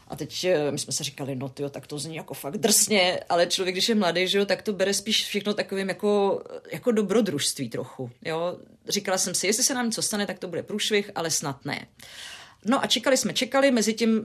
A 0.08 0.16
teď 0.16 0.46
my 0.70 0.78
jsme 0.78 0.92
se 0.92 1.04
říkali, 1.04 1.36
no 1.36 1.48
tyjo, 1.48 1.68
tak 1.68 1.86
to 1.86 1.98
zní 1.98 2.16
jako 2.16 2.34
fakt 2.34 2.58
drsně, 2.58 3.20
ale 3.28 3.46
člověk, 3.46 3.74
když 3.74 3.88
je 3.88 3.94
mladý, 3.94 4.28
že 4.28 4.38
jo, 4.38 4.44
tak 4.44 4.62
to 4.62 4.72
bere 4.72 4.94
spíš 4.94 5.24
všechno 5.24 5.54
takovým 5.54 5.88
jako, 5.88 6.42
jako 6.72 6.92
dobrodružství 6.92 7.68
trochu. 7.68 8.10
Jo. 8.24 8.58
Říkala 8.88 9.18
jsem 9.18 9.34
si, 9.34 9.46
jestli 9.46 9.62
se 9.62 9.74
nám 9.74 9.86
něco 9.86 10.02
stane, 10.02 10.26
tak 10.26 10.38
to 10.38 10.48
bude 10.48 10.62
průšvih, 10.62 11.10
ale 11.14 11.30
snad 11.30 11.64
ne. 11.64 11.86
Uh, 12.02 12.35
No 12.68 12.84
a 12.84 12.86
čekali 12.86 13.16
jsme, 13.16 13.32
čekali, 13.32 13.70
mezi 13.70 13.94
tím, 13.94 14.18
uh, 14.18 14.24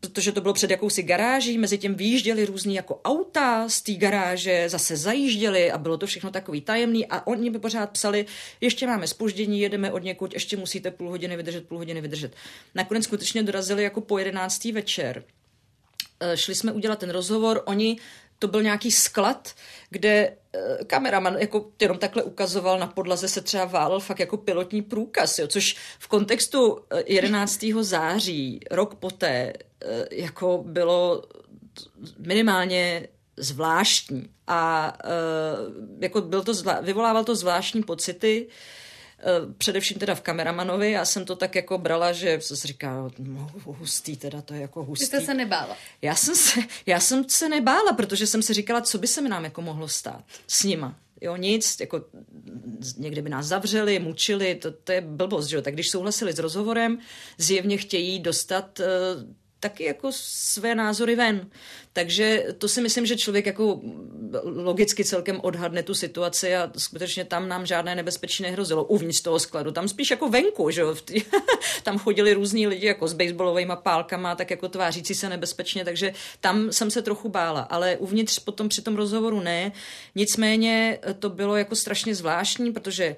protože 0.00 0.32
to 0.32 0.40
bylo 0.40 0.54
před 0.54 0.70
jakousi 0.70 1.02
garáží, 1.02 1.58
mezi 1.58 1.78
tím 1.78 1.94
vyjížděli 1.94 2.44
různý 2.44 2.74
jako 2.74 3.00
auta 3.04 3.68
z 3.68 3.82
té 3.82 3.92
garáže, 3.92 4.68
zase 4.68 4.96
zajížděli 4.96 5.70
a 5.70 5.78
bylo 5.78 5.98
to 5.98 6.06
všechno 6.06 6.30
takový 6.30 6.60
tajemný 6.60 7.06
a 7.06 7.26
oni 7.26 7.50
by 7.50 7.58
pořád 7.58 7.90
psali, 7.90 8.26
ještě 8.60 8.86
máme 8.86 9.06
spoždění, 9.06 9.60
jedeme 9.60 9.92
od 9.92 10.02
někud, 10.02 10.34
ještě 10.34 10.56
musíte 10.56 10.90
půl 10.90 11.08
hodiny 11.08 11.36
vydržet, 11.36 11.68
půl 11.68 11.78
hodiny 11.78 12.00
vydržet. 12.00 12.32
Nakonec 12.74 13.04
skutečně 13.04 13.42
dorazili 13.42 13.82
jako 13.82 14.00
po 14.00 14.18
jedenáctý 14.18 14.72
večer. 14.72 15.24
Uh, 16.22 16.34
šli 16.34 16.54
jsme 16.54 16.72
udělat 16.72 16.98
ten 16.98 17.10
rozhovor, 17.10 17.62
oni 17.64 17.96
to 18.44 18.48
byl 18.48 18.62
nějaký 18.62 18.90
sklad, 18.90 19.54
kde 19.90 20.10
eh, 20.52 20.84
kameraman 20.86 21.36
jako 21.38 21.70
jenom 21.80 21.98
takhle 21.98 22.22
ukazoval 22.22 22.78
na 22.78 22.86
podlaze 22.86 23.28
se 23.28 23.40
třeba 23.40 23.64
válel 23.64 24.00
fakt 24.00 24.20
jako 24.20 24.36
pilotní 24.36 24.82
průkaz, 24.82 25.38
jo, 25.38 25.46
což 25.46 25.76
v 25.98 26.08
kontextu 26.08 26.78
11. 27.06 27.64
Eh, 27.64 27.84
září, 27.84 28.60
rok 28.70 28.94
poté, 28.94 29.52
eh, 29.84 30.06
jako 30.10 30.62
bylo 30.66 31.22
minimálně 32.18 33.08
zvláštní 33.36 34.28
a 34.46 34.92
jako 36.00 36.20
byl 36.20 36.42
to 36.42 36.52
zvlá- 36.52 36.82
vyvolával 36.82 37.24
to 37.24 37.34
zvláštní 37.34 37.82
pocity, 37.82 38.48
především 39.58 39.98
teda 39.98 40.14
v 40.14 40.20
kameramanovi, 40.20 40.90
já 40.90 41.04
jsem 41.04 41.24
to 41.24 41.36
tak 41.36 41.54
jako 41.54 41.78
brala, 41.78 42.12
že 42.12 42.40
jsem 42.40 42.56
si 42.56 42.68
říkala, 42.68 43.10
no, 43.18 43.50
hustý 43.64 44.16
teda, 44.16 44.42
to 44.42 44.54
je 44.54 44.60
jako 44.60 44.84
hustý. 44.84 45.04
Ty 45.04 45.06
jste 45.06 45.20
se 45.20 45.34
nebála? 45.34 45.76
Já 46.02 46.14
jsem 46.14 46.34
se, 46.34 46.60
já 46.86 47.00
jsem 47.00 47.24
se 47.28 47.48
nebála, 47.48 47.92
protože 47.92 48.26
jsem 48.26 48.42
si 48.42 48.54
říkala, 48.54 48.80
co 48.80 48.98
by 48.98 49.06
se 49.06 49.20
mi 49.20 49.28
nám 49.28 49.44
jako 49.44 49.62
mohlo 49.62 49.88
stát 49.88 50.24
s 50.46 50.64
nima. 50.64 50.96
Jo, 51.20 51.36
nic, 51.36 51.76
jako 51.80 52.04
někde 52.96 53.22
by 53.22 53.30
nás 53.30 53.46
zavřeli, 53.46 53.98
mučili, 53.98 54.54
to, 54.54 54.72
to 54.72 54.92
je 54.92 55.00
blbost, 55.00 55.46
že 55.46 55.56
jo. 55.56 55.62
Tak 55.62 55.74
když 55.74 55.90
souhlasili 55.90 56.32
s 56.32 56.38
rozhovorem, 56.38 56.98
zjevně 57.38 57.76
chtějí 57.76 58.18
dostat 58.18 58.80
uh, 58.80 58.86
taky 59.64 59.84
jako 59.84 60.08
své 60.12 60.74
názory 60.74 61.16
ven. 61.16 61.50
Takže 61.92 62.46
to 62.58 62.68
si 62.68 62.80
myslím, 62.82 63.06
že 63.06 63.16
člověk 63.16 63.46
jako 63.46 63.80
logicky 64.44 65.04
celkem 65.04 65.40
odhadne 65.40 65.82
tu 65.82 65.94
situaci 65.94 66.56
a 66.56 66.72
skutečně 66.76 67.24
tam 67.24 67.48
nám 67.48 67.66
žádné 67.66 67.94
nebezpečí 67.94 68.42
nehrozilo 68.42 68.84
uvnitř 68.84 69.20
toho 69.22 69.38
skladu. 69.40 69.72
Tam 69.72 69.88
spíš 69.88 70.10
jako 70.10 70.28
venku, 70.28 70.70
že 70.70 70.82
tam 71.82 71.98
chodili 71.98 72.34
různí 72.34 72.66
lidi 72.66 72.86
jako 72.86 73.08
s 73.08 73.12
baseballovými 73.12 73.72
pálkama, 73.82 74.34
tak 74.34 74.50
jako 74.50 74.68
tvářící 74.68 75.14
se 75.14 75.28
nebezpečně, 75.28 75.84
takže 75.84 76.12
tam 76.40 76.72
jsem 76.72 76.90
se 76.90 77.02
trochu 77.02 77.28
bála, 77.28 77.60
ale 77.60 77.96
uvnitř 77.96 78.38
potom 78.38 78.68
při 78.68 78.82
tom 78.82 78.96
rozhovoru 78.96 79.40
ne. 79.40 79.72
Nicméně 80.14 80.98
to 81.18 81.30
bylo 81.30 81.56
jako 81.56 81.76
strašně 81.76 82.14
zvláštní, 82.14 82.72
protože 82.72 83.16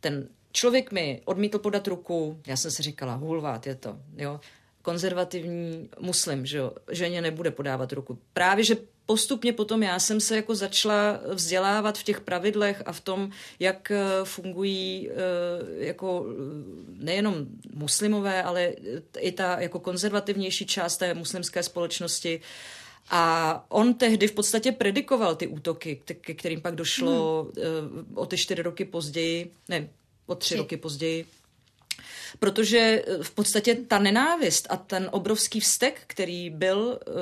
ten 0.00 0.28
člověk 0.52 0.92
mi 0.92 1.22
odmítl 1.24 1.58
podat 1.58 1.88
ruku, 1.88 2.40
já 2.46 2.56
jsem 2.56 2.70
si 2.70 2.82
říkala, 2.82 3.14
hulvát 3.14 3.66
je 3.66 3.74
to, 3.74 3.96
jo 4.16 4.40
konzervativní 4.82 5.88
muslim, 6.00 6.46
že 6.46 6.58
jo, 6.58 6.72
ženě 6.90 7.22
nebude 7.22 7.50
podávat 7.50 7.92
ruku. 7.92 8.18
Právě, 8.32 8.64
že 8.64 8.76
postupně 9.06 9.52
potom 9.52 9.82
já 9.82 9.98
jsem 9.98 10.20
se 10.20 10.36
jako 10.36 10.54
začala 10.54 11.20
vzdělávat 11.34 11.98
v 11.98 12.02
těch 12.02 12.20
pravidlech 12.20 12.82
a 12.86 12.92
v 12.92 13.00
tom, 13.00 13.30
jak 13.58 13.90
eh, 13.90 14.04
fungují 14.24 15.10
eh, 15.10 15.14
jako 15.86 16.26
eh, 16.26 16.34
nejenom 17.04 17.46
muslimové, 17.74 18.42
ale 18.42 18.72
i 19.18 19.32
ta 19.32 19.60
jako 19.60 19.78
konzervativnější 19.78 20.66
část 20.66 20.96
té 20.96 21.14
muslimské 21.14 21.62
společnosti. 21.62 22.40
A 23.10 23.64
on 23.68 23.94
tehdy 23.94 24.28
v 24.28 24.32
podstatě 24.32 24.72
predikoval 24.72 25.36
ty 25.36 25.46
útoky, 25.46 26.02
ke 26.20 26.34
kterým 26.34 26.60
pak 26.60 26.74
došlo 26.74 27.42
hmm. 27.42 28.06
o 28.14 28.26
ty 28.26 28.36
čtyři 28.36 28.62
roky 28.62 28.84
později, 28.84 29.52
ne, 29.68 29.88
o 30.26 30.34
tři, 30.34 30.54
tři. 30.54 30.56
roky 30.56 30.76
později 30.76 31.26
protože 32.38 32.78
eh, 32.78 33.22
v 33.22 33.30
podstatě 33.30 33.74
ta 33.74 33.98
nenávist 33.98 34.66
a 34.70 34.76
ten 34.76 35.08
obrovský 35.12 35.60
vztek, 35.60 36.00
který 36.06 36.50
byl 36.50 36.78
uh, 36.78 37.14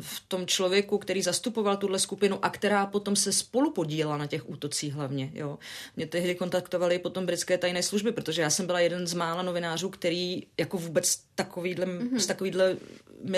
v 0.00 0.22
tom 0.28 0.46
člověku, 0.46 0.98
který 0.98 1.22
zastupoval 1.22 1.76
tuhle 1.76 1.98
skupinu 1.98 2.38
a 2.44 2.50
která 2.50 2.86
potom 2.86 3.16
se 3.16 3.32
spolu 3.32 3.72
podílela 3.72 4.16
na 4.16 4.26
těch 4.26 4.50
útocích 4.50 4.94
hlavně. 4.94 5.30
Jo. 5.34 5.58
Mě 5.96 6.06
tehdy 6.06 6.34
kontaktovali 6.34 6.98
potom 6.98 7.26
britské 7.26 7.58
tajné 7.58 7.82
služby, 7.82 8.12
protože 8.12 8.42
já 8.42 8.50
jsem 8.50 8.66
byla 8.66 8.80
jeden 8.80 9.06
z 9.06 9.14
mála 9.14 9.42
novinářů, 9.42 9.88
který 9.88 10.42
jako 10.58 10.78
vůbec 10.78 11.20
takovýhle, 11.34 11.86
mm-hmm. 11.86 12.16
s 12.16 12.26
takovýhle 12.26 12.76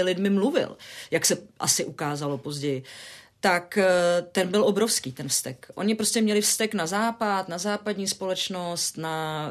lidmi 0.03 0.31
mluvil, 0.31 0.77
jak 1.11 1.27
se 1.27 1.39
asi 1.61 1.85
ukázalo 1.85 2.39
později. 2.39 2.81
Uh, 2.81 2.89
tak 3.45 3.79
eh, 3.79 4.23
ten 4.33 4.49
byl 4.49 4.65
obrovský, 4.65 5.13
ten 5.13 5.29
vztek. 5.29 5.67
Oni 5.75 5.95
prostě 5.95 6.21
měli 6.21 6.41
vztek 6.41 6.75
na 6.75 6.87
západ, 6.87 7.49
na 7.49 7.59
západní 7.59 8.09
společnost, 8.09 8.97
na 8.97 9.51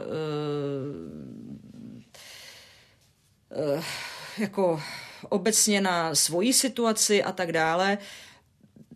uh, 3.51 3.75
uh, 3.75 3.83
jako 4.37 4.81
obecně 5.29 5.81
na 5.81 6.15
svoji 6.15 6.53
situaci 6.53 7.23
a 7.23 7.31
tak 7.31 7.51
dále. 7.51 7.97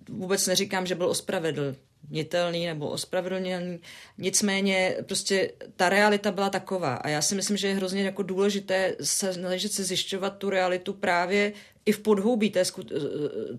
Vůbec 0.09 0.47
neříkám, 0.47 0.85
že 0.85 0.95
byl 0.95 1.09
ospravedl 1.09 1.75
nitelný 2.09 2.65
nebo 2.65 2.89
ospravedlněný. 2.89 3.79
Nicméně 4.17 4.95
prostě 5.01 5.51
ta 5.75 5.89
realita 5.89 6.31
byla 6.31 6.49
taková 6.49 6.95
a 6.95 7.09
já 7.09 7.21
si 7.21 7.35
myslím, 7.35 7.57
že 7.57 7.67
je 7.67 7.75
hrozně 7.75 8.03
jako 8.03 8.23
důležité 8.23 8.95
se, 9.01 9.33
snažit 9.33 9.71
se 9.71 9.83
zjišťovat 9.83 10.37
tu 10.37 10.49
realitu 10.49 10.93
právě 10.93 11.53
i 11.85 11.91
v 11.91 11.99
podhoubí 11.99 12.49
té, 12.49 12.63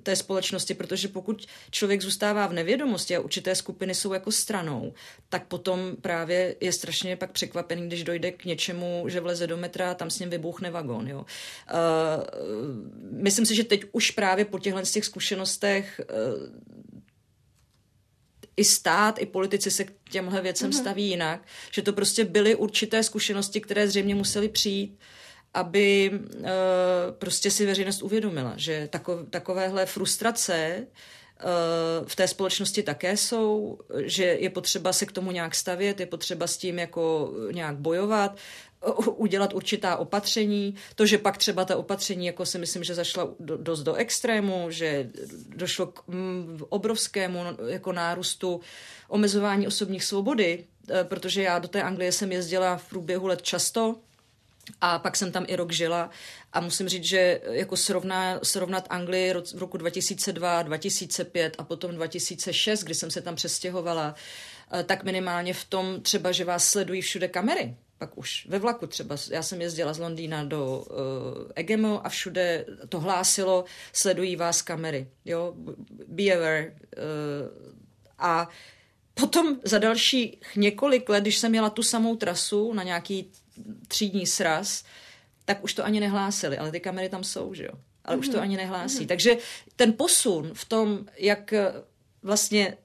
té 0.03 0.16
společnosti, 0.16 0.74
protože 0.74 1.09
pokud 1.09 1.46
člověk 1.70 2.03
zůstává 2.03 2.46
v 2.46 2.53
nevědomosti 2.53 3.16
a 3.16 3.20
určité 3.20 3.55
skupiny 3.55 3.94
jsou 3.94 4.12
jako 4.12 4.33
stranou, 4.33 4.92
tak 5.29 5.46
potom 5.46 5.96
právě 6.01 6.57
je 6.61 6.72
strašně 6.72 7.16
pak 7.16 7.31
překvapený, 7.31 7.87
když 7.87 8.05
dojde 8.05 8.31
k 8.31 8.44
něčemu, 8.44 9.05
že 9.09 9.20
vleze 9.20 9.46
do 9.46 9.57
metra 9.57 9.90
a 9.90 9.94
tam 9.94 10.11
s 10.11 10.18
ním 10.18 10.31
vybouchne 10.31 10.70
vagón. 10.70 11.09
Jo. 11.09 11.18
Uh, 11.18 11.24
myslím 13.11 13.46
si, 13.46 13.55
že 13.55 13.64
teď 13.64 13.85
už 13.92 14.11
právě 14.11 14.44
po 14.44 14.59
těchto 14.59 14.83
těch 14.83 15.05
zkušenostech 15.05 16.01
uh, 16.01 16.79
i 18.59 18.64
stát, 18.64 19.23
i 19.23 19.27
politici 19.27 19.71
se 19.71 19.85
k 19.85 19.92
těmhle 20.11 20.40
věcem 20.40 20.71
mm-hmm. 20.71 20.81
staví 20.81 21.09
jinak, 21.09 21.40
že 21.73 21.83
to 21.83 21.92
prostě 21.92 22.25
byly 22.25 22.55
určité 22.55 23.03
zkušenosti, 23.03 23.61
které 23.61 23.88
zřejmě 23.88 24.14
musely 24.14 24.49
přijít, 24.49 24.99
aby 25.55 26.11
uh, 26.12 26.47
prostě 27.18 27.51
si 27.51 27.66
veřejnost 27.66 28.03
uvědomila, 28.03 28.53
že 28.57 28.88
tako, 28.92 29.25
takovéhle 29.31 29.87
frustrace 29.87 30.87
uh, 30.87 32.07
v 32.07 32.16
té 32.16 32.29
společnosti 32.29 32.83
také 32.83 33.16
jsou, 33.16 33.79
že 34.05 34.25
je 34.25 34.51
potřeba 34.51 34.92
se 34.92 35.07
k 35.07 35.12
tomu 35.12 35.31
nějak 35.31 35.55
stavět, 35.55 36.01
je 36.01 36.07
potřeba 36.07 36.47
s 36.47 36.57
tím 36.57 36.79
jako 36.79 37.33
nějak 37.53 37.77
bojovat, 37.77 38.37
udělat 39.07 39.55
určitá 39.55 39.97
opatření. 39.97 40.75
To, 40.95 41.07
že 41.07 41.19
pak 41.19 41.37
třeba 41.37 41.64
ta 41.64 41.77
opatření, 41.77 42.27
jako 42.27 42.47
si 42.47 42.59
myslím, 42.59 42.85
že 42.85 42.95
zašla 42.95 43.29
do, 43.41 43.57
dost 43.57 43.83
do 43.83 43.95
extrému, 43.95 44.67
že 44.71 45.11
došlo 45.49 45.87
k 45.87 46.05
obrovskému 46.69 47.41
jako 47.67 47.93
nárůstu 47.93 48.61
omezování 49.09 49.67
osobních 49.67 50.05
svobody, 50.05 50.64
eh, 50.91 51.05
protože 51.05 51.43
já 51.43 51.59
do 51.59 51.69
té 51.69 51.83
Anglie 51.83 52.12
jsem 52.12 52.33
jezdila 52.33 52.77
v 52.77 52.88
průběhu 52.88 53.27
let 53.27 53.43
často, 53.43 53.97
a 54.81 54.99
pak 54.99 55.17
jsem 55.17 55.33
tam 55.33 55.45
i 55.49 55.57
rok 55.57 55.73
žila 55.73 56.11
a 56.53 56.61
musím 56.61 56.88
říct, 56.88 57.05
že 57.05 57.41
jako 57.51 57.77
srovná, 57.77 58.41
srovnat 58.43 58.87
Anglii 58.91 59.35
v 59.55 59.59
roku 59.59 59.77
2002, 59.77 60.62
2005 60.62 61.55
a 61.59 61.64
potom 61.64 61.95
2006, 61.95 62.85
kdy 62.85 62.95
jsem 62.95 63.11
se 63.11 63.21
tam 63.21 63.35
přestěhovala, 63.35 64.14
eh, 64.73 64.85
tak 64.85 65.05
minimálně 65.05 65.55
v 65.55 65.64
tom 65.64 66.01
třeba, 66.01 66.33
že 66.33 66.45
vás 66.45 66.64
sledují 66.64 67.01
všude 67.03 67.29
kamery 67.29 67.77
pak 67.98 68.18
už 68.18 68.46
ve 68.48 68.58
vlaku 68.58 68.87
třeba, 68.87 69.16
já 69.30 69.42
jsem 69.42 69.61
jezdila 69.61 69.92
z 69.92 69.98
Londýna 69.98 70.44
do 70.44 70.87
uh, 70.90 70.96
Egemo 71.54 72.06
a 72.06 72.08
všude 72.08 72.66
to 72.88 73.00
hlásilo, 73.00 73.64
sledují 73.92 74.37
vás 74.37 74.62
kamery, 74.62 75.08
jo, 75.24 75.54
be 76.06 76.32
aware. 76.37 76.74
Uh, 76.96 77.74
a 78.18 78.48
potom 79.14 79.61
za 79.64 79.78
dalších 79.78 80.40
několik 80.56 81.08
let, 81.08 81.20
když 81.20 81.38
jsem 81.38 81.50
měla 81.50 81.70
tu 81.70 81.82
samou 81.82 82.16
trasu 82.16 82.72
na 82.72 82.82
nějaký 82.82 83.32
třídní 83.88 84.26
sraz, 84.26 84.84
tak 85.44 85.64
už 85.64 85.74
to 85.74 85.84
ani 85.84 86.00
nehlásili, 86.00 86.58
ale 86.58 86.70
ty 86.70 86.80
kamery 86.80 87.08
tam 87.08 87.24
jsou, 87.24 87.54
že 87.54 87.64
jo. 87.64 87.72
Ale 88.04 88.16
mm-hmm. 88.16 88.20
už 88.20 88.28
to 88.28 88.37
mhm. 88.37 88.42
ani 88.42 88.56
nehlásí. 88.56 88.98
Mm-hmm. 88.98 89.06
Takže 89.08 89.37
ten 89.76 89.92
posun 89.92 90.50
v 90.54 90.64
tom, 90.64 91.06
jak 91.18 91.54
vlastně 92.22 92.76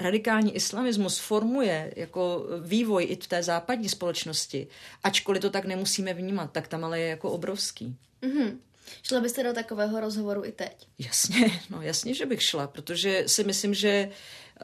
radikální 0.00 0.56
islamismus 0.56 1.18
formuje 1.18 1.92
jako 1.96 2.46
vývoj 2.60 3.06
i 3.08 3.16
v 3.16 3.26
té 3.26 3.42
západní 3.42 3.88
společnosti, 3.88 4.66
ačkoliv 5.04 5.42
to 5.42 5.50
tak 5.50 5.64
nemusíme 5.64 6.14
vnímat, 6.14 6.52
tak 6.52 6.68
tam 6.68 6.84
ale 6.84 7.00
je 7.00 7.08
jako 7.08 7.30
obrovský. 7.30 7.96
Mm-hmm. 8.22 8.56
Šla 9.02 9.20
byste 9.20 9.42
do 9.42 9.52
takového 9.52 10.00
rozhovoru 10.00 10.44
i 10.44 10.52
teď? 10.52 10.86
Jasně, 10.98 11.60
no 11.70 11.82
jasně, 11.82 12.14
že 12.14 12.26
bych 12.26 12.42
šla, 12.42 12.66
protože 12.66 13.24
si 13.26 13.44
myslím, 13.44 13.74
že 13.74 14.10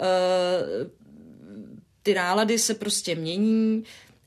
uh, 0.00 0.90
ty 2.02 2.14
nálady 2.14 2.58
se 2.58 2.74
prostě 2.74 3.14
mění. 3.14 3.84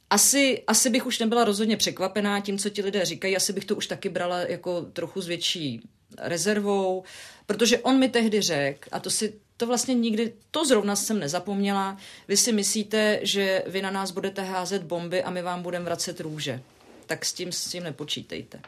Asi, 0.10 0.64
asi 0.68 0.90
bych 0.90 1.06
už 1.06 1.20
nebyla 1.20 1.44
rozhodně 1.44 1.78
překvapená 1.78 2.40
tím, 2.40 2.58
co 2.58 2.70
ti 2.70 2.82
lidé 2.82 3.06
říkají, 3.06 3.36
asi 3.36 3.54
bych 3.54 3.66
to 3.66 3.76
už 3.76 3.88
taky 3.88 4.10
brala 4.10 4.40
jako 4.40 4.82
trochu 4.82 5.22
s 5.22 5.28
větší 5.28 5.82
rezervou, 6.18 7.04
protože 7.46 7.80
on 7.80 8.00
mi 8.00 8.10
tehdy 8.10 8.42
řekl, 8.42 8.90
a 8.92 9.00
to 9.00 9.10
si 9.10 9.34
to 9.58 9.68
vlastně 9.68 9.94
nikdy, 9.94 10.34
to 10.52 10.66
zrovna 10.66 10.96
jsem 10.96 11.20
nezapomněla. 11.20 11.98
Vy 12.28 12.38
si 12.38 12.52
myslíte, 12.52 13.20
že 13.22 13.64
vy 13.68 13.82
na 13.82 13.92
nás 13.92 14.12
budete 14.12 14.42
házet 14.42 14.84
bomby 14.84 15.24
a 15.24 15.30
my 15.30 15.42
vám 15.42 15.62
budeme 15.62 15.86
vracet 15.86 16.20
růže. 16.20 16.62
Tak 17.06 17.26
s 17.26 17.34
tím, 17.34 17.52
s 17.52 17.66
tím 17.66 17.84
nepočítejte. 17.84 18.60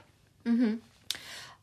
Mm-hmm. 0.46 0.78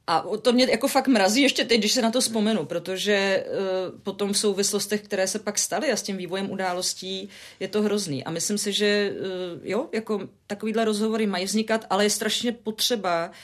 A 0.07 0.25
to 0.43 0.53
mě 0.53 0.67
jako 0.71 0.89
fakt 0.89 1.09
mrazí 1.09 1.43
ještě 1.43 1.65
teď, 1.65 1.79
když 1.79 1.93
se 1.93 2.03
na 2.03 2.11
to 2.11 2.21
vzpomenu, 2.21 2.65
protože 2.65 3.47
uh, 3.47 4.01
potom 4.01 4.33
v 4.33 4.39
souvislostech, 4.39 5.03
které 5.03 5.27
se 5.27 5.39
pak 5.39 5.59
staly 5.59 5.93
a 5.93 5.97
s 5.97 6.03
tím 6.03 6.17
vývojem 6.17 6.51
událostí, 6.51 7.29
je 7.61 7.69
to 7.69 7.83
hrozný. 7.83 8.25
A 8.25 8.31
myslím 8.31 8.59
si, 8.59 8.73
že 8.73 9.13
uh, 9.13 9.61
jo, 9.63 9.89
jako 9.93 10.29
takovýhle 10.47 10.85
rozhovory 10.85 11.27
mají 11.27 11.45
vznikat, 11.45 11.87
ale 11.91 12.05
je 12.05 12.11
strašně 12.11 12.53
potřeba 12.53 13.27
uh, 13.27 13.35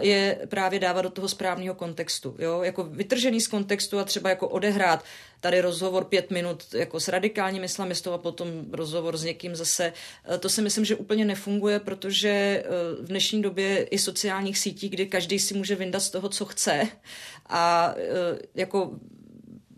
je 0.00 0.38
právě 0.48 0.80
dávat 0.80 1.02
do 1.02 1.10
toho 1.10 1.28
správného 1.28 1.74
kontextu. 1.74 2.36
Jo? 2.38 2.62
Jako 2.62 2.84
vytržený 2.84 3.40
z 3.40 3.48
kontextu 3.48 3.98
a 3.98 4.04
třeba 4.04 4.30
jako 4.30 4.48
odehrát 4.48 5.04
tady 5.40 5.60
rozhovor 5.60 6.04
pět 6.04 6.30
minut 6.30 6.74
jako 6.74 7.00
s 7.00 7.08
radikálním 7.08 7.64
islamistou 7.64 8.12
a 8.12 8.18
potom 8.18 8.48
rozhovor 8.72 9.16
s 9.16 9.24
někým 9.24 9.56
zase. 9.56 9.92
Eh, 10.24 10.38
to 10.38 10.48
si 10.48 10.62
myslím, 10.62 10.84
že 10.84 10.96
úplně 10.96 11.24
nefunguje, 11.24 11.80
protože 11.80 12.28
eh, 12.28 12.64
v 13.02 13.06
dnešní 13.06 13.42
době 13.42 13.84
i 13.84 13.98
sociálních 13.98 14.58
sítí, 14.58 14.88
kdy 14.88 15.06
každý 15.06 15.38
si 15.38 15.54
může 15.54 15.74
vyndat 15.74 16.02
z 16.02 16.10
toho, 16.10 16.28
co 16.28 16.44
chce 16.44 16.88
a 17.48 17.94
jako 18.54 18.90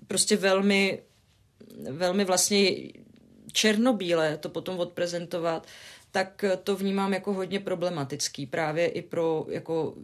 prostě 0.09 0.37
velmi, 0.37 1.03
velmi 1.91 2.25
vlastně 2.25 2.71
černobíle 3.53 4.37
to 4.37 4.49
potom 4.49 4.79
odprezentovat, 4.79 5.67
tak 6.11 6.45
to 6.65 6.77
vnímám 6.77 7.13
jako 7.13 7.33
hodně 7.33 7.61
problematický 7.61 8.47
právě 8.47 8.89
i 8.89 9.03
pro 9.03 9.47
jako 9.49 9.95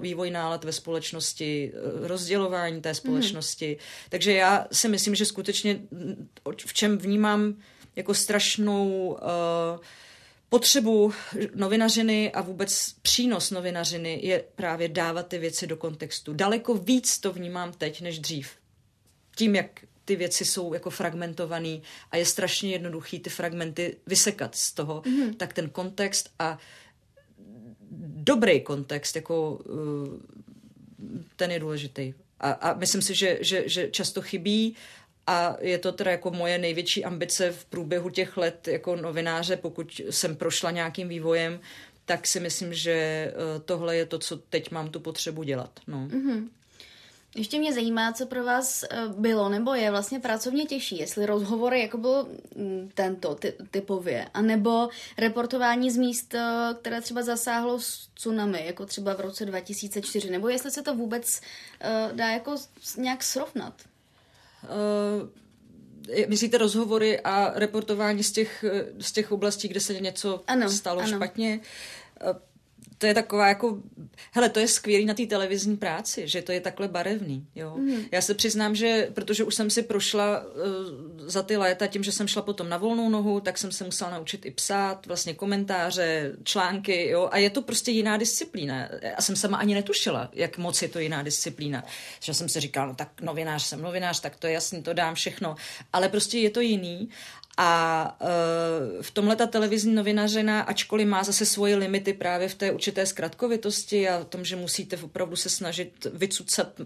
vývoj 0.00 0.30
nálad 0.30 0.64
ve 0.64 0.72
společnosti, 0.72 1.72
eh, 1.74 2.08
rozdělování 2.08 2.80
té 2.80 2.94
společnosti. 2.94 3.76
Mm. 3.80 4.08
Takže 4.08 4.32
já 4.32 4.66
si 4.72 4.88
myslím, 4.88 5.14
že 5.14 5.24
skutečně 5.26 5.80
v 6.66 6.74
čem 6.74 6.98
vnímám 6.98 7.54
jako 7.96 8.14
strašnou 8.14 9.08
uh, 9.08 9.80
potřebu 10.48 11.12
novinařiny 11.54 12.32
a 12.32 12.40
vůbec 12.40 12.94
přínos 13.02 13.50
novinařiny 13.50 14.20
je 14.22 14.44
právě 14.54 14.88
dávat 14.88 15.28
ty 15.28 15.38
věci 15.38 15.66
do 15.66 15.76
kontextu. 15.76 16.32
Daleko 16.32 16.74
víc 16.74 17.18
to 17.18 17.32
vnímám 17.32 17.72
teď 17.72 18.00
než 18.00 18.18
dřív. 18.18 18.50
Tím, 19.36 19.54
jak 19.54 19.80
ty 20.06 20.16
věci 20.16 20.44
jsou 20.44 20.74
jako 20.74 20.90
fragmentovaný 20.90 21.82
a 22.10 22.16
je 22.16 22.26
strašně 22.26 22.70
jednoduchý 22.70 23.20
ty 23.20 23.30
fragmenty 23.30 23.96
vysekat 24.06 24.54
z 24.54 24.72
toho, 24.72 25.02
mm-hmm. 25.02 25.34
tak 25.36 25.52
ten 25.52 25.68
kontext 25.68 26.30
a 26.38 26.58
dobrý 28.16 28.60
kontext, 28.60 29.16
jako 29.16 29.50
uh, 29.52 30.08
ten 31.36 31.50
je 31.50 31.60
důležitý. 31.60 32.14
A, 32.40 32.50
a 32.50 32.74
myslím 32.74 33.02
si, 33.02 33.14
že, 33.14 33.38
že, 33.40 33.68
že 33.68 33.90
často 33.90 34.22
chybí 34.22 34.76
a 35.26 35.56
je 35.60 35.78
to 35.78 35.92
teda 35.92 36.10
jako 36.10 36.30
moje 36.30 36.58
největší 36.58 37.04
ambice 37.04 37.52
v 37.52 37.64
průběhu 37.64 38.10
těch 38.10 38.36
let 38.36 38.68
jako 38.68 38.96
novináře, 38.96 39.56
pokud 39.56 40.00
jsem 40.10 40.36
prošla 40.36 40.70
nějakým 40.70 41.08
vývojem, 41.08 41.60
tak 42.04 42.26
si 42.26 42.40
myslím, 42.40 42.74
že 42.74 43.32
uh, 43.34 43.62
tohle 43.62 43.96
je 43.96 44.06
to, 44.06 44.18
co 44.18 44.36
teď 44.36 44.70
mám 44.70 44.88
tu 44.88 45.00
potřebu 45.00 45.42
dělat. 45.42 45.80
No. 45.86 46.08
Mm-hmm. 46.08 46.48
Ještě 47.34 47.58
mě 47.58 47.72
zajímá, 47.72 48.12
co 48.12 48.26
pro 48.26 48.44
vás 48.44 48.82
eh, 48.82 48.88
bylo 49.08 49.48
nebo 49.48 49.74
je 49.74 49.90
vlastně 49.90 50.20
pracovně 50.20 50.66
těžší, 50.66 50.98
jestli 50.98 51.26
rozhovory 51.26 51.80
jako 51.80 51.98
byl 51.98 52.28
mm, 52.56 52.90
tento 52.94 53.34
ty, 53.34 53.54
typově, 53.70 54.28
anebo 54.34 54.88
reportování 55.18 55.90
z 55.90 55.96
míst, 55.96 56.34
eh, 56.34 56.74
které 56.80 57.00
třeba 57.00 57.22
zasáhlo 57.22 57.80
s 57.80 58.08
tsunami, 58.14 58.66
jako 58.66 58.86
třeba 58.86 59.14
v 59.14 59.20
roce 59.20 59.44
2004, 59.44 60.30
nebo 60.30 60.48
jestli 60.48 60.70
se 60.70 60.82
to 60.82 60.94
vůbec 60.94 61.40
uh, 61.84 62.16
dá 62.16 62.28
jako 62.28 62.56
nějak 62.96 63.22
srovnat? 63.22 63.74
Uh, 64.62 66.28
myslíte 66.28 66.58
rozhovory 66.58 67.20
a 67.20 67.58
reportování 67.58 68.24
z 68.24 68.32
těch, 68.32 68.64
z 68.98 69.12
těch 69.12 69.32
oblastí, 69.32 69.68
kde 69.68 69.80
se 69.80 69.94
něco 69.94 70.44
ano, 70.46 70.70
stalo 70.70 71.00
ano. 71.00 71.16
špatně? 71.16 71.60
To 72.98 73.06
je 73.06 73.14
taková 73.14 73.48
jako, 73.48 73.78
hele, 74.32 74.48
to 74.48 74.60
je 74.60 74.68
skvělý 74.68 75.04
na 75.04 75.14
té 75.14 75.26
televizní 75.26 75.76
práci, 75.76 76.28
že 76.28 76.42
to 76.42 76.52
je 76.52 76.60
takhle 76.60 76.88
barevný, 76.88 77.46
jo. 77.54 77.74
Mm. 77.76 77.96
Já 78.12 78.20
se 78.20 78.34
přiznám, 78.34 78.74
že 78.74 79.08
protože 79.14 79.44
už 79.44 79.54
jsem 79.54 79.70
si 79.70 79.82
prošla 79.82 80.40
uh, 80.40 80.52
za 81.28 81.42
ty 81.42 81.56
léta 81.56 81.86
tím, 81.86 82.02
že 82.02 82.12
jsem 82.12 82.28
šla 82.28 82.42
potom 82.42 82.68
na 82.68 82.76
volnou 82.76 83.08
nohu, 83.08 83.40
tak 83.40 83.58
jsem 83.58 83.72
se 83.72 83.84
musela 83.84 84.10
naučit 84.10 84.46
i 84.46 84.50
psát, 84.50 85.06
vlastně 85.06 85.34
komentáře, 85.34 86.32
články, 86.44 87.08
jo, 87.08 87.28
a 87.32 87.38
je 87.38 87.50
to 87.50 87.62
prostě 87.62 87.90
jiná 87.90 88.16
disciplína. 88.16 88.88
A 89.16 89.22
jsem 89.22 89.36
sama 89.36 89.56
ani 89.56 89.74
netušila, 89.74 90.30
jak 90.32 90.58
moc 90.58 90.82
je 90.82 90.88
to 90.88 90.98
jiná 90.98 91.22
disciplína. 91.22 91.84
Že 92.20 92.34
jsem 92.34 92.48
si 92.48 92.60
říkala, 92.60 92.86
no 92.86 92.94
tak 92.94 93.20
novinář 93.20 93.62
jsem 93.62 93.82
novinář, 93.82 94.20
tak 94.20 94.36
to 94.36 94.46
je 94.46 94.52
jasný, 94.52 94.82
to 94.82 94.92
dám 94.92 95.14
všechno. 95.14 95.56
Ale 95.92 96.08
prostě 96.08 96.38
je 96.38 96.50
to 96.50 96.60
jiný 96.60 97.08
a 97.56 98.16
uh, 98.20 99.02
v 99.02 99.10
tomhle 99.10 99.36
ta 99.36 99.46
televizní 99.46 99.94
novinařina, 99.94 100.60
ačkoliv 100.60 101.08
má 101.08 101.24
zase 101.24 101.46
svoje 101.46 101.76
limity 101.76 102.12
právě 102.12 102.48
v 102.48 102.54
té 102.54 102.72
určité 102.72 103.06
zkratkovitosti 103.06 104.08
a 104.08 104.18
v 104.18 104.24
tom, 104.24 104.44
že 104.44 104.56
musíte 104.56 104.96
opravdu 104.96 105.36
se 105.36 105.48
snažit 105.48 106.06
vycucat 106.12 106.80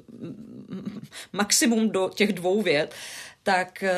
maximum 1.32 1.90
do 1.90 2.10
těch 2.14 2.32
dvou 2.32 2.62
vět, 2.62 2.94
tak, 3.42 3.82
eh, 3.82 3.94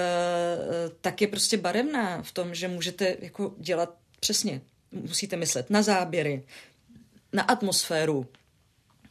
tak 1.00 1.20
je 1.20 1.28
prostě 1.28 1.56
barevná 1.56 2.22
v 2.22 2.32
tom, 2.32 2.54
že 2.54 2.68
můžete 2.68 3.16
jako 3.20 3.54
dělat 3.58 3.94
přesně. 4.20 4.60
Musíte 4.92 5.36
myslet 5.36 5.70
na 5.70 5.82
záběry, 5.82 6.42
na 7.32 7.42
atmosféru, 7.42 8.26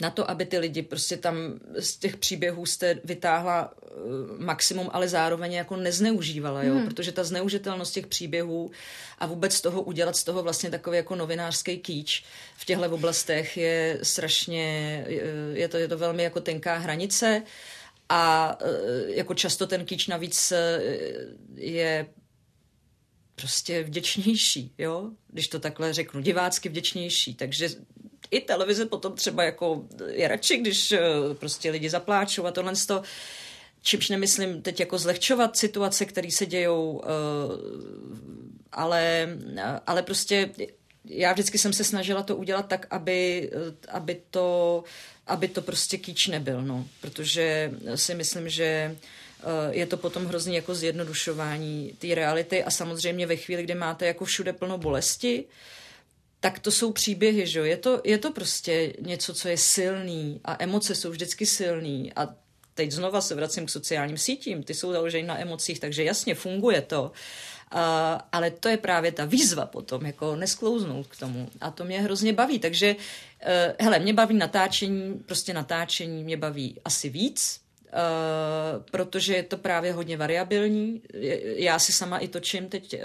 na 0.02 0.10
to, 0.10 0.30
aby 0.32 0.46
ty 0.46 0.58
lidi 0.58 0.82
prostě 0.82 1.18
tam 1.18 1.36
z 1.80 1.98
těch 1.98 2.18
příběhů 2.18 2.66
jste 2.66 3.00
vytáhla 3.04 3.72
uh, 3.72 4.40
maximum, 4.40 4.90
ale 4.94 5.08
zároveň 5.08 5.54
jako 5.54 5.76
nezneužívala, 5.76 6.64
jo? 6.64 6.76
Hmm. 6.76 6.86
protože 6.86 7.12
ta 7.12 7.24
zneužitelnost 7.24 7.94
těch 7.94 8.08
příběhů 8.08 8.72
a 9.20 9.26
vůbec 9.26 9.62
toho 9.62 9.82
udělat 9.82 10.16
z 10.16 10.24
toho 10.24 10.44
vlastně 10.44 10.70
takový 10.70 10.98
jako 10.98 11.16
novinářský 11.16 11.78
kýč 11.78 12.24
v 12.58 12.66
těchto 12.66 12.92
oblastech 12.92 13.58
je 13.58 14.00
strašně, 14.04 15.06
je 15.54 15.68
to, 15.68 15.78
je 15.78 15.88
to 15.88 15.98
velmi 15.98 16.24
jako 16.24 16.42
tenká 16.42 16.78
hranice 16.78 17.44
a 18.10 18.58
uh, 18.62 19.10
jako 19.10 19.34
často 19.34 19.68
ten 19.68 19.86
kýč 19.86 20.08
navíc 20.08 20.54
je 21.56 22.08
prostě 23.36 23.84
vděčnější, 23.84 24.74
jo? 24.78 25.10
když 25.28 25.48
to 25.48 25.60
takhle 25.60 25.94
řeknu, 25.94 26.22
divácky 26.22 26.70
vděčnější, 26.70 27.36
takže 27.36 27.70
i 28.32 28.41
televize 28.41 28.86
potom 28.86 29.15
třeba 29.15 29.44
jako 29.44 29.86
je 30.08 30.28
radši, 30.28 30.58
když 30.58 30.91
eh, 30.91 31.00
prostě 31.34 31.72
lidi 31.72 31.89
zapláčou 31.89 32.46
a 32.46 32.52
tohle 32.52 32.74
to, 32.88 33.04
čímž 33.82 34.10
nemyslím 34.10 34.62
teď 34.62 34.80
jako 34.80 34.98
zlehčovat 34.98 35.58
situace, 35.58 36.06
které 36.06 36.32
se 36.32 36.46
dějou, 36.46 37.02
eh, 37.04 37.08
ale, 38.72 39.30
ale 39.88 40.04
prostě 40.04 40.50
já 41.06 41.34
vždycky 41.34 41.58
jsem 41.58 41.74
se 41.74 41.84
snažila 41.84 42.24
to 42.24 42.36
udělat 42.36 42.67
tak, 42.67 42.88
aby, 42.89 43.52
eh, 43.54 43.88
aby 43.88 44.22
to 44.32 44.84
aby 45.28 45.48
to 45.48 45.62
prostě 45.62 45.98
kýč 45.98 46.28
nebyl, 46.28 46.62
no. 46.62 46.88
Protože 47.02 47.72
si 47.96 48.15
myslím, 48.15 48.50
že 48.50 48.98
je 49.70 49.86
to 49.86 49.98
potom 49.98 50.26
hrozně 50.26 50.56
jako 50.56 50.76
zjednodušování 50.76 51.94
té 52.00 52.15
reality 52.15 52.63
a 52.63 52.72
samozřejmě 52.72 53.28
ve 53.28 53.36
chvíli, 53.36 53.63
kdy 53.63 53.76
máte 53.76 54.06
jako 54.06 54.26
všude 54.26 54.54
plno 54.54 54.78
bolesti, 54.78 55.46
tak 56.41 56.60
to 56.60 56.71
jsou 56.71 56.91
příběhy, 56.91 57.47
že 57.47 57.60
je 57.60 57.77
to, 57.77 58.01
je 58.04 58.17
to 58.17 58.32
prostě 58.32 58.93
něco, 59.01 59.34
co 59.34 59.47
je 59.49 59.58
silný 59.58 60.41
a 60.45 60.63
emoce 60.63 60.95
jsou 60.95 61.10
vždycky 61.10 61.45
silný. 61.45 62.12
A 62.15 62.36
teď 62.73 62.91
znova 62.91 63.21
se 63.21 63.36
vracím 63.36 63.65
k 63.65 63.69
sociálním 63.69 64.17
sítím, 64.17 64.63
ty 64.63 64.73
jsou 64.73 64.91
založeny 64.91 65.27
na 65.27 65.41
emocích, 65.41 65.80
takže 65.80 66.04
jasně 66.04 66.36
funguje 66.36 66.82
to, 66.82 67.04
uh, 67.04 67.80
ale 68.32 68.51
to 68.51 68.69
je 68.69 68.77
právě 68.77 69.12
ta 69.12 69.25
výzva 69.25 69.65
potom, 69.65 70.06
jako 70.06 70.36
nesklouznout 70.36 71.08
k 71.08 71.17
tomu. 71.17 71.49
A 71.62 71.71
to 71.71 71.86
mě 71.86 72.01
hrozně 72.01 72.34
baví, 72.34 72.60
takže 72.60 72.95
uh, 72.95 73.75
hele, 73.80 73.99
mě 73.99 74.13
baví 74.13 74.36
natáčení, 74.36 75.13
prostě 75.25 75.54
natáčení 75.54 76.23
mě 76.23 76.38
baví 76.38 76.80
asi 76.86 77.10
víc, 77.10 77.62
Uh, 77.91 78.84
protože 78.91 79.36
je 79.36 79.43
to 79.43 79.58
právě 79.58 79.93
hodně 79.93 80.17
variabilní. 80.17 81.01
Já 81.43 81.80
si 81.80 81.93
sama 81.93 82.17
i 82.17 82.27
točím 82.27 82.69
teď 82.69 82.95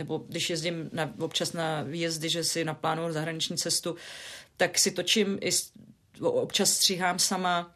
nebo 0.00 0.18
když 0.28 0.50
jezdím 0.50 0.90
na, 0.92 1.14
občas 1.18 1.52
na 1.52 1.82
výjezdy, 1.82 2.28
že 2.28 2.44
si 2.44 2.64
naplánuju 2.64 3.12
zahraniční 3.12 3.56
cestu, 3.56 3.96
tak 4.56 4.78
si 4.78 4.90
točím 4.90 5.38
i 5.40 5.50
občas 6.20 6.70
stříhám 6.70 7.18
sama 7.18 7.74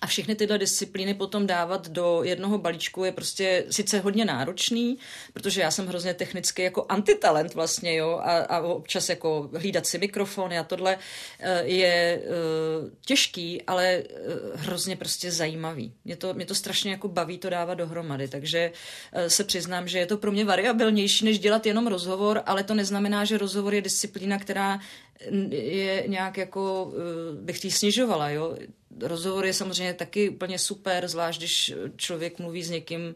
a 0.00 0.06
všechny 0.06 0.34
tyhle 0.34 0.58
disciplíny 0.58 1.14
potom 1.14 1.46
dávat 1.46 1.88
do 1.88 2.20
jednoho 2.22 2.58
balíčku 2.58 3.04
je 3.04 3.12
prostě 3.12 3.64
sice 3.70 3.98
hodně 3.98 4.24
náročný, 4.24 4.98
protože 5.32 5.60
já 5.60 5.70
jsem 5.70 5.86
hrozně 5.86 6.14
technicky 6.14 6.62
jako 6.62 6.86
antitalent 6.88 7.54
vlastně, 7.54 7.96
jo, 7.96 8.20
a, 8.22 8.38
a 8.38 8.60
občas 8.60 9.08
jako 9.08 9.50
hlídat 9.54 9.86
si 9.86 9.98
mikrofony 9.98 10.58
a 10.58 10.64
tohle 10.64 10.98
eh, 11.40 11.64
je 11.64 12.22
uh, 12.22 12.90
těžký, 13.06 13.62
ale 13.62 14.02
uh, 14.02 14.60
hrozně 14.60 14.96
prostě 14.96 15.32
zajímavý. 15.32 15.92
Mě 16.04 16.16
to, 16.16 16.34
mě 16.34 16.46
to 16.46 16.54
strašně 16.54 16.90
jako 16.90 17.08
baví 17.08 17.38
to 17.38 17.50
dávat 17.50 17.74
dohromady, 17.74 18.28
takže 18.28 18.72
se 19.28 19.44
přiznám, 19.44 19.88
že 19.88 19.98
je 19.98 20.06
to 20.06 20.16
pro 20.16 20.32
mě 20.32 20.44
variabilnější, 20.44 21.24
než 21.24 21.38
dělat 21.38 21.66
jenom 21.66 21.86
rozhovor, 21.86 22.42
ale 22.46 22.64
to 22.64 22.74
neznamená, 22.74 23.24
že 23.24 23.38
rozhovor 23.38 23.74
je 23.74 23.80
disciplína, 23.80 24.38
která 24.38 24.80
je 25.50 26.04
nějak 26.06 26.36
jako, 26.36 26.92
bych 27.40 27.60
tý 27.60 27.70
snižovala, 27.70 28.30
jo 28.30 28.56
rozhovor 29.00 29.46
je 29.46 29.52
samozřejmě 29.52 29.94
taky 29.94 30.28
úplně 30.28 30.58
super, 30.58 31.08
zvlášť 31.08 31.40
když 31.40 31.74
člověk 31.96 32.38
mluví 32.38 32.62
s 32.62 32.70
někým, 32.70 33.14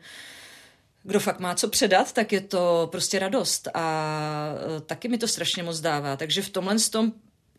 kdo 1.03 1.21
fakt 1.21 1.41
má 1.41 1.55
co 1.55 1.69
předat, 1.69 2.13
tak 2.13 2.33
je 2.33 2.41
to 2.41 2.89
prostě 2.93 3.19
radost 3.19 3.69
a 3.75 4.55
e, 4.77 4.81
taky 4.81 5.09
mi 5.09 5.19
to 5.19 5.29
strašně 5.29 5.63
moc 5.63 5.81
dává. 5.81 6.17
Takže 6.17 6.43
v 6.43 6.49
tomhle 6.49 6.77
tom, 6.79 7.13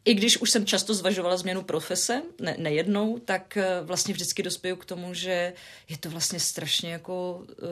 i 0.05 0.13
když 0.13 0.37
už 0.37 0.49
jsem 0.49 0.65
často 0.65 0.93
zvažovala 0.93 1.37
změnu 1.37 1.61
profese, 1.61 2.21
ne, 2.41 2.55
nejednou, 2.57 3.19
tak 3.19 3.57
e, 3.57 3.81
vlastně 3.81 4.13
vždycky 4.13 4.43
dospěju 4.43 4.75
k 4.75 4.85
tomu, 4.85 5.13
že 5.13 5.53
je 5.89 5.97
to 5.97 6.09
vlastně 6.09 6.39
strašně 6.39 6.91
jako 6.91 7.43
uh, 7.47 7.65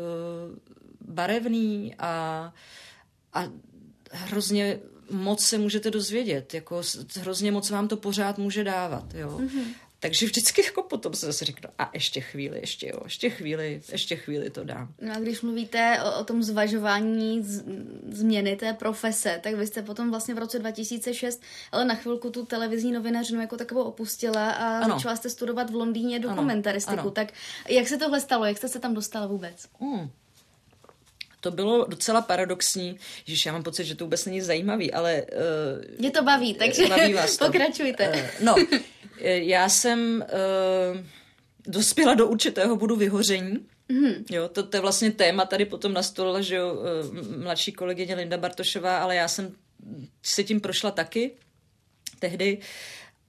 barevný 1.02 1.96
a, 2.00 2.54
a 3.34 3.44
hrozně 4.12 4.80
moc 5.12 5.46
se 5.46 5.58
můžete 5.58 5.92
dozvědět, 5.92 6.54
jako 6.54 6.82
hrozně 7.20 7.52
moc 7.52 7.70
vám 7.70 7.88
to 7.88 7.98
pořád 7.98 8.38
může 8.38 8.64
dávat, 8.64 9.14
jo. 9.14 9.38
Mm-hmm. 9.38 9.66
Takže 10.02 10.26
vždycky 10.26 10.66
jako 10.66 10.84
potom 10.84 11.14
se 11.14 11.26
zase 11.26 11.46
řeknu, 11.46 11.70
a 11.80 11.90
ještě 11.94 12.22
chvíli, 12.22 12.60
ještě 12.60 12.88
jo, 12.88 13.00
ještě 13.04 13.30
chvíli, 13.30 13.82
ještě 13.92 14.16
chvíli 14.16 14.50
to 14.50 14.64
dám. 14.64 14.94
No 15.02 15.14
a 15.16 15.20
když 15.20 15.42
mluvíte 15.42 16.00
o, 16.04 16.20
o 16.20 16.24
tom 16.24 16.44
zvažování 16.44 17.44
z, 17.44 17.64
změny 18.12 18.56
té 18.56 18.74
profese, 18.74 19.40
tak 19.44 19.54
vy 19.54 19.68
jste 19.68 19.82
potom 19.82 20.10
vlastně 20.10 20.34
v 20.34 20.38
roce 20.38 20.60
2006, 20.60 21.42
ale 21.72 21.86
na 21.86 21.96
chvilku 21.96 22.30
tu 22.30 22.46
televizní 22.46 22.92
novinařinu 22.92 23.42
jako 23.42 23.58
takovou 23.58 23.84
opustila 23.84 24.52
a 24.52 24.78
ano. 24.78 24.96
začala 24.96 25.16
jste 25.16 25.30
studovat 25.30 25.70
v 25.70 25.76
Londýně 25.76 26.20
dokumentaristiku. 26.20 26.94
Ano. 26.94 27.02
Ano. 27.02 27.12
Tak 27.12 27.34
jak 27.70 27.88
se 27.88 27.98
tohle 27.98 28.22
stalo? 28.22 28.46
Jak 28.46 28.58
jste 28.58 28.68
se 28.68 28.80
tam 28.80 28.94
dostala 28.94 29.28
vůbec? 29.28 29.68
Hmm. 29.80 30.10
To 31.42 31.52
bylo 31.52 31.86
docela 31.86 32.22
paradoxní, 32.22 32.98
že 33.26 33.50
já 33.50 33.54
mám 33.54 33.64
pocit, 33.64 33.86
že 33.86 33.96
to 33.96 34.04
vůbec 34.04 34.26
není 34.26 34.42
zajímavý, 34.42 34.94
ale... 34.94 35.24
Uh, 35.92 36.00
Mě 36.00 36.12
to 36.12 36.24
baví, 36.24 36.54
takže 36.54 36.88
baví 36.88 37.14
vás 37.14 37.38
to. 37.38 37.46
pokračujte. 37.52 38.10
Uh, 38.10 38.46
no, 38.46 38.56
já 39.22 39.70
jsem 39.70 40.26
uh, 40.94 41.00
dospěla 41.68 42.14
do 42.14 42.28
určitého 42.28 42.76
bodu 42.76 42.96
vyhoření. 42.96 43.66
Mm. 43.90 44.26
Jo, 44.30 44.48
to, 44.48 44.64
to 44.64 44.78
je 44.78 44.82
vlastně 44.82 45.12
téma 45.12 45.46
tady 45.46 45.66
potom 45.66 45.94
nastolila, 45.94 46.42
že 46.42 46.56
jo, 46.56 46.78
mladší 47.38 47.72
kolegyně 47.72 48.16
Linda 48.16 48.38
Bartošová, 48.38 48.98
ale 48.98 49.16
já 49.16 49.28
jsem 49.28 49.56
se 50.24 50.44
tím 50.44 50.62
prošla 50.62 50.92
taky 50.92 51.32
tehdy. 52.20 52.58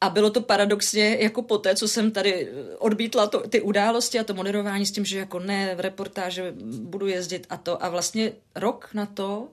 A 0.01 0.11
bylo 0.11 0.31
to 0.31 0.41
paradoxně 0.41 1.17
jako 1.21 1.43
po 1.43 1.59
té, 1.59 1.75
co 1.75 1.89
jsem 1.89 2.11
tady 2.11 2.49
odbítla 2.79 3.27
to, 3.27 3.49
ty 3.49 3.61
události 3.61 4.19
a 4.19 4.25
to 4.25 4.35
moderování 4.35 4.87
s 4.87 4.93
tím, 4.93 5.05
že 5.05 5.19
jako 5.19 5.39
ne, 5.39 5.75
v 5.75 5.81
reportáže 5.81 6.55
budu 6.83 7.07
jezdit 7.07 7.47
a 7.51 7.57
to. 7.57 7.85
A 7.85 7.89
vlastně 7.89 8.33
rok 8.55 8.91
na 8.95 9.07
to, 9.07 9.49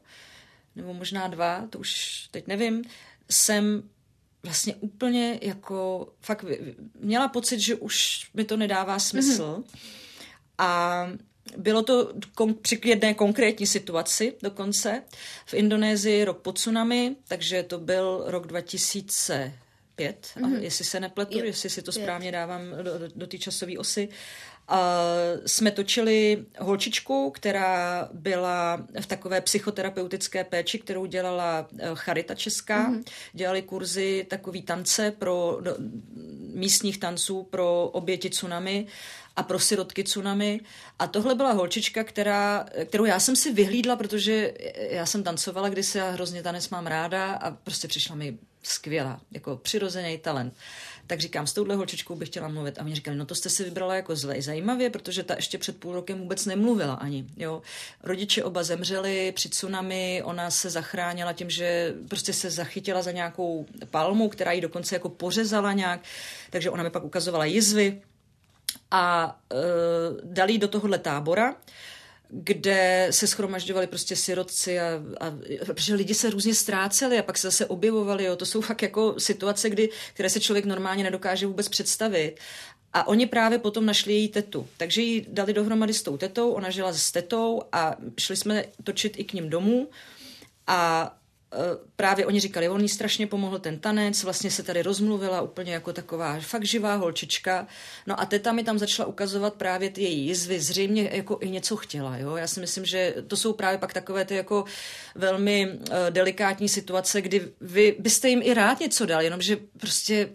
nebo 0.76 0.94
možná 0.94 1.28
dva, 1.28 1.68
to 1.70 1.80
už 1.80 1.92
teď 2.32 2.48
nevím, 2.48 2.84
jsem 3.30 3.84
vlastně 4.44 4.76
úplně 4.76 5.40
jako 5.42 6.08
fakt 6.22 6.46
měla 7.00 7.28
pocit, 7.28 7.60
že 7.60 7.76
už 7.76 8.28
mi 8.34 8.44
to 8.44 8.58
nedává 8.58 9.00
smysl. 9.00 9.64
Mm-hmm. 9.64 9.80
A 10.58 11.10
bylo 11.58 11.84
to 11.84 12.14
kon- 12.36 12.56
při 12.62 12.82
jedné 12.86 13.14
konkrétní 13.14 13.68
situaci 13.68 14.34
dokonce 14.44 15.04
v 15.46 15.54
Indonésii 15.54 16.24
rok 16.24 16.38
po 16.38 16.52
tsunami, 16.52 17.16
takže 17.28 17.64
to 17.64 17.80
byl 17.80 18.24
rok 18.26 18.48
2005, 18.48 20.28
mm-hmm. 20.36 20.60
jestli 20.60 20.86
se 20.86 21.00
nepletu, 21.00 21.38
je, 21.38 21.46
jestli 21.46 21.70
si 21.70 21.82
to 21.82 21.92
správně 21.92 22.32
dávám 22.32 22.62
do, 22.84 23.00
do, 23.00 23.08
do 23.16 23.28
té 23.28 23.38
časové 23.38 23.78
osy. 23.78 24.10
Uh, 24.72 25.46
jsme 25.46 25.72
točili 25.72 26.46
holčičku, 26.60 27.32
která 27.32 28.10
byla 28.14 28.86
v 29.02 29.06
takové 29.06 29.42
psychoterapeutické 29.42 30.44
péči, 30.44 30.80
kterou 30.80 31.06
dělala 31.06 31.68
eh, 31.80 31.90
Charita 31.94 32.36
Česká. 32.36 32.92
Mm-hmm. 32.92 33.04
Dělali 33.34 33.62
kurzy 33.62 34.26
takový 34.30 34.62
tance 34.62 35.12
pro 35.12 35.58
do, 35.62 35.76
místních 36.54 36.98
tanců 36.98 37.44
pro 37.44 37.90
oběti 37.94 38.30
tsunami 38.30 38.88
a 39.36 39.44
pro 39.44 39.60
sirotky 39.60 40.04
tsunami. 40.04 40.60
A 41.00 41.08
tohle 41.08 41.36
byla 41.36 41.52
holčička, 41.52 42.04
která, 42.04 42.66
kterou 42.86 43.06
já 43.06 43.20
jsem 43.20 43.36
si 43.36 43.54
vyhlídla, 43.54 43.96
protože 43.96 44.54
já 44.90 45.06
jsem 45.06 45.24
tancovala 45.24 45.70
kdysi 45.70 46.02
a 46.02 46.10
hrozně 46.10 46.44
tanec 46.44 46.70
mám 46.70 46.88
ráda 46.88 47.34
a 47.34 47.52
prostě 47.52 47.88
přišla 47.88 48.16
mi 48.16 48.38
skvělá, 48.64 49.22
jako 49.32 49.56
přirozený 49.56 50.18
talent 50.18 50.54
tak 51.08 51.20
říkám, 51.20 51.48
s 51.48 51.54
touhle 51.54 51.76
holčičkou 51.76 52.16
bych 52.16 52.30
chtěla 52.30 52.48
mluvit. 52.48 52.80
A 52.80 52.84
mě 52.84 52.96
říkali, 52.96 53.18
no 53.18 53.26
to 53.26 53.36
jste 53.36 53.50
si 53.50 53.64
vybrala 53.64 53.96
jako 53.96 54.16
zle, 54.16 54.42
zajímavě, 54.42 54.90
protože 54.90 55.24
ta 55.24 55.36
ještě 55.36 55.58
před 55.58 55.78
půl 55.78 55.94
rokem 55.94 56.20
vůbec 56.20 56.46
nemluvila 56.46 56.94
ani. 56.94 57.26
Jo. 57.38 57.62
Rodiče 58.04 58.44
oba 58.44 58.64
zemřeli 58.64 59.32
při 59.32 59.50
tsunami, 59.50 60.22
ona 60.26 60.52
se 60.52 60.70
zachránila 60.70 61.34
tím, 61.34 61.50
že 61.50 61.96
prostě 62.10 62.34
se 62.34 62.50
zachytila 62.50 63.02
za 63.02 63.12
nějakou 63.12 63.66
palmu, 63.92 64.30
která 64.30 64.52
ji 64.52 64.62
dokonce 64.62 64.96
jako 64.96 65.10
pořezala 65.10 65.74
nějak, 65.74 66.02
takže 66.50 66.70
ona 66.70 66.84
mi 66.84 66.90
pak 66.90 67.04
ukazovala 67.04 67.46
jizvy 67.46 68.02
a 68.92 69.38
e, 69.52 69.56
dali 70.24 70.58
do 70.58 70.68
tohohle 70.68 70.98
tábora 70.98 71.56
kde 72.30 73.08
se 73.12 73.28
schromažďovali 73.28 73.88
prostě 73.88 74.16
sirotci 74.16 74.80
a, 74.80 74.86
a 75.20 75.38
protože 75.66 75.94
lidi 75.94 76.14
se 76.14 76.30
různě 76.30 76.56
ztráceli 76.56 77.20
a 77.20 77.24
pak 77.24 77.38
se 77.38 77.48
zase 77.48 77.66
objevovali. 77.66 78.24
Jo. 78.24 78.36
To 78.36 78.46
jsou 78.46 78.62
fakt 78.62 78.82
jako 78.82 79.16
situace, 79.18 79.70
kdy, 79.70 79.90
které 80.14 80.30
se 80.30 80.40
člověk 80.40 80.66
normálně 80.66 81.04
nedokáže 81.04 81.48
vůbec 81.48 81.68
představit. 81.70 82.36
A 82.94 83.08
oni 83.08 83.26
právě 83.26 83.60
potom 83.60 83.86
našli 83.86 84.14
její 84.14 84.28
tetu. 84.28 84.68
Takže 84.78 85.02
ji 85.02 85.26
dali 85.30 85.54
dohromady 85.54 85.94
s 85.94 86.04
tou 86.04 86.18
tetou, 86.18 86.52
ona 86.52 86.70
žila 86.70 86.94
s 86.94 87.12
tetou 87.12 87.62
a 87.72 87.96
šli 88.20 88.36
jsme 88.36 88.66
točit 88.84 89.20
i 89.20 89.24
k 89.24 89.34
ním 89.34 89.50
domů. 89.50 89.90
A 90.68 91.12
právě 91.96 92.26
oni 92.26 92.40
říkali, 92.40 92.70
on 92.70 92.82
jí 92.82 92.90
strašně 92.90 93.28
pomohl 93.28 93.60
ten 93.60 93.80
tanec, 93.80 94.24
vlastně 94.24 94.52
se 94.52 94.64
tady 94.64 94.82
rozmluvila 94.82 95.42
úplně 95.42 95.74
jako 95.74 95.94
taková 95.94 96.40
fakt 96.40 96.66
živá 96.66 96.96
holčička. 96.96 97.68
No 98.08 98.20
a 98.20 98.26
teta 98.26 98.52
mi 98.52 98.64
tam 98.64 98.80
začala 98.80 99.08
ukazovat 99.08 99.54
právě 99.54 99.90
ty 99.90 100.02
její 100.02 100.28
jizvy, 100.28 100.60
zřejmě 100.60 101.10
jako 101.14 101.38
i 101.42 101.50
něco 101.50 101.76
chtěla, 101.76 102.18
jo. 102.18 102.36
Já 102.36 102.48
si 102.48 102.60
myslím, 102.60 102.86
že 102.86 103.16
to 103.28 103.38
jsou 103.38 103.54
právě 103.54 103.78
pak 103.78 103.94
takové 103.94 104.26
ty 104.26 104.36
jako 104.36 104.66
velmi 105.16 105.68
uh, 105.68 105.96
delikátní 106.10 106.70
situace, 106.70 107.22
kdy 107.22 107.52
vy 107.62 107.96
byste 108.00 108.30
jim 108.30 108.42
i 108.44 108.54
rád 108.54 108.80
něco 108.80 109.06
dal, 109.06 109.22
jenomže 109.22 109.58
prostě 109.78 110.30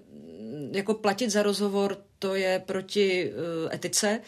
jako 0.73 0.95
platit 0.95 1.31
za 1.31 1.43
rozhovor, 1.43 1.99
to 2.19 2.35
je 2.35 2.63
proti 2.67 3.33
uh, 3.33 3.75
etice. 3.75 4.21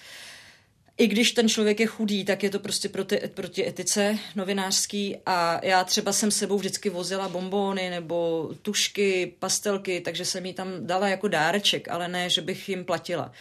I 0.98 1.06
když 1.06 1.32
ten 1.32 1.48
člověk 1.48 1.80
je 1.80 1.86
chudý, 1.86 2.24
tak 2.24 2.42
je 2.42 2.50
to 2.50 2.58
prostě 2.58 2.88
proti, 2.88 3.16
proti 3.34 3.68
etice 3.68 4.18
novinářský 4.34 5.16
a 5.26 5.64
já 5.66 5.84
třeba 5.84 6.12
jsem 6.12 6.30
sebou 6.30 6.58
vždycky 6.58 6.90
vozila 6.90 7.28
bombóny 7.28 7.90
nebo 7.90 8.50
tušky, 8.62 9.34
pastelky, 9.38 10.00
takže 10.00 10.24
jsem 10.24 10.46
jí 10.46 10.54
tam 10.54 10.86
dala 10.86 11.08
jako 11.08 11.28
dáreček, 11.28 11.88
ale 11.88 12.08
ne, 12.08 12.30
že 12.30 12.40
bych 12.42 12.68
jim 12.68 12.84
platila. 12.84 13.32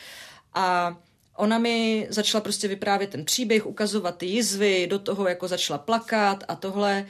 A 0.54 0.97
ona 1.36 1.58
mi 1.58 2.08
začala 2.10 2.41
prostě 2.41 2.68
vyprávět 2.68 3.10
ten 3.10 3.26
příběh, 3.26 3.66
ukazovat 3.66 4.18
ty 4.18 4.26
jizvy, 4.26 4.88
do 4.88 4.99
toho 4.99 5.28
jako 5.28 5.47
začala 5.47 5.80
plakat 5.80 6.43
a 6.47 6.56
tohle. 6.56 7.06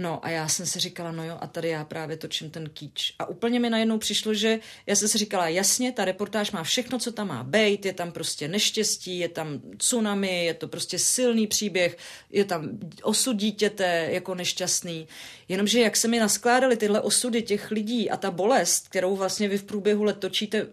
No 0.00 0.24
a 0.24 0.30
já 0.30 0.48
jsem 0.48 0.66
si 0.66 0.80
říkala, 0.80 1.12
no 1.12 1.24
jo, 1.24 1.38
a 1.40 1.46
tady 1.46 1.68
já 1.68 1.84
právě 1.84 2.16
točím 2.16 2.50
ten 2.50 2.68
kýč. 2.68 3.14
A 3.18 3.28
úplně 3.28 3.60
mi 3.60 3.70
najednou 3.70 3.98
přišlo, 3.98 4.34
že 4.34 4.60
já 4.86 4.96
jsem 4.96 5.08
si 5.08 5.18
říkala, 5.18 5.48
jasně, 5.48 5.92
ta 5.92 6.04
reportáž 6.04 6.50
má 6.50 6.62
všechno, 6.62 6.98
co 6.98 7.12
tam 7.12 7.28
má 7.28 7.44
být, 7.44 7.86
je 7.86 7.92
tam 7.92 8.12
prostě 8.12 8.48
neštěstí, 8.48 9.18
je 9.18 9.28
tam 9.28 9.60
tsunami, 9.78 10.44
je 10.44 10.54
to 10.54 10.68
prostě 10.68 10.98
silný 10.98 11.46
příběh, 11.46 11.96
je 12.30 12.44
tam 12.44 12.68
osud 13.02 13.36
dítěte 13.36 14.08
jako 14.10 14.34
nešťastný. 14.34 15.08
Jenomže 15.48 15.80
jak 15.80 15.96
se 15.96 16.08
mi 16.08 16.18
naskládaly 16.18 16.76
tyhle 16.76 17.00
osudy 17.00 17.42
těch 17.42 17.70
lidí 17.70 18.10
a 18.10 18.16
ta 18.16 18.30
bolest, 18.30 18.88
kterou 18.88 19.16
vlastně 19.16 19.48
vy 19.48 19.58
v 19.58 19.64
průběhu 19.64 20.04
let 20.04 20.18
točíte 20.18 20.66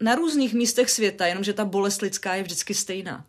na 0.00 0.14
různých 0.14 0.54
místech 0.54 0.90
světa, 0.90 1.26
jenomže 1.26 1.52
ta 1.52 1.64
bolest 1.64 2.02
lidská 2.02 2.34
je 2.34 2.42
vždycky 2.42 2.74
stejná. 2.74 3.26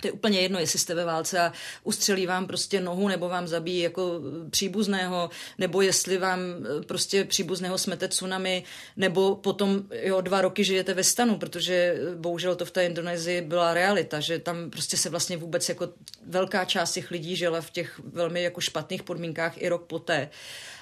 To 0.00 0.08
je 0.08 0.12
úplně 0.12 0.40
jedno, 0.40 0.58
jestli 0.58 0.78
jste 0.78 0.94
ve 0.94 1.04
válce 1.04 1.40
a 1.40 1.52
ustřelí 1.84 2.26
vám 2.26 2.46
prostě 2.46 2.80
nohu 2.80 3.08
nebo 3.08 3.28
vám 3.28 3.48
zabíjí 3.48 3.80
jako 3.80 4.20
příbuzného, 4.50 5.30
nebo 5.58 5.82
jestli 5.82 6.18
vám 6.18 6.40
eh, 6.40 6.82
prostě 6.82 7.24
příbuzného 7.24 7.78
smete 7.78 8.08
tsunami, 8.08 8.64
nebo 8.96 9.34
potom 9.34 9.82
jo, 9.90 10.20
dva 10.20 10.40
roky 10.40 10.64
žijete 10.64 10.94
ve 10.94 11.04
stanu, 11.04 11.38
protože 11.38 11.74
eh, 11.74 12.16
bohužel 12.16 12.56
to 12.56 12.64
v 12.64 12.70
té 12.70 12.86
Indonésii 12.86 13.40
byla 13.40 13.74
realita, 13.74 14.20
že 14.20 14.38
tam 14.38 14.70
prostě 14.70 14.96
se 14.96 15.10
vlastně 15.10 15.36
vůbec 15.36 15.68
jako 15.68 15.88
velká 16.26 16.64
část 16.64 16.92
těch 16.92 17.10
lidí 17.10 17.36
žila 17.36 17.60
v 17.60 17.70
těch 17.70 18.00
velmi 18.04 18.42
jako 18.42 18.60
špatných 18.60 19.02
podmínkách 19.02 19.52
i 19.56 19.68
rok 19.68 19.86
poté, 19.86 20.30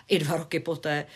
i 0.08 0.18
dva 0.18 0.36
roky 0.36 0.60
poté. 0.60 1.06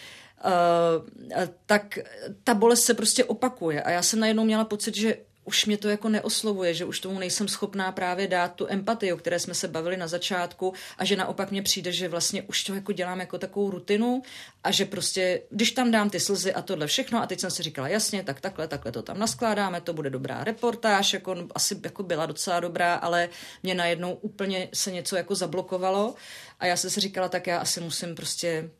Uh, 0.45 1.45
tak 1.67 1.99
ta 2.45 2.55
bolest 2.55 2.85
se 2.85 2.95
prostě 2.95 3.25
opakuje 3.25 3.83
a 3.83 3.91
já 3.91 4.03
jsem 4.03 4.21
najednou 4.21 4.45
měla 4.45 4.65
pocit, 4.65 4.97
že 4.97 5.17
už 5.49 5.67
mě 5.67 5.77
to 5.77 5.89
jako 5.89 6.09
neoslovuje, 6.09 6.75
že 6.75 6.85
už 6.85 7.01
tomu 7.01 7.19
nejsem 7.19 7.49
schopná 7.49 7.93
právě 7.93 8.29
dát 8.29 8.55
tu 8.55 8.67
empatii, 8.69 9.13
o 9.13 9.17
které 9.17 9.41
jsme 9.41 9.55
se 9.55 9.69
bavili 9.69 9.97
na 9.97 10.07
začátku 10.07 10.75
a 10.99 11.05
že 11.05 11.17
naopak 11.17 11.51
mně 11.51 11.63
přijde, 11.63 11.93
že 11.93 12.09
vlastně 12.09 12.43
už 12.43 12.65
to 12.65 12.75
jako 12.75 12.93
dělám 12.93 13.21
jako 13.21 13.39
takovou 13.39 13.71
rutinu 13.71 14.23
a 14.65 14.71
že 14.71 14.85
prostě, 14.85 15.43
když 15.51 15.71
tam 15.71 15.91
dám 15.91 16.11
ty 16.11 16.21
slzy 16.21 16.55
a 16.55 16.63
tohle 16.63 16.87
všechno 16.87 17.23
a 17.23 17.27
teď 17.27 17.41
jsem 17.41 17.51
si 17.51 17.63
říkala, 17.63 17.89
jasně, 17.89 18.23
tak 18.23 18.41
takhle, 18.41 18.69
takhle 18.69 18.93
to 18.93 19.03
tam 19.03 19.19
naskládáme, 19.19 19.81
to 19.81 19.93
bude 19.93 20.11
dobrá 20.11 20.45
reportáž, 20.45 21.13
jako 21.13 21.37
asi 21.55 21.81
jako 21.85 22.03
byla 22.03 22.27
docela 22.27 22.61
dobrá, 22.61 22.95
ale 22.95 23.29
mě 23.63 23.75
najednou 23.75 24.15
úplně 24.15 24.69
se 24.75 24.91
něco 24.91 25.17
jako 25.17 25.35
zablokovalo 25.35 26.15
a 26.61 26.67
já 26.67 26.77
jsem 26.77 26.91
si 26.91 27.01
říkala, 27.01 27.29
tak 27.29 27.47
já 27.47 27.59
asi 27.59 27.81
musím 27.81 28.15
prostě 28.15 28.71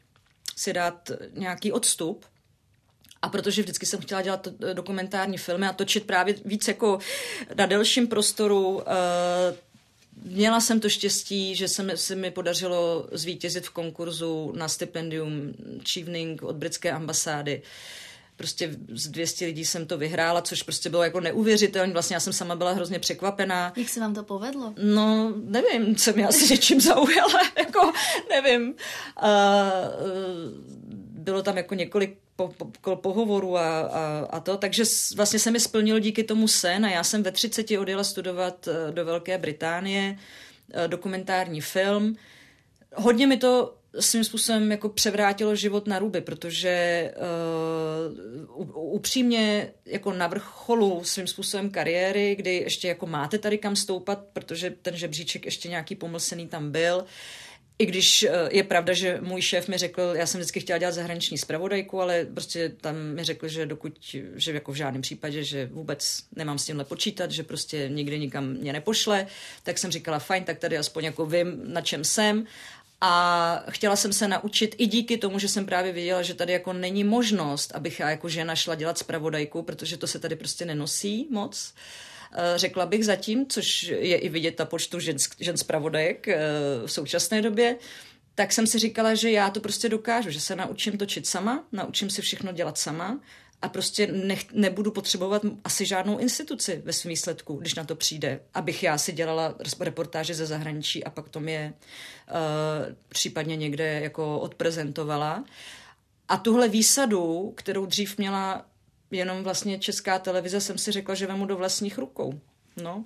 si 0.57 0.73
dát 0.73 1.11
nějaký 1.33 1.73
odstup 1.73 2.25
a 3.23 3.29
protože 3.29 3.63
vždycky 3.63 3.87
jsem 3.87 4.01
chtěla 4.01 4.23
dělat 4.23 4.49
eh, 4.49 4.75
dokumentární 4.75 5.39
filmy 5.39 5.67
a 5.67 5.73
točit 5.73 6.07
právě 6.07 6.35
víc 6.45 6.69
jako 6.69 6.99
na 7.55 7.67
delším 7.67 8.07
prostoru, 8.07 8.83
eh, 8.87 9.69
Měla 10.25 10.61
jsem 10.61 10.81
to 10.81 10.89
štěstí, 10.89 11.55
že 11.55 11.69
se 11.69 11.83
mi, 11.83 11.97
se 11.97 12.15
mi 12.15 12.31
podařilo 12.31 13.09
zvítězit 13.13 13.67
v 13.67 13.71
konkurzu 13.71 14.53
na 14.57 14.69
stipendium 14.69 15.55
Chevening 15.93 16.43
od 16.43 16.57
britské 16.57 16.91
ambasády. 16.91 17.63
Prostě 18.37 18.77
z 18.89 19.09
200 19.09 19.47
lidí 19.47 19.65
jsem 19.65 19.87
to 19.87 19.99
vyhrála, 19.99 20.43
což 20.43 20.63
prostě 20.63 20.91
bylo 20.91 21.03
jako 21.03 21.21
neuvěřitelné. 21.21 21.93
Vlastně 21.93 22.17
já 22.17 22.21
jsem 22.21 22.33
sama 22.33 22.57
byla 22.57 22.73
hrozně 22.73 22.99
překvapená. 22.99 23.73
Jak 23.77 23.89
se 23.89 24.01
vám 24.01 24.15
to 24.15 24.23
povedlo? 24.23 24.75
No, 24.83 25.33
nevím, 25.45 25.97
co 25.97 26.13
mě 26.13 26.27
asi 26.27 26.53
něčím 26.53 26.81
zaujala, 26.81 27.41
jako 27.59 27.93
nevím. 28.31 28.75
Uh, 29.23 29.29
bylo 31.13 31.43
tam 31.43 31.57
jako 31.57 31.75
několik 31.75 32.19
po, 32.39 32.55
po, 32.81 32.97
pohovoru 32.97 33.57
a, 33.57 33.81
a, 33.81 34.27
a 34.31 34.41
to, 34.41 34.57
takže 34.57 34.83
vlastně 35.17 35.39
se 35.39 35.51
mi 35.51 35.61
splnil 35.61 35.99
díky 35.99 36.25
tomu 36.25 36.49
sen 36.49 36.87
a 36.87 36.91
já 36.91 37.05
jsem 37.05 37.23
ve 37.23 37.33
30 37.33 37.71
odjela 37.71 38.05
studovat 38.05 38.69
eh, 38.69 38.93
do 38.93 39.05
Velké 39.05 39.39
Británie 39.39 40.19
eh, 40.73 40.89
dokumentární 40.89 41.61
film. 41.61 42.17
Hodně 42.95 43.27
mi 43.27 43.37
to 43.37 43.75
svým 44.01 44.25
způsobem 44.25 44.71
jako 44.71 44.89
převrátilo 44.89 45.57
život 45.57 45.87
na 45.87 45.99
ruby, 45.99 46.21
protože 46.21 47.15
uh, 48.57 48.95
upřímně 48.95 49.73
jako 49.87 50.13
na 50.13 50.27
vrcholu 50.27 51.05
svým 51.05 51.27
způsobem 51.27 51.71
kariéry, 51.71 52.35
kdy 52.35 52.55
ještě 52.57 52.89
jako 52.89 53.07
máte 53.07 53.39
tady 53.39 53.59
kam 53.59 53.77
stoupat, 53.77 54.25
protože 54.33 54.71
ten 54.71 54.97
žebříček 54.97 55.45
ještě 55.45 55.69
nějaký 55.69 55.95
pomlsený 55.95 56.49
tam 56.49 56.71
byl, 56.71 56.97
uh, 56.97 57.09
i 57.79 57.87
když 57.87 58.23
eh, 58.23 58.31
je 58.51 58.63
pravda, 58.63 58.93
že 58.93 59.19
můj 59.21 59.43
šéf 59.43 59.69
mi 59.69 59.79
řekl, 59.79 60.13
já 60.15 60.27
jsem 60.27 60.41
vždycky 60.41 60.61
chtěla 60.61 60.79
dělat 60.79 60.95
zahraniční 60.95 61.39
zpravodajku, 61.39 62.01
ale 62.01 62.25
prostě 62.25 62.69
tam 62.69 62.97
mi 62.97 63.25
řekl, 63.25 63.49
že 63.49 63.67
dokud, 63.67 63.99
že 64.35 64.53
jako 64.53 64.73
v 64.73 64.75
žádném 64.75 65.03
případě, 65.03 65.45
že 65.45 65.67
vůbec 65.67 66.23
nemám 66.37 66.59
s 66.59 66.65
tímhle 66.65 66.85
počítat, 66.85 67.31
že 67.31 67.43
prostě 67.43 67.89
nikdy 67.89 68.19
nikam 68.19 68.47
mě 68.47 68.73
nepošle, 68.73 69.27
tak 69.63 69.79
jsem 69.79 69.91
říkala, 69.91 70.19
fajn, 70.19 70.45
tak 70.45 70.59
tady 70.59 70.79
aspoň 70.79 71.05
jako 71.05 71.27
vím, 71.27 71.61
na 71.65 71.81
čem 71.81 72.05
jsem. 72.05 72.47
A 73.01 73.65
chtěla 73.71 73.97
jsem 73.97 74.13
se 74.13 74.29
naučit 74.29 74.75
i 74.79 74.87
díky 74.87 75.19
tomu, 75.19 75.39
že 75.39 75.49
jsem 75.49 75.67
právě 75.67 75.93
viděla, 75.93 76.23
že 76.23 76.35
tady 76.35 76.53
jako 76.53 76.73
není 76.73 77.05
možnost, 77.05 77.73
abych 77.75 78.01
já 78.01 78.11
jako 78.11 78.29
žena 78.29 78.55
šla 78.55 78.75
dělat 78.75 78.99
zpravodajku, 78.99 79.63
protože 79.63 79.97
to 79.97 80.07
se 80.07 80.19
tady 80.19 80.37
prostě 80.37 80.65
nenosí 80.65 81.29
moc. 81.31 81.75
Uh, 81.75 82.08
řekla 82.57 82.87
bych 82.87 83.05
zatím, 83.05 83.47
což 83.47 83.83
je 83.83 84.19
i 84.19 84.29
vidět 84.29 84.59
na 84.59 84.65
počtu 84.65 85.01
žen, 85.01 85.17
žen 85.41 85.57
zpravodajek 85.57 86.29
eh, 86.29 86.39
v 86.87 86.93
současné 86.93 87.43
době, 87.43 87.77
tak 88.35 88.53
jsem 88.53 88.67
si 88.67 88.79
říkala, 88.79 89.15
že 89.15 89.31
já 89.31 89.51
to 89.51 89.61
prostě 89.61 89.89
dokážu, 89.89 90.31
že 90.31 90.41
se 90.41 90.57
naučím 90.57 90.99
točit 90.99 91.27
sama, 91.27 91.65
naučím 91.73 92.11
si 92.11 92.23
všechno 92.23 92.53
dělat 92.53 92.79
sama 92.79 93.21
a 93.63 93.69
prostě 93.69 94.07
nech, 94.07 94.53
nebudu 94.53 94.91
potřebovat 94.91 95.43
asi 95.65 95.87
žádnou 95.87 96.19
instituci 96.19 96.83
ve 96.85 96.93
svém 96.93 97.09
výsledku, 97.09 97.57
když 97.57 97.75
na 97.75 97.85
to 97.85 97.97
přijde, 97.97 98.41
abych 98.55 98.83
já 98.83 98.99
si 98.99 99.13
dělala 99.13 99.55
reportáže 99.81 100.35
ze 100.35 100.47
zahraničí 100.47 101.05
a 101.05 101.11
pak 101.11 101.29
to 101.29 101.41
mě 101.41 101.75
uh, 102.31 102.37
případně 103.09 103.57
někde 103.57 104.01
jako 104.01 104.41
odprezentovala. 104.41 105.45
A 106.29 106.37
tuhle 106.37 106.69
výsadu, 106.69 107.53
kterou 107.57 107.87
dřív 107.87 108.19
měla 108.19 108.67
jenom 109.11 109.43
vlastně 109.43 109.79
česká 109.79 110.19
televize 110.19 110.61
jsem 110.61 110.79
si 110.79 110.93
řekla, 110.93 111.15
že 111.15 111.27
vemu 111.27 111.47
do 111.47 111.57
vlastních 111.57 111.99
rukou. 111.99 112.41
No, 112.83 113.05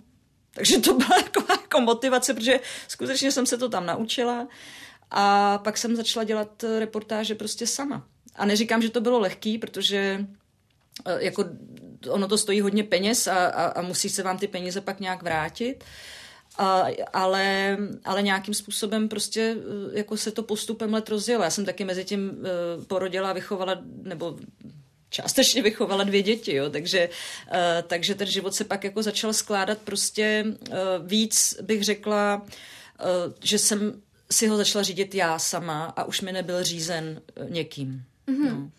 takže 0.55 0.79
to 0.79 0.95
byla 0.95 1.17
jako, 1.23 1.53
jako 1.53 1.81
motivace, 1.81 2.35
protože 2.35 2.61
skutečně 2.89 3.33
jsem 3.33 3.47
se 3.47 3.59
to 3.59 3.69
tam 3.69 3.87
naučila 3.87 4.49
a 5.11 5.59
pak 5.59 5.79
jsem 5.79 5.97
začala 5.97 6.25
dělat 6.25 6.65
reportáže 6.79 7.35
prostě 7.35 7.67
sama. 7.67 8.07
A 8.35 8.45
neříkám, 8.45 8.83
že 8.83 8.91
to 8.91 9.01
bylo 9.01 9.19
lehký, 9.19 9.59
protože 9.59 10.27
eh, 11.07 11.25
jako 11.25 11.45
ono 12.09 12.29
to 12.29 12.39
stojí 12.39 12.61
hodně 12.61 12.85
peněz 12.85 13.27
a, 13.27 13.47
a, 13.47 13.65
a 13.65 13.83
musí 13.83 14.09
se 14.09 14.23
vám 14.23 14.39
ty 14.39 14.49
peníze 14.49 14.81
pak 14.81 15.01
nějak 15.01 15.23
vrátit. 15.23 15.85
A, 16.59 16.85
ale, 17.13 17.77
ale 18.05 18.23
nějakým 18.23 18.55
způsobem 18.55 19.09
prostě 19.09 19.57
eh, 19.59 19.99
jako 19.99 20.17
se 20.17 20.31
to 20.31 20.43
postupem 20.43 20.95
let 20.95 21.09
rozjelo. 21.09 21.45
Já 21.45 21.51
jsem 21.51 21.65
taky 21.65 21.85
mezi 21.85 22.05
tím 22.05 22.31
uh, 22.31 22.85
porodila 22.85 23.31
a 23.31 23.33
vychovala, 23.33 23.83
nebo 24.03 24.39
částečně 25.13 25.63
vychovala 25.63 26.05
dvě 26.05 26.23
děti, 26.23 26.55
jo, 26.55 26.71
takže, 26.71 27.09
uh, 27.09 27.57
takže 27.87 28.15
ten 28.15 28.31
život 28.31 28.55
se 28.55 28.65
pak 28.65 28.85
jako 28.85 29.03
začal 29.03 29.33
skládat 29.33 29.79
prostě 29.79 30.45
uh, 30.47 30.77
víc, 31.07 31.55
bych 31.63 31.85
řekla, 31.85 32.43
uh, 32.43 33.33
že 33.43 33.59
jsem 33.59 34.03
si 34.31 34.47
ho 34.47 34.57
začala 34.57 34.83
řídit 34.83 35.15
já 35.15 35.39
sama 35.39 35.85
a 35.85 36.05
už 36.05 36.21
mi 36.21 36.33
nebyl 36.33 36.65
řízen 36.65 37.23
někým. 37.49 38.03
Mm-hmm. 38.29 38.51
No. 38.51 38.71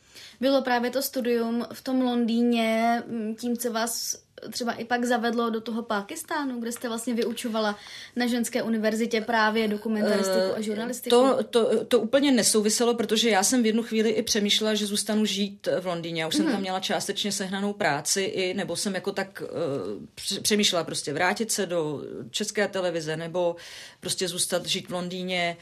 Bylo 0.43 0.61
právě 0.61 0.91
to 0.91 1.01
studium 1.01 1.65
v 1.73 1.81
tom 1.81 2.01
Londýně 2.01 3.03
tím, 3.39 3.57
co 3.57 3.71
vás 3.71 4.15
třeba 4.51 4.73
i 4.73 4.85
pak 4.85 5.05
zavedlo 5.05 5.49
do 5.49 5.61
toho 5.61 5.83
Pákistánu, 5.83 6.59
kde 6.59 6.71
jste 6.71 6.87
vlastně 6.87 7.13
vyučovala 7.13 7.77
na 8.15 8.27
ženské 8.27 8.63
univerzitě 8.63 9.21
právě 9.21 9.67
dokumentaristiku 9.67 10.53
a 10.55 10.59
eh, 10.59 10.63
žurnalistiku? 10.63 11.09
To, 11.09 11.43
to, 11.43 11.85
to 11.85 11.99
úplně 11.99 12.31
nesouviselo, 12.31 12.93
protože 12.93 13.29
já 13.29 13.43
jsem 13.43 13.63
v 13.63 13.65
jednu 13.65 13.83
chvíli 13.83 14.09
i 14.09 14.23
přemýšlela, 14.23 14.73
že 14.73 14.85
zůstanu 14.85 15.25
žít 15.25 15.67
v 15.79 15.85
Londýně. 15.85 16.21
Já 16.21 16.27
už 16.27 16.33
mm. 16.33 16.37
jsem 16.37 16.45
tam 16.45 16.53
mhm. 16.53 16.61
měla 16.61 16.79
částečně 16.79 17.31
sehnanou 17.31 17.73
práci, 17.73 18.21
i, 18.21 18.53
nebo 18.53 18.75
jsem 18.75 18.95
jako 18.95 19.11
tak 19.11 19.43
uh, 19.43 20.41
přemýšlela 20.41 20.83
prostě 20.83 21.13
vrátit 21.13 21.51
se 21.51 21.65
do 21.65 22.01
české 22.31 22.67
televize, 22.67 23.17
nebo 23.17 23.55
prostě 23.99 24.27
zůstat 24.27 24.65
žít 24.65 24.89
v 24.89 24.93
Londýně 24.93 25.57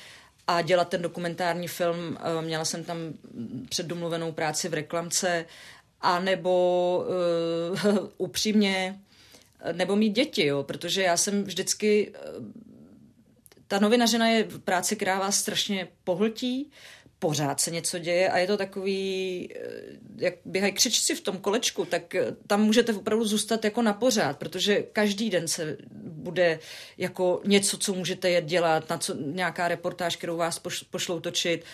a 0.47 0.61
dělat 0.61 0.89
ten 0.89 1.01
dokumentární 1.01 1.67
film. 1.67 1.97
Uh, 2.37 2.45
měla 2.45 2.65
jsem 2.65 2.83
tam 2.83 2.97
předdomluvenou 3.69 4.31
práci 4.31 4.69
v 4.69 4.73
reklamce 4.73 5.45
a 6.01 6.19
nebo 6.19 7.05
uh, 7.83 7.97
upřímně, 8.17 8.99
nebo 9.71 9.95
mít 9.95 10.09
děti, 10.09 10.45
jo, 10.45 10.63
protože 10.63 11.03
já 11.03 11.17
jsem 11.17 11.43
vždycky, 11.43 12.13
uh, 12.39 12.45
ta 13.67 13.79
novinařina 13.79 14.27
je 14.27 14.47
práce, 14.63 14.95
která 14.95 15.19
vás 15.19 15.39
strašně 15.39 15.87
pohltí, 16.03 16.71
pořád 17.21 17.59
se 17.59 17.71
něco 17.71 17.99
děje 17.99 18.29
a 18.29 18.37
je 18.37 18.47
to 18.47 18.57
takový, 18.57 19.49
eh, 19.55 19.59
jak 20.17 20.33
běhají 20.45 20.73
křičci 20.73 21.15
v 21.15 21.21
tom 21.21 21.37
kolečku, 21.37 21.85
tak 21.85 22.15
tam 22.47 22.61
můžete 22.61 22.93
opravdu 22.93 23.25
zůstat 23.25 23.65
jako 23.65 23.81
na 23.81 23.93
pořád, 23.93 24.37
protože 24.37 24.83
každý 24.93 25.29
den 25.29 25.47
se 25.47 25.77
bude 26.01 26.59
jako 26.97 27.41
něco, 27.45 27.77
co 27.77 27.93
můžete 27.93 28.41
dělat, 28.41 28.89
na 28.89 28.97
co, 28.97 29.13
nějaká 29.13 29.67
reportáž, 29.67 30.15
kterou 30.15 30.37
vás 30.37 30.61
pošlou 30.89 31.19
točit. 31.19 31.65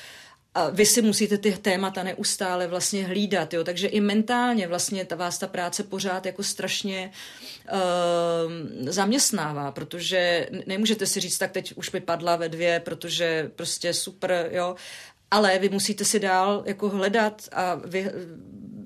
A 0.54 0.70
vy 0.70 0.86
si 0.86 1.02
musíte 1.02 1.38
ty 1.38 1.52
témata 1.52 2.04
neustále 2.04 2.68
vlastně 2.68 3.06
hlídat, 3.06 3.54
jo? 3.54 3.64
takže 3.64 3.88
i 3.88 4.00
mentálně 4.00 4.68
vlastně 4.68 5.06
ta, 5.06 5.16
vás 5.16 5.38
ta 5.38 5.48
práce 5.48 5.84
pořád 5.84 6.26
jako 6.26 6.43
strašně 6.43 7.12
uh, 7.74 8.89
zaměstnává, 8.89 9.72
protože 9.72 10.50
nemůžete 10.66 11.06
si 11.06 11.20
říct, 11.20 11.38
tak 11.38 11.52
teď 11.52 11.74
už 11.76 11.91
mi 11.91 12.02
padla 12.02 12.36
ve 12.36 12.50
dvě, 12.50 12.80
protože 12.80 13.52
prostě 13.56 13.93
super, 13.93 14.50
jo, 14.52 14.76
ale 15.32 15.60
vy 15.60 15.70
musíte 15.70 16.06
si 16.06 16.20
dál 16.20 16.64
jako 16.66 16.90
hledat 16.90 17.50
a 17.52 17.76
vy, 17.76 18.12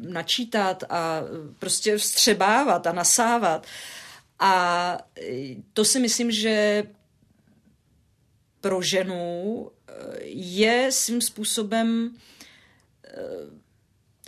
načítat 0.02 0.84
a 0.89 1.22
prostě 1.60 1.98
vstřebávat 1.98 2.88
a 2.88 2.92
nasávat. 2.92 3.68
A 4.39 4.98
to 5.74 5.86
si 5.86 6.00
myslím, 6.00 6.32
že 6.32 6.84
pro 8.62 8.82
ženu 8.82 9.72
je 10.24 10.88
svým 10.92 11.22
způsobem 11.22 12.16
eh, 13.04 13.12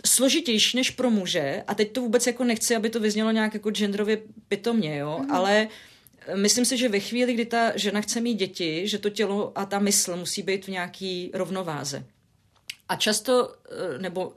složitější 0.06 0.76
než 0.76 0.90
pro 0.90 1.10
muže 1.10 1.64
a 1.66 1.74
teď 1.74 1.92
to 1.92 2.00
vůbec 2.00 2.26
jako 2.26 2.44
nechci, 2.44 2.76
aby 2.76 2.90
to 2.90 3.00
vyznělo 3.00 3.30
nějak 3.30 3.54
jako 3.54 3.70
genderově 3.70 4.22
pitomně, 4.48 4.96
jo, 4.96 5.18
mm. 5.22 5.32
ale 5.32 5.68
eh, 5.68 5.93
myslím 6.34 6.64
si, 6.64 6.76
že 6.76 6.88
ve 6.88 7.00
chvíli, 7.00 7.34
kdy 7.34 7.46
ta 7.46 7.72
žena 7.76 8.00
chce 8.00 8.20
mít 8.20 8.34
děti, 8.34 8.88
že 8.88 8.98
to 8.98 9.10
tělo 9.10 9.58
a 9.58 9.64
ta 9.64 9.78
mysl 9.78 10.16
musí 10.16 10.42
být 10.42 10.66
v 10.66 10.70
nějaký 10.70 11.30
rovnováze. 11.34 12.04
A 12.88 12.96
často, 12.96 13.54
eh, 13.70 13.98
nebo 13.98 14.32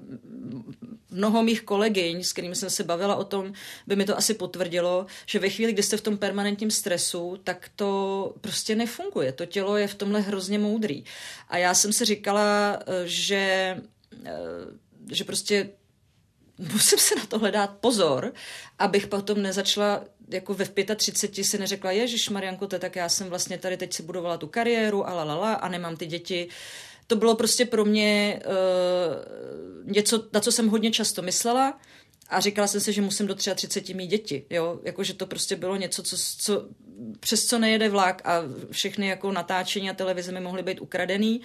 mnoho 1.10 1.44
mých 1.44 1.62
kolegyň, 1.62 2.24
s 2.24 2.34
kterými 2.34 2.56
jsem 2.56 2.70
se 2.70 2.84
bavila 2.84 3.16
o 3.16 3.24
tom, 3.24 3.54
by 3.88 3.96
mi 3.96 4.06
to 4.06 4.18
asi 4.18 4.34
potvrdilo, 4.34 5.06
že 5.26 5.40
ve 5.40 5.50
chvíli, 5.50 5.74
kdy 5.74 5.84
jste 5.84 5.98
v 5.98 6.02
tom 6.02 6.18
permanentním 6.18 6.72
stresu, 6.72 7.38
tak 7.44 7.72
to 7.76 8.34
prostě 8.42 8.76
nefunguje. 8.76 9.32
To 9.32 9.46
tělo 9.46 9.78
je 9.78 9.88
v 9.88 9.96
tomhle 9.96 10.22
hrozně 10.22 10.60
moudrý. 10.60 11.04
A 11.50 11.58
já 11.58 11.74
jsem 11.74 11.94
si 11.94 12.06
říkala, 12.06 12.80
eh, 12.80 13.04
že, 13.06 13.78
eh, 14.26 14.34
že 15.12 15.24
prostě 15.24 15.70
musím 16.58 17.00
se 17.00 17.16
na 17.16 17.26
to 17.26 17.40
hledat 17.40 17.78
pozor, 17.80 18.34
abych 18.80 19.08
potom 19.08 19.42
nezačala 19.42 20.04
jako 20.28 20.54
ve 20.54 20.66
35 20.96 21.44
si 21.44 21.58
neřekla, 21.58 21.92
Ježíš 21.92 22.30
Marianko, 22.30 22.68
tak 22.68 22.96
já 22.96 23.10
jsem 23.10 23.28
vlastně 23.30 23.58
tady 23.58 23.78
teď 23.78 23.94
si 23.94 24.04
budovala 24.04 24.38
tu 24.38 24.48
kariéru 24.48 25.08
a 25.08 25.14
lalala 25.14 25.54
a 25.54 25.68
nemám 25.70 25.98
ty 25.98 26.06
děti. 26.06 26.48
To 27.08 27.16
bylo 27.16 27.36
prostě 27.36 27.66
pro 27.66 27.86
mě 27.86 28.40
uh, 28.46 29.92
něco, 29.92 30.24
na 30.34 30.40
co 30.40 30.52
jsem 30.52 30.70
hodně 30.70 30.92
často 30.92 31.22
myslela 31.22 31.80
a 32.30 32.40
říkala 32.40 32.68
jsem 32.68 32.82
si, 32.82 32.94
že 32.94 33.02
musím 33.02 33.28
do 33.28 33.36
33 33.36 33.94
mít 33.94 34.08
děti, 34.08 34.46
jo, 34.50 34.80
jakože 34.84 35.14
to 35.14 35.26
prostě 35.26 35.56
bylo 35.56 35.76
něco, 35.76 36.04
co, 36.04 36.18
co, 36.38 36.68
přes 37.20 37.46
co 37.46 37.60
nejede 37.60 37.90
vlak 37.90 38.22
a 38.26 38.42
všechny 38.72 39.08
jako 39.08 39.32
natáčení 39.32 39.90
a 39.90 39.94
televize 39.94 40.32
mi 40.32 40.40
mohly 40.40 40.64
být 40.64 40.82
ukradený. 40.82 41.42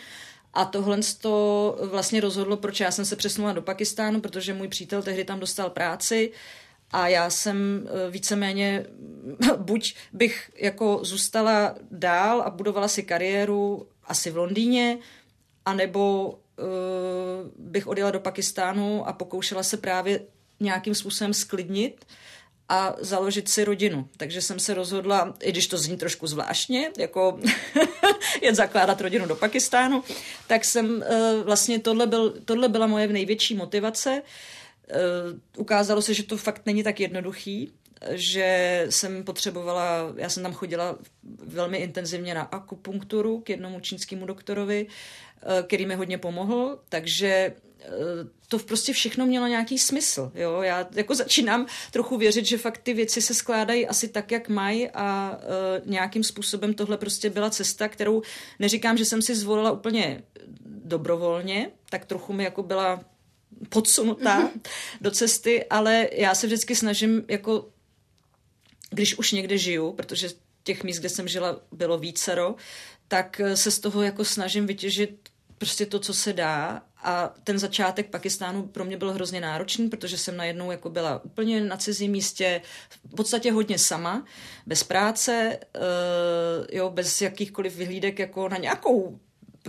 A 0.55 0.65
tohle 0.65 0.99
to 1.21 1.79
vlastně 1.83 2.21
rozhodlo, 2.21 2.57
proč 2.57 2.81
já 2.81 2.91
jsem 2.91 3.05
se 3.05 3.17
přesunula 3.17 3.53
do 3.53 3.63
Pakistánu, 3.63 4.21
protože 4.21 4.55
můj 4.55 4.69
přítel 4.69 5.03
tehdy 5.03 5.25
tam 5.25 5.41
dostal 5.41 5.71
práci 5.71 6.33
a 6.93 7.09
já 7.09 7.31
jsem 7.31 7.89
eh, 7.89 8.11
víceméně, 8.11 8.87
buď 9.57 9.95
bych 10.13 10.51
jako 10.57 11.01
zůstala 11.03 11.75
dál 11.91 12.43
a 12.43 12.51
budovala 12.51 12.89
si 12.89 13.03
kariéru 13.03 13.87
asi 14.05 14.31
v 14.31 14.37
Londýně, 14.37 14.99
anebo 15.65 16.29
uh, 16.31 16.67
bych 17.57 17.87
odjela 17.87 18.11
do 18.11 18.21
Pakistánu 18.21 19.09
a 19.09 19.13
pokoušela 19.13 19.63
se 19.63 19.77
právě 19.77 20.21
nějakým 20.61 20.95
způsobem 20.95 21.35
sklidnit 21.35 22.07
a 22.69 22.95
založit 22.99 23.49
si 23.49 23.65
rodinu. 23.65 24.09
Takže 24.17 24.43
jsem 24.43 24.59
se 24.59 24.75
rozhodla, 24.75 25.35
i 25.43 25.53
když 25.53 25.67
to 25.67 25.79
zní 25.79 25.97
trošku 25.97 26.27
zvláštně, 26.27 26.91
jako 26.99 27.39
jen 28.43 28.55
zakládat 28.55 29.01
rodinu 29.01 29.27
do 29.27 29.37
Pakistánu, 29.37 30.05
tak 30.47 30.65
jsem 30.65 30.87
uh, 30.97 31.45
vlastně 31.45 31.79
tohle, 31.79 32.07
byl, 32.07 32.35
tohle 32.45 32.69
byla 32.69 32.87
moje 32.87 33.07
největší 33.07 33.55
motivace. 33.55 34.11
Uh, 34.11 34.29
ukázalo 35.57 36.03
se, 36.03 36.15
že 36.15 36.23
to 36.23 36.37
fakt 36.37 36.63
není 36.67 36.83
tak 36.83 37.01
jednoduchý, 37.01 37.73
že 38.11 38.87
jsem 38.91 39.25
potřebovala, 39.25 40.15
já 40.17 40.29
jsem 40.29 40.43
tam 40.43 40.53
chodila 40.53 40.99
velmi 41.45 41.79
intenzivně 41.79 42.35
na 42.35 42.43
akupunkturu 42.43 43.41
k 43.41 43.51
jednomu 43.51 43.81
čínskému 43.81 44.27
doktorovi, 44.27 44.87
eh, 44.87 45.63
který 45.63 45.87
mi 45.87 45.95
hodně 45.95 46.19
pomohl, 46.19 46.79
takže 46.89 47.27
eh, 47.81 47.89
to 48.49 48.59
prostě 48.59 48.93
všechno 48.93 49.27
mělo 49.27 49.47
nějaký 49.47 49.79
smysl. 49.79 50.33
Jo? 50.35 50.63
Já 50.63 50.89
jako 50.95 51.15
začínám 51.15 51.67
trochu 51.91 52.19
věřit, 52.19 52.47
že 52.47 52.59
fakt 52.59 52.79
ty 52.79 52.95
věci 52.95 53.23
se 53.23 53.35
skládají 53.35 53.87
asi 53.87 54.09
tak, 54.09 54.33
jak 54.33 54.49
mají 54.49 54.91
a 54.91 55.39
uh, 55.39 55.91
nějakým 55.91 56.25
způsobem 56.25 56.75
tohle 56.75 56.99
prostě 56.99 57.31
byla 57.31 57.51
cesta, 57.51 57.89
kterou 57.89 58.23
neříkám, 58.59 58.97
že 58.97 59.05
jsem 59.05 59.23
si 59.23 59.35
zvolila 59.35 59.71
úplně 59.73 60.23
dobrovolně, 60.67 61.71
tak 61.91 62.05
trochu 62.05 62.33
mi 62.33 62.45
jako 62.45 62.63
byla 62.63 63.05
podsunutá 63.69 64.51
do 65.01 65.11
cesty, 65.11 65.65
ale 65.65 66.09
já 66.13 66.35
se 66.35 66.47
vždycky 66.47 66.77
snažím 66.77 67.25
jako 67.29 67.69
když 68.91 69.19
už 69.19 69.33
někde 69.33 69.59
žiju, 69.59 69.93
protože 69.93 70.29
těch 70.63 70.85
míst, 70.85 70.99
kde 70.99 71.09
jsem 71.09 71.29
žila, 71.29 71.61
bylo 71.73 71.99
vícero, 71.99 72.55
tak 73.09 73.41
se 73.55 73.71
z 73.71 73.79
toho 73.79 74.03
jako 74.03 74.25
snažím 74.25 74.67
vytěžit 74.67 75.29
prostě 75.59 75.87
to, 75.87 75.99
co 75.99 76.15
se 76.15 76.33
dá. 76.33 76.83
A 77.05 77.35
ten 77.45 77.59
začátek 77.59 78.11
Pakistánu 78.11 78.63
pro 78.63 78.85
mě 78.85 78.97
byl 78.97 79.13
hrozně 79.13 79.41
náročný, 79.41 79.89
protože 79.89 80.19
jsem 80.19 80.37
najednou 80.37 80.71
jako 80.71 80.91
byla 80.91 81.25
úplně 81.25 81.61
na 81.61 81.77
cizím 81.77 82.13
místě, 82.13 82.63
v 83.13 83.15
podstatě 83.15 83.53
hodně 83.53 83.79
sama, 83.79 84.27
bez 84.67 84.83
práce, 84.83 85.59
uh, 85.77 86.67
jo, 86.73 86.91
bez 86.91 87.23
jakýchkoliv 87.23 87.77
vyhlídek 87.77 88.19
jako 88.19 88.49
na 88.49 88.57
nějakou 88.57 89.19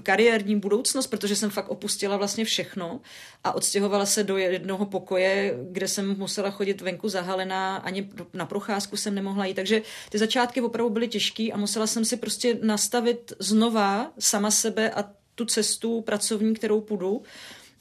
kariérní 0.02 0.60
budoucnost, 0.60 1.08
protože 1.08 1.36
jsem 1.36 1.50
fakt 1.50 1.70
opustila 1.70 2.18
vlastně 2.18 2.46
všechno 2.46 3.02
a 3.44 3.56
odstěhovala 3.56 4.06
se 4.06 4.24
do 4.24 4.38
jednoho 4.38 4.86
pokoje, 4.86 5.58
kde 5.72 5.88
jsem 5.88 6.18
musela 6.18 6.52
chodit 6.52 6.82
venku 6.82 7.10
zahalená, 7.10 7.76
ani 7.76 8.10
na 8.34 8.46
procházku 8.46 8.98
jsem 8.98 9.16
nemohla 9.16 9.46
jít. 9.46 9.54
Takže 9.54 9.82
ty 10.10 10.18
začátky 10.18 10.62
opravdu 10.62 10.90
byly 10.94 11.08
těžké 11.08 11.50
a 11.54 11.58
musela 11.58 11.88
jsem 11.88 12.06
si 12.06 12.18
prostě 12.18 12.60
nastavit 12.62 13.34
znova 13.40 14.12
sama 14.20 14.52
sebe 14.52 14.92
a 14.92 15.12
tu 15.36 15.46
cestu 15.46 16.02
pracovní, 16.02 16.54
kterou 16.54 16.82
půjdu. 16.82 17.22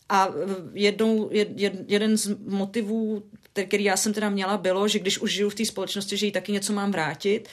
A 0.09 0.29
jednou, 0.73 1.29
jed, 1.33 1.49
jeden 1.89 2.17
z 2.17 2.39
motivů, 2.39 3.23
který 3.53 3.85
já 3.85 3.97
jsem 3.97 4.13
teda 4.13 4.31
měla, 4.31 4.57
bylo, 4.57 4.89
že 4.89 4.99
když 4.99 5.19
už 5.19 5.33
žiju 5.33 5.51
v 5.51 5.55
té 5.55 5.65
společnosti, 5.65 6.17
že 6.17 6.27
jí 6.27 6.33
taky 6.33 6.53
něco 6.53 6.73
mám 6.73 6.93
vrátit. 6.93 7.49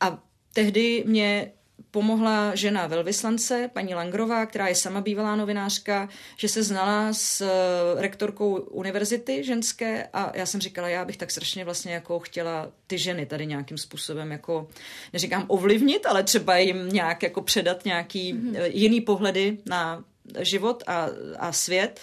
A 0.00 0.22
tehdy 0.52 1.04
mě 1.06 1.52
pomohla 1.92 2.54
žena 2.54 2.86
velvyslance, 2.86 3.70
paní 3.72 3.94
Langrová, 3.94 4.46
která 4.46 4.68
je 4.68 4.74
sama 4.74 5.00
bývalá 5.00 5.36
novinářka, 5.36 6.08
že 6.36 6.48
se 6.48 6.62
znala 6.62 7.12
s 7.12 7.40
eh, 7.40 8.00
rektorkou 8.00 8.54
univerzity 8.54 9.44
ženské 9.44 10.08
a 10.12 10.32
já 10.34 10.46
jsem 10.46 10.60
říkala, 10.60 10.88
já 10.88 11.04
bych 11.04 11.16
tak 11.16 11.30
strašně 11.30 11.64
vlastně 11.64 11.94
jako 11.94 12.18
chtěla 12.18 12.68
ty 12.86 12.98
ženy 12.98 13.26
tady 13.26 13.46
nějakým 13.46 13.78
způsobem 13.78 14.32
jako, 14.32 14.68
neříkám 15.12 15.44
ovlivnit, 15.48 16.06
ale 16.06 16.22
třeba 16.22 16.56
jim 16.56 16.88
nějak 16.88 17.22
jako 17.22 17.42
předat 17.42 17.84
nějaký 17.84 18.34
mm-hmm. 18.34 18.70
jiný 18.72 19.00
pohledy 19.00 19.58
na 19.66 20.04
život 20.40 20.82
a, 20.86 21.06
a 21.38 21.52
svět. 21.52 22.00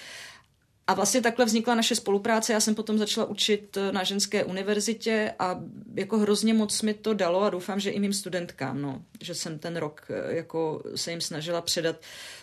A 0.90 0.94
vlastně 0.94 1.22
takhle 1.22 1.46
vznikla 1.46 1.76
naše 1.76 1.96
spolupráce. 1.96 2.54
Já 2.54 2.60
jsem 2.60 2.76
potom 2.76 2.98
začala 2.98 3.28
učit 3.28 3.78
na 3.92 4.04
ženské 4.04 4.44
univerzitě 4.44 5.34
a 5.40 5.60
jako 5.96 6.18
hrozně 6.18 6.54
moc 6.54 6.82
mi 6.82 6.94
to 6.94 7.14
dalo 7.14 7.42
a 7.42 7.50
doufám, 7.50 7.80
že 7.80 7.90
i 7.90 8.00
mým 8.00 8.14
studentkám, 8.14 8.82
no, 8.82 9.02
že 9.22 9.36
jsem 9.36 9.60
ten 9.60 9.78
rok 9.78 10.02
eh, 10.10 10.36
jako 10.36 10.84
se 10.96 11.12
jim 11.12 11.22
snažila 11.22 11.62
předat 11.62 11.96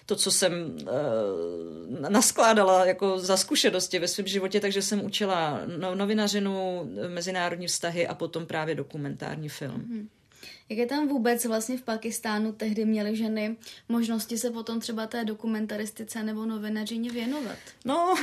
to, 0.07 0.16
co 0.16 0.30
jsem 0.30 0.53
uh, 0.53 1.99
naskládala 2.09 2.86
jako 2.86 3.18
za 3.18 3.36
zkušenosti 3.36 3.99
ve 3.99 4.09
svém 4.09 4.26
životě, 4.26 4.61
takže 4.61 4.82
jsem 4.82 5.05
učila 5.05 5.61
no, 5.78 5.94
novinařinu, 5.94 6.88
mezinárodní 7.09 7.66
vztahy 7.66 8.07
a 8.07 8.14
potom 8.14 8.47
právě 8.47 8.74
dokumentární 8.74 9.49
film. 9.49 9.80
Mm-hmm. 9.80 10.07
Jak 10.68 10.78
je 10.78 10.86
tam 10.86 11.08
vůbec 11.08 11.44
vlastně 11.44 11.76
v 11.76 11.82
Pakistánu 11.82 12.52
tehdy 12.52 12.84
měly 12.84 13.16
ženy 13.16 13.56
možnosti 13.88 14.38
se 14.38 14.50
potom 14.50 14.80
třeba 14.80 15.06
té 15.06 15.24
dokumentaristice 15.24 16.22
nebo 16.22 16.46
novinařině 16.46 17.10
věnovat? 17.10 17.56
No, 17.84 18.14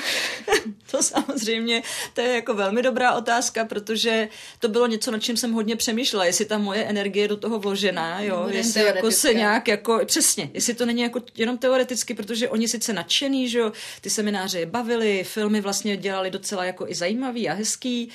to 0.91 1.03
samozřejmě, 1.03 1.83
to 2.13 2.21
je 2.21 2.35
jako 2.35 2.53
velmi 2.53 2.81
dobrá 2.81 3.13
otázka, 3.13 3.65
protože 3.65 4.29
to 4.59 4.67
bylo 4.67 4.87
něco, 4.87 5.11
nad 5.11 5.19
čím 5.19 5.37
jsem 5.37 5.53
hodně 5.53 5.75
přemýšlela, 5.75 6.25
jestli 6.25 6.45
ta 6.45 6.57
moje 6.57 6.83
energie 6.83 7.27
do 7.27 7.37
toho 7.37 7.59
vložená, 7.59 8.21
jo, 8.21 8.47
jestli 8.51 8.83
jako 8.83 9.11
se 9.11 9.33
nějak 9.33 9.67
jako, 9.67 9.99
přesně, 10.05 10.49
jestli 10.53 10.73
to 10.73 10.85
není 10.85 11.01
jako 11.01 11.21
jenom 11.37 11.57
teoreticky, 11.57 12.13
protože 12.13 12.49
oni 12.49 12.67
sice 12.67 12.93
nadšený, 12.93 13.49
že 13.49 13.59
jo, 13.59 13.71
ty 14.01 14.09
semináře 14.09 14.59
je 14.59 14.65
bavili, 14.65 15.23
filmy 15.23 15.61
vlastně 15.61 15.97
dělali 15.97 16.31
docela 16.31 16.65
jako 16.65 16.87
i 16.87 16.95
zajímavý 16.95 17.49
a 17.49 17.53
hezký, 17.53 18.09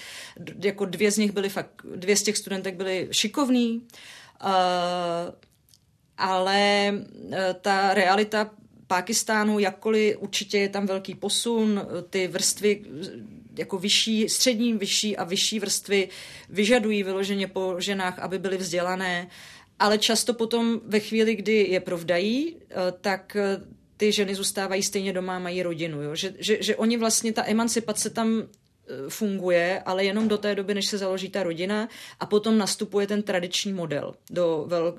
jako 0.64 0.85
dvě 0.85 1.11
z 1.11 1.18
nich 1.18 1.33
byly 1.33 1.49
fakt, 1.49 1.70
dvě 1.97 2.16
z 2.16 2.22
těch 2.22 2.37
studentek 2.37 2.74
byly 2.74 3.09
šikovný, 3.11 3.83
ale 6.18 6.93
uh, 6.93 7.34
ta 7.61 7.95
realita 7.95 8.51
Pákistánu, 8.86 9.59
jakkoliv 9.59 10.16
určitě 10.18 10.59
je 10.59 10.68
tam 10.68 10.86
velký 10.86 11.14
posun, 11.14 11.86
ty 12.11 12.28
vrstvy 12.28 12.84
jako 13.59 13.78
vyšší, 13.78 14.28
střední, 14.28 14.72
vyšší 14.72 15.16
a 15.16 15.24
vyšší 15.24 15.61
vrstvy 15.61 16.09
vyžadují 16.49 17.03
vyloženě 17.03 17.47
po 17.47 17.74
ženách, 17.78 18.18
aby 18.18 18.39
byly 18.39 18.57
vzdělané, 18.57 19.28
ale 19.78 19.99
často 19.99 20.34
potom 20.34 20.80
ve 20.84 21.01
chvíli, 21.01 21.34
kdy 21.34 21.66
je 21.70 21.80
provdají, 21.80 22.57
tak 23.01 23.36
ty 23.97 24.12
ženy 24.12 24.34
zůstávají 24.34 24.82
stejně 24.82 25.12
doma, 25.12 25.39
mají 25.39 25.62
rodinu. 25.62 26.03
Jo? 26.03 26.14
Že, 26.14 26.34
že, 26.39 26.59
že 26.61 26.76
oni 26.76 26.97
vlastně, 26.97 27.32
ta 27.32 27.45
emancipace 27.47 28.11
tam 28.11 28.43
Eh, 28.43 28.68
funguje, 29.09 29.82
ale 29.86 30.05
jenom 30.05 30.28
do 30.28 30.39
té 30.39 30.55
doby, 30.55 30.74
než 30.74 30.86
se 30.86 30.99
založí 30.99 31.28
ta 31.28 31.43
rodina 31.43 31.89
a 32.20 32.26
potom 32.26 32.59
nastupuje 32.59 33.07
ten 33.07 33.22
tradiční 33.22 33.72
model 33.72 34.14
do, 34.30 34.64
vel, 34.66 34.99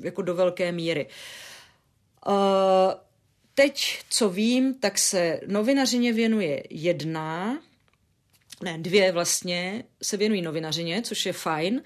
jako 0.00 0.22
do 0.22 0.34
velké 0.34 0.72
míry. 0.72 1.06
Uh, 2.26 2.34
teď, 3.54 3.98
co 4.10 4.30
vím, 4.30 4.74
tak 4.74 4.98
se 4.98 5.40
novinařině 5.46 6.12
věnuje 6.12 6.62
jedna, 6.70 7.58
ne, 8.62 8.78
dvě 8.78 9.12
vlastně 9.12 9.84
se 10.02 10.16
věnují 10.16 10.42
novinařině, 10.42 11.02
což 11.02 11.26
je 11.26 11.32
fajn, 11.32 11.82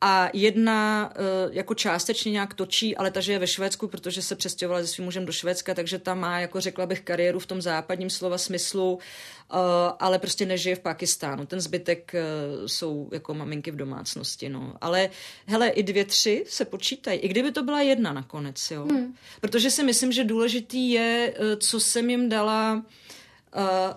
a 0.00 0.30
jedna 0.32 1.12
uh, 1.18 1.54
jako 1.54 1.74
částečně 1.74 2.32
nějak 2.32 2.54
točí, 2.54 2.96
ale 2.96 3.10
ta 3.10 3.20
žije 3.20 3.38
ve 3.38 3.46
Švédsku, 3.46 3.88
protože 3.88 4.22
se 4.22 4.36
přestěhovala 4.36 4.82
se 4.82 4.88
svým 4.88 5.04
mužem 5.04 5.26
do 5.26 5.32
Švédska, 5.32 5.74
takže 5.74 5.98
tam 5.98 6.20
má, 6.20 6.40
jako 6.40 6.60
řekla 6.60 6.86
bych, 6.86 7.00
kariéru 7.00 7.38
v 7.38 7.46
tom 7.46 7.62
západním 7.62 8.10
slova 8.10 8.38
smyslu, 8.38 8.94
uh, 8.94 9.58
ale 9.98 10.18
prostě 10.18 10.46
nežije 10.46 10.76
v 10.76 10.80
Pakistánu. 10.80 11.46
Ten 11.46 11.60
zbytek 11.60 12.14
uh, 12.14 12.66
jsou 12.66 13.08
jako 13.12 13.34
maminky 13.34 13.70
v 13.70 13.76
domácnosti, 13.76 14.48
no. 14.48 14.74
Ale 14.80 15.10
hele, 15.46 15.68
i 15.68 15.82
dvě, 15.82 16.04
tři 16.04 16.44
se 16.48 16.64
počítají. 16.64 17.18
I 17.18 17.28
kdyby 17.28 17.52
to 17.52 17.62
byla 17.62 17.80
jedna 17.80 18.12
nakonec, 18.12 18.70
jo. 18.70 18.84
Hmm. 18.90 19.14
Protože 19.40 19.70
si 19.70 19.82
myslím, 19.82 20.12
že 20.12 20.24
důležitý 20.24 20.90
je, 20.90 21.34
co 21.60 21.80
jsem 21.80 22.10
jim 22.10 22.28
dala, 22.28 22.84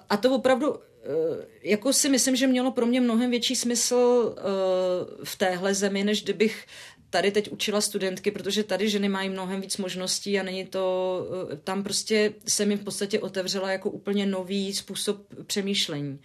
a 0.09 0.17
to 0.17 0.35
opravdu 0.35 0.75
Eh, 0.75 0.88
jako 1.63 1.93
si 1.93 2.09
myslím, 2.09 2.35
že 2.35 2.47
mělo 2.47 2.71
pro 2.71 2.85
mě 2.85 3.01
mnohem 3.01 3.29
větší 3.29 3.55
smysl 3.55 3.95
uh, 3.95 5.23
v 5.23 5.35
téhle 5.35 5.73
zemi, 5.73 6.03
než 6.03 6.23
kdybych 6.23 6.65
tady 7.09 7.31
teď 7.31 7.51
učila 7.51 7.81
studentky, 7.81 8.31
protože 8.31 8.63
tady 8.63 8.89
ženy 8.89 9.09
mají 9.09 9.29
mnohem 9.29 9.61
víc 9.61 9.77
možností 9.77 10.39
a 10.39 10.43
není 10.43 10.65
to, 10.65 11.17
uh, 11.29 11.57
tam 11.63 11.83
prostě 11.83 12.33
se 12.47 12.65
mi 12.65 12.75
v 12.75 12.83
podstatě 12.83 13.19
otevřela 13.19 13.71
jako 13.71 13.89
úplně 13.89 14.25
nový 14.25 14.73
způsob 14.73 15.17
přemýšlení, 15.45 16.19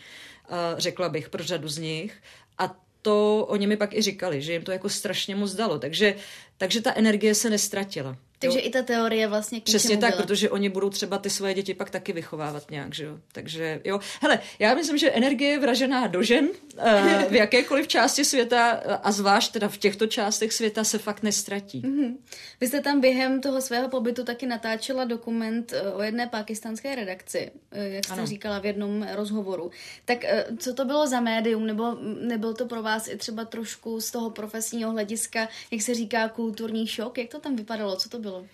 řekla 0.76 1.08
bych, 1.08 1.28
pro 1.28 1.44
řadu 1.44 1.68
z 1.68 1.78
nich. 1.78 2.22
A 2.58 2.76
to 3.02 3.46
oni 3.48 3.66
mi 3.66 3.76
pak 3.76 3.94
i 3.94 4.02
říkali, 4.02 4.42
že 4.42 4.52
jim 4.52 4.62
to 4.62 4.72
jako 4.72 4.88
strašně 4.88 5.36
moc 5.36 5.54
dalo, 5.54 5.78
takže, 5.78 6.16
takže 6.64 6.80
ta 6.80 6.92
energie 6.94 7.34
se 7.34 7.50
nestratila. 7.50 8.16
Takže 8.38 8.58
jo. 8.58 8.66
i 8.66 8.70
ta 8.70 8.82
teorie 8.82 9.28
vlastně 9.28 9.60
k 9.60 9.64
Přesně 9.64 9.96
tak, 9.96 10.10
byla. 10.10 10.22
protože 10.22 10.50
oni 10.50 10.68
budou 10.68 10.90
třeba 10.90 11.18
ty 11.18 11.30
svoje 11.30 11.54
děti 11.54 11.74
pak 11.74 11.90
taky 11.90 12.12
vychovávat 12.12 12.70
nějak, 12.70 12.94
že 12.94 13.04
jo. 13.04 13.18
Takže 13.32 13.80
jo. 13.84 14.00
Hele, 14.20 14.40
já 14.58 14.74
myslím, 14.74 14.98
že 14.98 15.10
energie 15.10 15.50
je 15.50 15.58
vražená 15.58 16.06
do 16.06 16.22
žen 16.22 16.44
uh, 16.44 17.22
v 17.30 17.32
jakékoliv 17.32 17.88
části 17.88 18.24
světa 18.24 18.70
a 19.02 19.12
zvlášť 19.12 19.52
teda 19.52 19.68
v 19.68 19.76
těchto 19.76 20.06
částech 20.06 20.52
světa 20.52 20.84
se 20.84 20.98
fakt 20.98 21.22
nestratí. 21.22 21.82
Mm-hmm. 21.82 22.16
Vy 22.60 22.66
jste 22.66 22.80
tam 22.80 23.00
během 23.00 23.40
toho 23.40 23.60
svého 23.60 23.88
pobytu 23.88 24.24
taky 24.24 24.46
natáčela 24.46 25.04
dokument 25.04 25.72
eh, 25.72 25.92
o 25.92 26.02
jedné 26.02 26.26
pakistánské 26.26 26.94
redakci, 26.94 27.50
eh, 27.72 27.88
jak 27.88 28.04
jste 28.04 28.14
ano. 28.14 28.26
říkala 28.26 28.58
v 28.58 28.66
jednom 28.66 29.06
rozhovoru. 29.12 29.70
Tak 30.04 30.18
co 30.58 30.74
to 30.74 30.84
bylo 30.84 31.06
za 31.06 31.20
médium, 31.20 31.66
nebo 31.66 31.96
nebyl 32.20 32.54
to 32.54 32.66
pro 32.66 32.82
vás 32.82 33.08
i 33.08 33.16
třeba 33.16 33.44
trošku 33.44 34.00
z 34.00 34.10
toho 34.10 34.30
profesního 34.30 34.90
hlediska, 34.90 35.48
jak 35.70 35.82
se 35.82 35.94
říká, 35.94 36.28
kulturní 36.54 36.86
šok? 36.86 37.18
Jak 37.18 37.28
to 37.28 37.40
tam 37.40 37.56
vypadalo? 37.56 37.96
Co 37.96 38.08
to 38.08 38.18
bylo? 38.18 38.44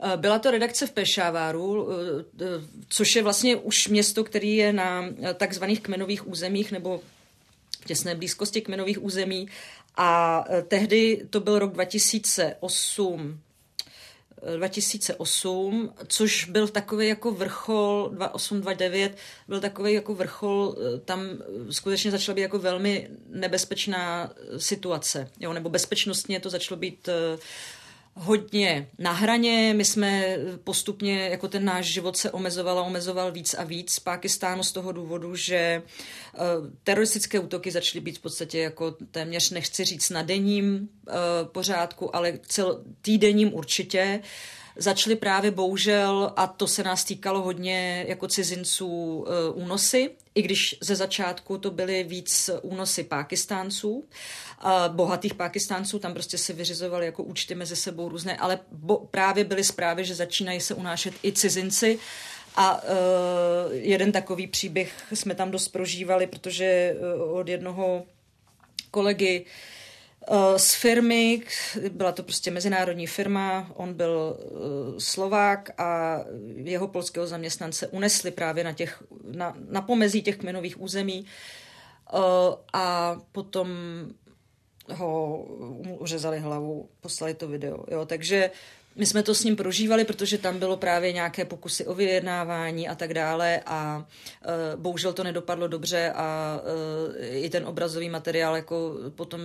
Eh, 0.00 0.16
byla 0.16 0.38
to 0.38 0.50
redakce 0.50 0.86
v 0.86 0.92
Pešáváru, 0.92 1.88
eh, 1.90 1.94
eh, 2.40 2.46
což 2.88 3.16
je 3.16 3.22
vlastně 3.22 3.56
už 3.56 3.88
město, 3.88 4.24
který 4.24 4.56
je 4.56 4.72
na 4.72 5.04
takzvaných 5.34 5.80
kmenových 5.80 6.28
územích 6.28 6.72
nebo 6.72 7.00
v 7.80 7.84
těsné 7.84 8.14
blízkosti 8.14 8.60
kmenových 8.60 9.02
území. 9.02 9.48
A 9.96 10.44
tehdy 10.68 11.26
to 11.30 11.40
byl 11.40 11.58
rok 11.58 11.72
2008, 11.72 13.40
2008, 14.56 15.94
což 16.06 16.44
byl 16.44 16.68
takový 16.68 17.08
jako 17.08 17.32
vrchol, 17.32 18.10
2008-2009, 18.14 19.10
byl 19.48 19.60
takový 19.60 19.92
jako 19.92 20.14
vrchol, 20.14 20.76
tam 21.04 21.20
skutečně 21.70 22.10
začala 22.10 22.34
být 22.34 22.42
jako 22.42 22.58
velmi 22.58 23.08
nebezpečná 23.28 24.32
situace, 24.58 25.30
jo, 25.40 25.52
nebo 25.52 25.68
bezpečnostně 25.68 26.40
to 26.40 26.50
začalo 26.50 26.78
být 26.78 27.08
hodně 28.16 28.88
na 28.98 29.12
hraně. 29.12 29.74
My 29.76 29.84
jsme 29.84 30.36
postupně, 30.64 31.28
jako 31.28 31.48
ten 31.48 31.64
náš 31.64 31.86
život 31.86 32.16
se 32.16 32.30
omezoval 32.30 32.78
a 32.78 32.82
omezoval 32.82 33.32
víc 33.32 33.54
a 33.54 33.64
víc 33.64 33.92
z 33.92 34.00
Pákistánu 34.00 34.62
z 34.62 34.72
toho 34.72 34.92
důvodu, 34.92 35.36
že 35.36 35.82
uh, 36.34 36.42
teroristické 36.84 37.38
útoky 37.38 37.70
začaly 37.70 38.00
být 38.00 38.18
v 38.18 38.22
podstatě 38.22 38.58
jako 38.58 38.96
téměř, 39.10 39.50
nechci 39.50 39.84
říct 39.84 40.10
na 40.10 40.22
denním 40.22 40.88
uh, 41.08 41.14
pořádku, 41.52 42.16
ale 42.16 42.38
cel, 42.46 42.84
týdenním 43.02 43.54
určitě. 43.54 44.20
Začaly 44.76 45.16
právě 45.16 45.50
bohužel, 45.50 46.32
a 46.36 46.46
to 46.46 46.66
se 46.66 46.82
nás 46.82 47.04
týkalo 47.04 47.42
hodně 47.42 48.04
jako 48.08 48.28
cizinců, 48.28 48.88
uh, 48.88 49.62
únosy, 49.62 50.10
i 50.34 50.42
když 50.42 50.76
ze 50.80 50.96
začátku 50.96 51.58
to 51.58 51.70
byly 51.70 52.04
víc 52.04 52.50
únosy 52.62 53.04
Pákistánců 53.04 54.04
bohatých 54.88 55.34
Pákistánců, 55.34 55.98
tam 55.98 56.14
prostě 56.14 56.38
si 56.38 56.52
vyřizovali 56.52 57.06
jako 57.06 57.22
účty 57.22 57.54
mezi 57.54 57.76
sebou 57.76 58.08
různé, 58.08 58.36
ale 58.36 58.58
bo, 58.72 58.96
právě 58.96 59.44
byly 59.44 59.64
zprávy, 59.64 60.04
že 60.04 60.14
začínají 60.14 60.60
se 60.60 60.74
unášet 60.74 61.14
i 61.24 61.32
cizinci. 61.32 61.98
A 62.58 62.82
uh, 62.82 62.88
jeden 63.70 64.12
takový 64.12 64.46
příběh 64.46 64.92
jsme 65.14 65.34
tam 65.34 65.50
dost 65.50 65.68
prožívali, 65.68 66.26
protože 66.26 66.96
uh, 67.16 67.38
od 67.38 67.48
jednoho 67.48 68.04
kolegy 68.90 69.40
uh, 69.40 69.75
z 70.56 70.74
firmy, 70.74 71.42
byla 71.90 72.12
to 72.12 72.22
prostě 72.22 72.50
mezinárodní 72.50 73.06
firma, 73.06 73.70
on 73.74 73.94
byl 73.94 74.36
uh, 74.38 74.58
Slovák 74.98 75.80
a 75.80 76.20
jeho 76.54 76.88
polského 76.88 77.26
zaměstnance 77.26 77.86
unesli 77.86 78.30
právě 78.30 78.64
na, 78.64 78.72
těch, 78.72 79.02
na, 79.30 79.54
na 79.68 79.82
pomezí 79.82 80.22
těch 80.22 80.36
kmenových 80.36 80.80
území 80.80 81.26
uh, 82.12 82.20
a 82.72 83.16
potom 83.32 83.68
ho 84.92 85.42
uřezali 85.98 86.38
hlavu, 86.38 86.88
poslali 87.00 87.34
to 87.34 87.48
video. 87.48 87.84
Jo, 87.90 88.06
takže 88.06 88.50
my 88.96 89.06
jsme 89.06 89.22
to 89.22 89.34
s 89.34 89.44
ním 89.44 89.56
prožívali, 89.56 90.04
protože 90.04 90.38
tam 90.38 90.58
bylo 90.58 90.76
právě 90.76 91.12
nějaké 91.12 91.44
pokusy 91.44 91.86
o 91.86 91.94
vyjednávání 91.94 92.88
a 92.88 92.94
tak 92.94 93.14
dále 93.14 93.60
a 93.66 94.06
uh, 94.76 94.80
bohužel 94.80 95.12
to 95.12 95.24
nedopadlo 95.24 95.68
dobře 95.68 96.12
a 96.14 96.60
uh, 97.08 97.24
i 97.44 97.50
ten 97.50 97.66
obrazový 97.66 98.08
materiál 98.08 98.56
jako 98.56 98.94
potom 99.14 99.40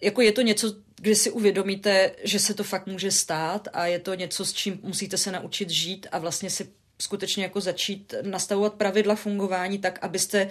jako 0.00 0.22
je 0.22 0.32
to 0.32 0.42
něco, 0.42 0.74
kde 0.96 1.14
si 1.14 1.30
uvědomíte, 1.30 2.12
že 2.24 2.38
se 2.38 2.54
to 2.54 2.64
fakt 2.64 2.86
může 2.86 3.10
stát 3.10 3.68
a 3.72 3.86
je 3.86 3.98
to 3.98 4.14
něco, 4.14 4.44
s 4.44 4.52
čím 4.52 4.80
musíte 4.82 5.18
se 5.18 5.32
naučit 5.32 5.70
žít 5.70 6.06
a 6.12 6.18
vlastně 6.18 6.50
si 6.50 6.68
skutečně 6.98 7.42
jako 7.42 7.60
začít 7.60 8.14
nastavovat 8.22 8.74
pravidla 8.74 9.14
fungování 9.14 9.78
tak, 9.78 9.98
abyste 10.02 10.48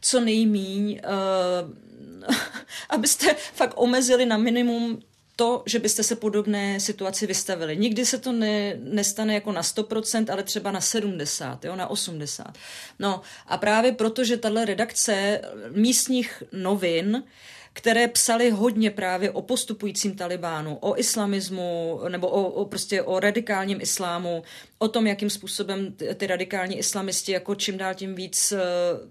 co 0.00 0.20
nejmíň 0.20 1.00
uh, 1.04 2.34
abyste 2.88 3.34
fakt 3.34 3.74
omezili 3.76 4.26
na 4.26 4.36
minimum 4.36 5.02
to, 5.42 5.62
že 5.66 5.78
byste 5.78 6.02
se 6.02 6.16
podobné 6.16 6.80
situaci 6.80 7.26
vystavili. 7.26 7.76
Nikdy 7.76 8.06
se 8.06 8.18
to 8.18 8.32
ne, 8.32 8.74
nestane 8.78 9.34
jako 9.34 9.52
na 9.52 9.62
100%, 9.62 10.32
ale 10.32 10.42
třeba 10.42 10.70
na 10.70 10.80
70, 10.80 11.64
jo, 11.64 11.76
na 11.76 11.86
80. 11.90 12.58
No 12.98 13.20
a 13.46 13.58
právě 13.58 13.92
proto, 13.92 14.24
že 14.24 14.36
tahle 14.36 14.64
redakce 14.64 15.40
místních 15.70 16.42
novin 16.52 17.22
které 17.74 18.08
psali 18.08 18.50
hodně 18.50 18.90
právě 18.90 19.30
o 19.30 19.42
postupujícím 19.42 20.16
Talibánu, 20.16 20.78
o 20.80 20.98
islamismu 20.98 22.00
nebo 22.08 22.28
o, 22.28 22.42
o 22.42 22.64
prostě 22.64 23.02
o 23.02 23.20
radikálním 23.20 23.80
islámu, 23.80 24.42
o 24.82 24.88
tom, 24.88 25.06
jakým 25.06 25.30
způsobem 25.30 25.94
ty, 26.14 26.26
radikální 26.26 26.78
islamisti 26.78 27.32
jako 27.32 27.54
čím 27.54 27.78
dál 27.78 27.94
tím 27.94 28.14
víc 28.14 28.52
uh, 28.52 28.58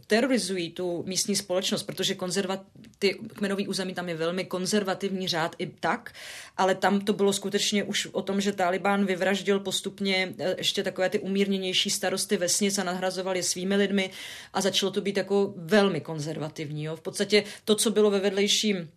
terorizují 0.08 0.72
tu 0.72 1.04
místní 1.08 1.36
společnost, 1.36 1.84
protože 1.84 2.16
konzervat, 2.16 2.62
ty 3.00 3.14
kmenový 3.14 3.68
území 3.68 3.94
tam 3.94 4.10
je 4.10 4.16
velmi 4.16 4.46
konzervativní 4.46 5.28
řád 5.28 5.56
i 5.58 5.68
tak, 5.68 6.14
ale 6.58 6.76
tam 6.76 7.02
to 7.02 7.14
bylo 7.14 7.34
skutečně 7.34 7.84
už 7.84 8.08
o 8.12 8.22
tom, 8.22 8.42
že 8.42 8.52
Taliban 8.52 9.06
vyvraždil 9.06 9.60
postupně 9.60 10.34
uh, 10.38 10.46
ještě 10.58 10.84
takové 10.84 11.10
ty 11.10 11.20
umírněnější 11.20 11.90
starosty 11.90 12.38
vesnic 12.38 12.78
a 12.78 12.84
nahrazoval 12.84 13.36
je 13.36 13.44
svými 13.44 13.76
lidmi 13.76 14.10
a 14.54 14.62
začalo 14.62 14.92
to 14.92 15.02
být 15.02 15.18
jako 15.18 15.54
velmi 15.58 16.02
konzervativní. 16.02 16.84
Jo. 16.84 16.96
V 16.96 17.02
podstatě 17.02 17.44
to, 17.66 17.76
co 17.76 17.92
bylo 17.92 18.12
ve 18.12 18.20
vedlejším 18.20 18.90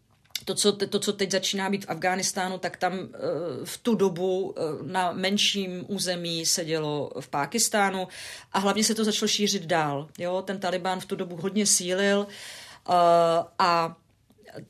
to 0.45 0.55
co, 0.55 0.73
to, 0.73 0.99
co 0.99 1.13
teď 1.13 1.31
začíná 1.31 1.71
být 1.71 1.85
v 1.85 1.91
Afghánistánu, 1.91 2.59
tak 2.59 2.77
tam 2.77 2.93
eh, 2.95 3.19
v 3.65 3.79
tu 3.79 3.95
dobu 3.95 4.55
eh, 4.57 4.63
na 4.83 5.13
menším 5.13 5.85
území 5.89 6.47
se 6.47 6.65
dělo 6.65 7.11
v 7.21 7.29
Pákistánu 7.29 8.09
a 8.53 8.59
hlavně 8.59 8.85
se 8.85 8.95
to 8.95 9.05
začalo 9.05 9.29
šířit 9.29 9.63
dál. 9.63 10.09
Jo? 10.19 10.43
Ten 10.43 10.61
Taliban 10.61 11.01
v 11.01 11.05
tu 11.05 11.17
dobu 11.17 11.37
hodně 11.37 11.67
sílil 11.67 12.27
eh, 12.27 12.93
a 13.59 13.97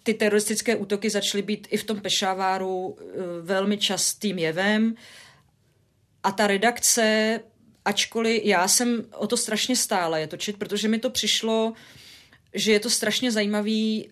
ty 0.03 0.15
teroristické 0.15 0.77
útoky 0.77 1.11
začaly 1.11 1.43
být 1.43 1.69
i 1.71 1.77
v 1.77 1.85
tom 1.85 2.01
Pešáváru 2.01 2.99
velmi 3.43 3.79
častým 3.79 4.39
jevem 4.39 4.95
a 6.23 6.33
ta 6.33 6.47
redakce, 6.47 7.41
ačkoliv 7.85 8.43
já 8.45 8.69
jsem 8.69 9.05
o 9.17 9.27
to 9.27 9.37
strašně 9.37 9.77
stála 9.77 10.19
je 10.19 10.27
točit, 10.27 10.57
protože 10.57 10.89
mi 10.89 10.99
to 10.99 11.11
přišlo, 11.11 11.73
že 12.55 12.73
je 12.73 12.81
to 12.81 12.91
strašně 12.91 13.33
zajímavý 13.33 14.09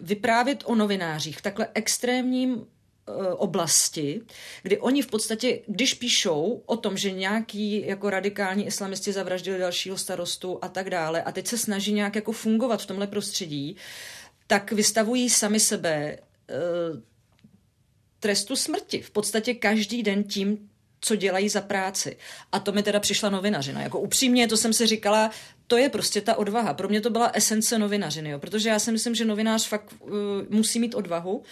vyprávět 0.00 0.64
o 0.66 0.74
novinářích 0.74 1.38
v 1.38 1.42
takhle 1.42 1.68
extrémním 1.74 2.66
eh, 3.08 3.12
oblasti, 3.32 4.20
kdy 4.62 4.78
oni 4.78 5.02
v 5.02 5.06
podstatě, 5.06 5.60
když 5.66 5.94
píšou 5.94 6.62
o 6.66 6.76
tom, 6.76 6.96
že 6.96 7.10
nějaký 7.10 7.86
jako 7.86 8.10
radikální 8.10 8.66
islamisti 8.66 9.12
zavraždili 9.12 9.58
dalšího 9.58 9.98
starostu 9.98 10.58
a 10.62 10.68
tak 10.68 10.90
dále 10.90 11.22
a 11.22 11.32
teď 11.32 11.46
se 11.46 11.58
snaží 11.58 11.92
nějak 11.92 12.14
jako 12.14 12.32
fungovat 12.32 12.82
v 12.82 12.86
tomhle 12.86 13.06
prostředí, 13.06 13.76
tak 14.46 14.72
vystavují 14.72 15.30
sami 15.30 15.60
sebe 15.60 15.92
e, 15.92 16.18
trestu 18.20 18.56
smrti. 18.56 19.02
V 19.02 19.10
podstatě 19.10 19.54
každý 19.54 20.02
den 20.02 20.24
tím, 20.24 20.68
co 21.00 21.16
dělají 21.16 21.48
za 21.48 21.60
práci. 21.60 22.16
A 22.52 22.60
to 22.60 22.72
mi 22.72 22.82
teda 22.82 23.00
přišla 23.00 23.30
novinařina. 23.30 23.82
Jako 23.82 24.00
upřímně, 24.00 24.48
to 24.48 24.56
jsem 24.56 24.72
si 24.72 24.86
říkala, 24.86 25.30
to 25.68 25.76
je 25.76 25.88
prostě 25.88 26.20
ta 26.20 26.34
odvaha. 26.34 26.74
Pro 26.74 26.88
mě 26.88 27.00
to 27.00 27.10
byla 27.10 27.30
esence 27.34 27.78
novinařiny, 27.78 28.30
jo? 28.30 28.38
protože 28.38 28.68
já 28.68 28.78
si 28.78 28.92
myslím, 28.92 29.14
že 29.14 29.24
novinář 29.24 29.68
fakt 29.68 29.94
uh, 30.00 30.10
musí 30.50 30.80
mít 30.80 30.94
odvahu 30.94 31.42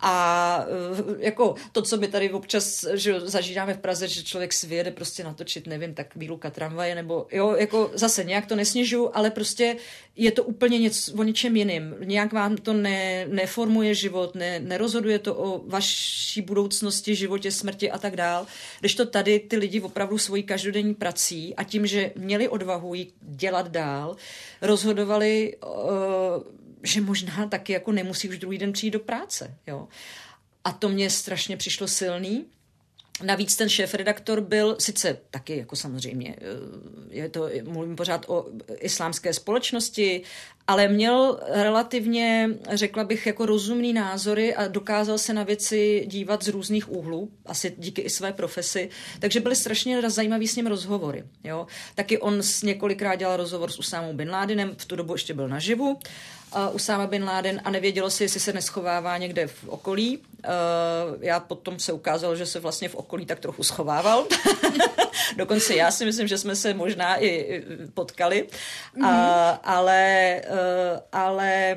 a 0.00 0.64
uh, 1.00 1.14
jako 1.18 1.54
to, 1.72 1.82
co 1.82 1.96
my 1.96 2.08
tady 2.08 2.30
občas 2.30 2.84
že 2.94 3.20
zažíváme 3.20 3.74
v 3.74 3.78
Praze, 3.78 4.08
že 4.08 4.22
člověk 4.22 4.52
si 4.52 4.66
vyjede 4.66 4.90
prostě 4.90 5.24
natočit, 5.24 5.66
nevím, 5.66 5.94
tak 5.94 6.16
výluka 6.16 6.50
tramvaje, 6.50 6.94
nebo 6.94 7.26
jo, 7.32 7.54
jako 7.58 7.90
zase 7.94 8.24
nějak 8.24 8.46
to 8.46 8.56
nesnižu, 8.56 9.16
ale 9.16 9.30
prostě 9.30 9.76
je 10.16 10.32
to 10.32 10.44
úplně 10.44 10.78
něco, 10.78 11.12
o 11.16 11.22
něčem 11.22 11.56
jiným. 11.56 11.94
Nějak 12.04 12.32
vám 12.32 12.56
to 12.56 12.72
ne, 12.72 13.26
neformuje 13.28 13.94
život, 13.94 14.34
ne, 14.34 14.60
nerozhoduje 14.60 15.18
to 15.18 15.34
o 15.34 15.62
vaší 15.66 16.42
budoucnosti, 16.42 17.14
životě, 17.14 17.52
smrti 17.52 17.90
a 17.90 17.98
tak 17.98 18.16
dál. 18.16 18.46
Když 18.80 18.94
to 18.94 19.06
tady 19.06 19.38
ty 19.38 19.56
lidi 19.56 19.80
opravdu 19.80 20.18
svojí 20.18 20.42
každodenní 20.42 20.94
prací 20.94 21.56
a 21.56 21.64
tím, 21.64 21.86
že 21.86 22.12
měli 22.16 22.48
odvahu 22.48 22.94
jít 22.94 23.14
dělat 23.20 23.68
dál, 23.68 24.16
rozhodovali 24.62 25.56
uh, 25.56 26.59
že 26.82 27.00
možná 27.00 27.46
taky 27.46 27.72
jako 27.72 27.92
nemusí 27.92 28.28
už 28.28 28.38
druhý 28.38 28.58
den 28.58 28.72
přijít 28.72 28.90
do 28.90 29.00
práce. 29.00 29.54
Jo. 29.66 29.88
A 30.64 30.72
to 30.72 30.88
mě 30.88 31.10
strašně 31.10 31.56
přišlo 31.56 31.88
silný. 31.88 32.44
Navíc 33.22 33.56
ten 33.56 33.68
šéf-redaktor 33.68 34.40
byl 34.40 34.76
sice 34.78 35.18
taky, 35.30 35.56
jako 35.56 35.76
samozřejmě, 35.76 36.36
eh, 36.38 36.44
je 37.10 37.28
to, 37.28 37.48
mluvím 37.64 37.96
pořád 37.96 38.24
o 38.28 38.46
islámské 38.78 39.32
společnosti, 39.32 40.22
ale 40.66 40.88
měl 40.88 41.40
relativně, 41.48 42.50
řekla 42.70 43.04
bych, 43.04 43.26
jako 43.26 43.46
rozumný 43.46 43.92
názory 43.92 44.54
a 44.54 44.68
dokázal 44.68 45.18
se 45.18 45.34
na 45.34 45.42
věci 45.42 46.04
dívat 46.06 46.42
z 46.44 46.48
různých 46.48 46.92
úhlů, 46.92 47.30
asi 47.46 47.74
díky 47.78 48.02
i 48.02 48.10
své 48.10 48.32
profesi, 48.32 48.88
takže 49.18 49.40
byly 49.40 49.56
strašně 49.56 50.10
zajímavý 50.10 50.48
s 50.48 50.56
ním 50.56 50.66
rozhovory. 50.66 51.24
Jo. 51.44 51.66
Taky 51.94 52.18
on 52.18 52.40
několikrát 52.62 53.14
dělal 53.14 53.36
rozhovor 53.36 53.70
s 53.70 53.78
Usámou 53.78 54.12
Bin 54.12 54.30
Ládinem, 54.30 54.74
v 54.76 54.84
tu 54.84 54.96
dobu 54.96 55.14
ještě 55.14 55.34
byl 55.34 55.48
naživu, 55.48 55.98
uh, 56.54 56.74
Usáma 56.74 57.06
Bin 57.06 57.24
Laden 57.24 57.60
a 57.64 57.70
nevědělo 57.70 58.10
si, 58.10 58.24
jestli 58.24 58.40
se 58.40 58.52
neschovává 58.52 59.16
někde 59.18 59.46
v 59.46 59.68
okolí. 59.68 60.18
Uh, 60.18 60.24
já 61.20 61.40
potom 61.40 61.78
se 61.78 61.92
ukázalo, 61.92 62.36
že 62.36 62.46
se 62.46 62.60
vlastně 62.60 62.88
v 62.88 62.94
okolí 62.94 63.26
tak 63.26 63.40
trochu 63.40 63.62
schovával. 63.62 64.26
Dokonce 65.36 65.74
já 65.74 65.90
si 65.90 66.04
myslím, 66.04 66.28
že 66.28 66.38
jsme 66.38 66.56
se 66.56 66.74
možná 66.74 67.22
i 67.22 67.62
potkali. 67.94 68.46
Mm-hmm. 68.96 69.52
Uh, 69.52 69.58
ale, 69.62 70.42
ale 71.12 71.76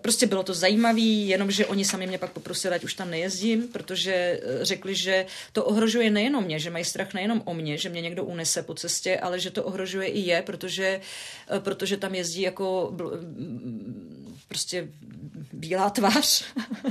prostě 0.00 0.26
bylo 0.26 0.42
to 0.42 0.54
zajímavé, 0.54 1.00
jenomže 1.00 1.66
oni 1.66 1.84
sami 1.84 2.06
mě 2.06 2.18
pak 2.18 2.32
poprosili, 2.32 2.74
ať 2.74 2.84
už 2.84 2.94
tam 2.94 3.10
nejezdím, 3.10 3.68
protože 3.68 4.40
řekli, 4.62 4.94
že 4.94 5.26
to 5.52 5.64
ohrožuje 5.64 6.10
nejenom 6.10 6.44
mě, 6.44 6.58
že 6.58 6.70
mají 6.70 6.84
strach 6.84 7.14
nejenom 7.14 7.42
o 7.44 7.54
mě, 7.54 7.78
že 7.78 7.88
mě 7.88 8.00
někdo 8.00 8.24
unese 8.24 8.62
po 8.62 8.74
cestě, 8.74 9.18
ale 9.18 9.40
že 9.40 9.50
to 9.50 9.64
ohrožuje 9.64 10.08
i 10.08 10.20
je, 10.20 10.42
protože, 10.42 11.00
protože 11.58 11.96
tam 11.96 12.14
jezdí 12.14 12.42
jako 12.42 12.94
prostě 14.48 14.88
bílá 15.52 15.90
tvář, 15.90 16.44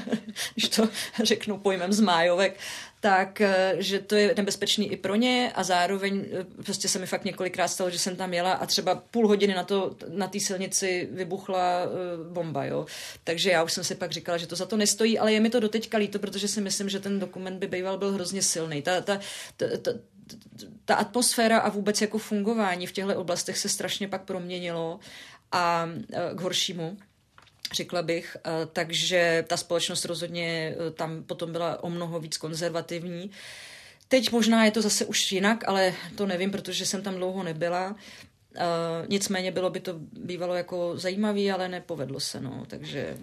když 0.53 0.70
to 0.70 0.89
řeknu 1.24 1.58
pojmem 1.58 1.93
z 1.93 1.99
májovek, 1.99 2.60
tak 2.99 3.41
eh, 3.41 3.76
že 3.78 3.99
to 3.99 4.16
je 4.16 4.34
nebezpečný 4.38 4.91
i 4.91 4.97
pro 4.97 5.16
ně 5.16 5.51
a 5.55 5.64
zároveň 5.64 6.26
eh, 6.32 6.64
prostě 6.64 6.88
se 6.88 6.99
mi 6.99 7.05
fakt 7.05 7.26
několikrát 7.26 7.68
stalo, 7.68 7.89
že 7.89 7.99
jsem 7.99 8.16
tam 8.16 8.34
jela 8.34 8.53
a 8.53 8.66
třeba 8.66 8.95
půl 8.95 9.28
hodiny 9.28 9.53
na 9.53 9.64
to 9.64 9.95
na 10.10 10.28
té 10.28 10.39
silnici 10.39 11.10
vybuchla 11.12 11.84
uh, 11.86 12.34
bomba, 12.34 12.66
jo. 12.66 12.86
Takže 13.24 13.51
já 13.51 13.64
už 13.64 13.74
jsem 13.74 13.84
si 13.84 13.95
pak 13.95 14.12
říkala, 14.12 14.38
že 14.38 14.47
to 14.47 14.55
za 14.55 14.66
to 14.66 14.78
nestojí, 14.78 15.20
ale 15.20 15.34
je 15.34 15.39
mi 15.39 15.49
to 15.49 15.60
doteďka 15.60 15.97
líto, 15.97 16.20
protože 16.20 16.47
si 16.47 16.62
myslím, 16.62 16.89
že 16.89 16.99
ten 16.99 17.20
dokument 17.20 17.60
by 17.60 17.68
býval 17.68 17.97
byl 17.97 18.12
hrozně 18.12 18.41
silný. 18.41 18.82
Ta, 18.82 19.01
ta, 19.01 19.20
ta, 19.58 19.66
ta, 19.82 19.91
ta 20.86 20.95
atmosféra 20.95 21.60
a 21.60 21.70
vůbec 21.70 22.01
jako 22.01 22.18
fungování 22.18 22.88
v 22.88 22.91
těchto 22.91 23.20
oblastech 23.20 23.58
se 23.58 23.70
strašně 23.70 24.08
pak 24.08 24.22
proměnilo 24.22 24.99
a 25.51 25.89
k 26.36 26.41
horšímu 26.41 26.97
řekla 27.74 28.01
bych. 28.01 28.38
Takže 28.74 29.45
ta 29.47 29.57
společnost 29.57 30.05
rozhodně 30.05 30.76
e, 30.88 30.91
tam 30.91 31.24
potom 31.24 31.51
byla 31.51 31.84
o 31.84 31.89
mnoho 31.89 32.20
víc 32.20 32.38
konzervativní. 32.38 33.32
Teď 34.07 34.32
možná 34.32 34.65
je 34.65 34.72
to 34.72 34.82
zase 34.82 35.05
už 35.05 35.32
jinak, 35.32 35.63
ale 35.68 35.93
to 36.15 36.26
nevím, 36.26 36.51
protože 36.51 36.86
jsem 36.86 37.01
tam 37.01 37.15
dlouho 37.15 37.43
nebyla. 37.43 37.95
Uh, 38.58 39.08
nicméně 39.10 39.51
bylo 39.51 39.70
by 39.70 39.80
to 39.80 39.93
bývalo 40.20 40.55
jako 40.55 40.93
zajímavý, 40.95 41.51
ale 41.51 41.70
nepovedlo 41.70 42.20
se, 42.20 42.41
no, 42.41 42.64
takže... 42.68 43.18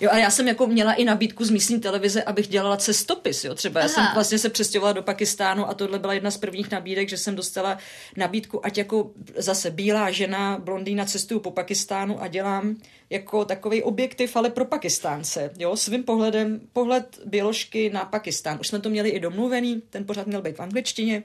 Jo, 0.00 0.10
a 0.12 0.18
já 0.18 0.30
jsem 0.30 0.48
jako 0.48 0.66
měla 0.66 0.92
i 0.92 1.04
nabídku 1.04 1.44
z 1.44 1.50
místní 1.50 1.80
televize, 1.80 2.22
abych 2.22 2.48
dělala 2.48 2.76
cestopis, 2.76 3.44
jo, 3.44 3.54
třeba 3.54 3.80
Aha. 3.80 3.88
já 3.88 3.94
jsem 3.94 4.04
vlastně 4.14 4.38
se 4.38 4.48
přestěhovala 4.48 4.92
do 4.92 5.02
Pakistánu 5.02 5.68
a 5.68 5.74
tohle 5.74 5.98
byla 5.98 6.12
jedna 6.12 6.30
z 6.30 6.36
prvních 6.36 6.70
nabídek, 6.70 7.08
že 7.08 7.16
jsem 7.16 7.36
dostala 7.36 7.78
nabídku, 8.16 8.66
ať 8.66 8.78
jako 8.78 9.10
zase 9.36 9.70
bílá 9.70 10.10
žena, 10.10 10.58
blondýna 10.58 11.04
cestuju 11.04 11.40
po 11.40 11.50
Pakistánu 11.50 12.22
a 12.22 12.28
dělám 12.28 12.76
jako 13.10 13.44
takový 13.44 13.82
objektiv, 13.82 14.36
ale 14.36 14.50
pro 14.50 14.64
Pakistánce, 14.64 15.50
jo, 15.58 15.76
svým 15.76 16.02
pohledem, 16.02 16.60
pohled 16.72 17.20
běložky 17.24 17.90
na 17.90 18.04
Pakistán. 18.04 18.58
Už 18.60 18.68
jsme 18.68 18.80
to 18.80 18.90
měli 18.90 19.08
i 19.08 19.20
domluvený, 19.20 19.82
ten 19.90 20.04
pořád 20.04 20.26
měl 20.26 20.42
být 20.42 20.56
v 20.56 20.60
angličtině, 20.60 21.22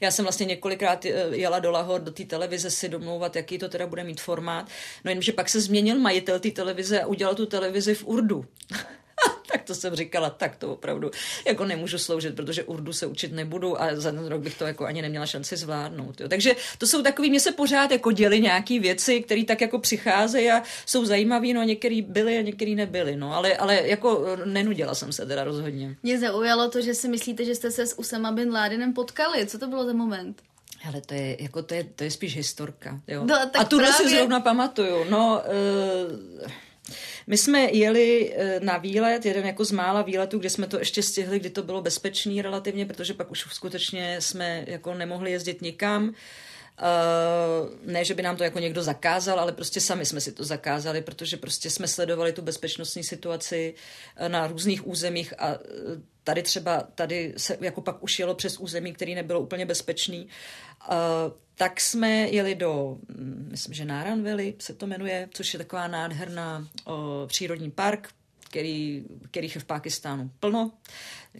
já 0.00 0.10
jsem 0.10 0.24
vlastně 0.24 0.46
několikrát 0.46 1.04
eh, 1.04 1.10
jela 1.30 1.58
do 1.58 1.70
Lahor 1.70 2.00
do 2.00 2.10
té 2.10 2.24
televize 2.24 2.70
si 2.70 2.88
domlouvat, 2.88 3.36
jaký 3.36 3.58
to 3.58 3.68
teda 3.68 3.86
bude 3.86 4.04
mít 4.04 4.20
formát. 4.20 4.68
No 5.04 5.10
jenže 5.10 5.32
pak 5.32 5.48
se 5.48 5.60
změnil 5.60 5.98
majitel 5.98 6.40
té 6.40 6.50
televize 6.50 7.02
a 7.02 7.06
udělal 7.06 7.34
tu 7.34 7.46
televizi 7.46 7.94
v 7.94 8.04
Urdu. 8.04 8.44
Tak 9.54 9.62
to 9.62 9.74
jsem 9.74 9.94
říkala, 9.94 10.30
tak 10.30 10.56
to 10.56 10.72
opravdu 10.72 11.10
jako 11.46 11.64
nemůžu 11.64 11.98
sloužit, 11.98 12.36
protože 12.36 12.64
urdu 12.64 12.92
se 12.92 13.06
učit 13.06 13.32
nebudu 13.32 13.82
a 13.82 13.94
za 13.94 14.12
ten 14.12 14.26
rok 14.26 14.40
bych 14.40 14.58
to 14.58 14.66
jako 14.66 14.84
ani 14.84 15.02
neměla 15.02 15.26
šanci 15.26 15.56
zvládnout. 15.56 16.20
Jo. 16.20 16.28
Takže 16.28 16.56
to 16.78 16.86
jsou 16.86 17.02
takový, 17.02 17.30
mě 17.30 17.40
se 17.40 17.52
pořád 17.52 17.90
jako 17.90 18.12
děli 18.12 18.40
nějaký 18.40 18.78
věci, 18.78 19.20
které 19.20 19.44
tak 19.44 19.60
jako 19.60 19.78
přicházejí 19.78 20.50
a 20.50 20.62
jsou 20.86 21.04
zajímavé, 21.04 21.52
no 21.52 21.60
a 21.60 21.64
některý 21.64 22.02
byly 22.02 22.38
a 22.38 22.42
některý 22.42 22.74
nebyly, 22.74 23.16
no 23.16 23.34
ale, 23.34 23.56
ale 23.56 23.88
jako 23.88 24.26
eh, 24.26 24.46
nenudila 24.46 24.94
jsem 24.94 25.12
se 25.12 25.26
teda 25.26 25.44
rozhodně. 25.44 25.96
Mě 26.02 26.18
zaujalo 26.18 26.70
to, 26.70 26.80
že 26.80 26.94
si 26.94 27.08
myslíte, 27.08 27.44
že 27.44 27.54
jste 27.54 27.70
se 27.70 27.86
s 27.86 27.98
Usama 27.98 28.32
Bin 28.32 28.52
Ládinem 28.52 28.92
potkali. 28.92 29.46
Co 29.46 29.58
to 29.58 29.66
bylo 29.66 29.86
za 29.86 29.92
moment? 29.92 30.42
Ale 30.88 31.00
to 31.00 31.14
je, 31.14 31.42
jako 31.42 31.62
to 31.62 31.74
je, 31.74 31.84
to 31.84 32.04
je 32.04 32.10
spíš 32.10 32.36
historka, 32.36 33.00
jo. 33.08 33.24
No, 33.24 33.34
a 33.54 33.64
tuhle 33.64 33.88
právě... 33.88 34.08
si 34.08 34.16
zrovna 34.16 34.40
pamatuju, 34.40 35.04
no... 35.10 35.42
Uh 36.42 36.50
My 37.26 37.38
jsme 37.38 37.60
jeli 37.72 38.34
eh, 38.36 38.60
na 38.60 38.78
výlet, 38.78 39.26
jeden 39.26 39.46
jako 39.46 39.64
z 39.64 39.70
mála 39.70 40.02
výletů, 40.02 40.38
kde 40.38 40.50
jsme 40.50 40.66
to 40.66 40.78
ještě 40.78 41.02
stihli, 41.02 41.38
kdy 41.38 41.50
to 41.50 41.62
bylo 41.62 41.82
bezpečný 41.82 42.42
relativně, 42.42 42.86
protože 42.86 43.14
pak 43.14 43.30
už 43.30 43.46
skutečně 43.50 44.20
jsme 44.20 44.64
jako 44.66 44.94
nemohli 44.94 45.32
jezdit 45.32 45.62
nikam. 45.62 46.14
Uh, 46.82 47.90
ne, 47.92 48.04
že 48.04 48.14
by 48.14 48.22
nám 48.22 48.36
to 48.36 48.44
jako 48.44 48.58
někdo 48.58 48.82
zakázal, 48.82 49.40
ale 49.40 49.52
prostě 49.52 49.80
sami 49.80 50.06
jsme 50.06 50.20
si 50.20 50.32
to 50.32 50.44
zakázali, 50.44 51.02
protože 51.02 51.36
prostě 51.36 51.70
jsme 51.70 51.88
sledovali 51.88 52.32
tu 52.32 52.42
bezpečnostní 52.42 53.04
situaci 53.04 53.74
na 54.28 54.46
různých 54.46 54.86
územích 54.86 55.34
a 55.40 55.58
tady 56.24 56.42
třeba, 56.42 56.82
tady 56.94 57.34
se 57.36 57.58
jako 57.60 57.80
pak 57.80 58.02
už 58.02 58.18
jelo 58.18 58.34
přes 58.34 58.58
území, 58.58 58.92
který 58.92 59.14
nebylo 59.14 59.40
úplně 59.40 59.66
bezpečný. 59.66 60.28
Uh, 60.90 60.96
tak 61.54 61.80
jsme 61.80 62.08
jeli 62.10 62.54
do, 62.54 62.98
mm, 63.08 63.48
myslím, 63.50 63.74
že 63.74 63.84
Náranvili 63.84 64.54
se 64.58 64.74
to 64.74 64.86
jmenuje, 64.86 65.28
což 65.32 65.52
je 65.52 65.58
taková 65.58 65.88
nádherná 65.88 66.68
o, 66.84 67.24
přírodní 67.26 67.70
park, 67.70 68.08
který, 68.44 69.04
kterých 69.30 69.54
je 69.54 69.60
v 69.60 69.64
Pákistánu 69.64 70.30
plno. 70.40 70.70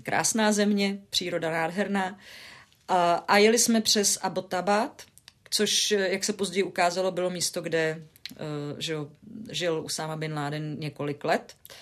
Krásná 0.03 0.53
země, 0.53 0.99
příroda 1.11 1.51
nádherná. 1.51 2.19
A, 2.89 3.15
a 3.15 3.39
jeli 3.39 3.59
jsme 3.59 3.81
přes 3.81 4.19
Abbottabad, 4.23 5.03
což, 5.51 5.91
jak 5.91 6.25
se 6.25 6.33
později 6.33 6.63
ukázalo, 6.63 7.11
bylo 7.11 7.31
místo, 7.31 7.63
kde 7.63 8.03
uh, 8.31 8.79
že 8.79 8.95
žil 9.51 9.83
Usama 9.85 10.17
bin 10.17 10.35
Laden 10.35 10.77
několik 10.79 11.25
let. 11.25 11.57
Uh, 11.69 11.77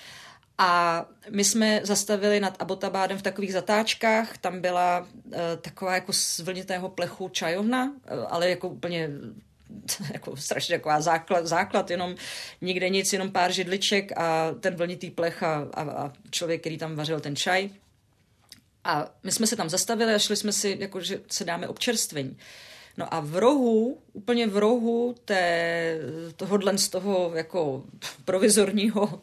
a 0.58 1.04
my 1.30 1.44
jsme 1.44 1.80
zastavili 1.84 2.40
nad 2.40 2.56
Abotabádem 2.58 3.18
v 3.18 3.22
takových 3.22 3.52
zatáčkách, 3.52 4.38
tam 4.38 4.60
byla 4.60 5.00
uh, 5.00 5.32
taková 5.60 5.94
jako 5.94 6.12
z 6.12 6.38
vlnitého 6.38 6.88
plechu 6.88 7.28
čajovna, 7.28 7.84
uh, 7.84 8.26
ale 8.28 8.50
jako 8.50 8.68
úplně 8.68 9.10
jako 10.12 10.36
strašně 10.36 10.76
taková 10.76 11.00
základ, 11.00 11.46
základ, 11.46 11.90
jenom 11.90 12.14
nikde 12.60 12.88
nic, 12.88 13.12
jenom 13.12 13.30
pár 13.30 13.52
židliček 13.52 14.12
a 14.16 14.54
ten 14.60 14.74
vlnitý 14.74 15.10
plech 15.10 15.42
a, 15.42 15.68
a, 15.74 15.82
a 15.82 16.12
člověk, 16.30 16.60
který 16.60 16.78
tam 16.78 16.96
vařil 16.96 17.20
ten 17.20 17.36
čaj. 17.36 17.70
A 18.84 19.14
my 19.22 19.32
jsme 19.32 19.46
se 19.46 19.56
tam 19.56 19.68
zastavili 19.68 20.14
a 20.14 20.18
šli 20.18 20.36
jsme 20.36 20.52
si, 20.52 20.76
jako, 20.80 21.00
že 21.00 21.20
se 21.30 21.44
dáme 21.44 21.68
občerstvení. 21.68 22.36
No 22.96 23.14
a 23.14 23.20
v 23.20 23.36
rohu, 23.36 23.98
úplně 24.12 24.46
v 24.46 24.56
rohu 24.56 25.14
té, 25.24 25.98
tohohle 26.36 26.78
z 26.78 26.88
toho 26.88 27.32
jako 27.34 27.84
provizorního 28.24 29.22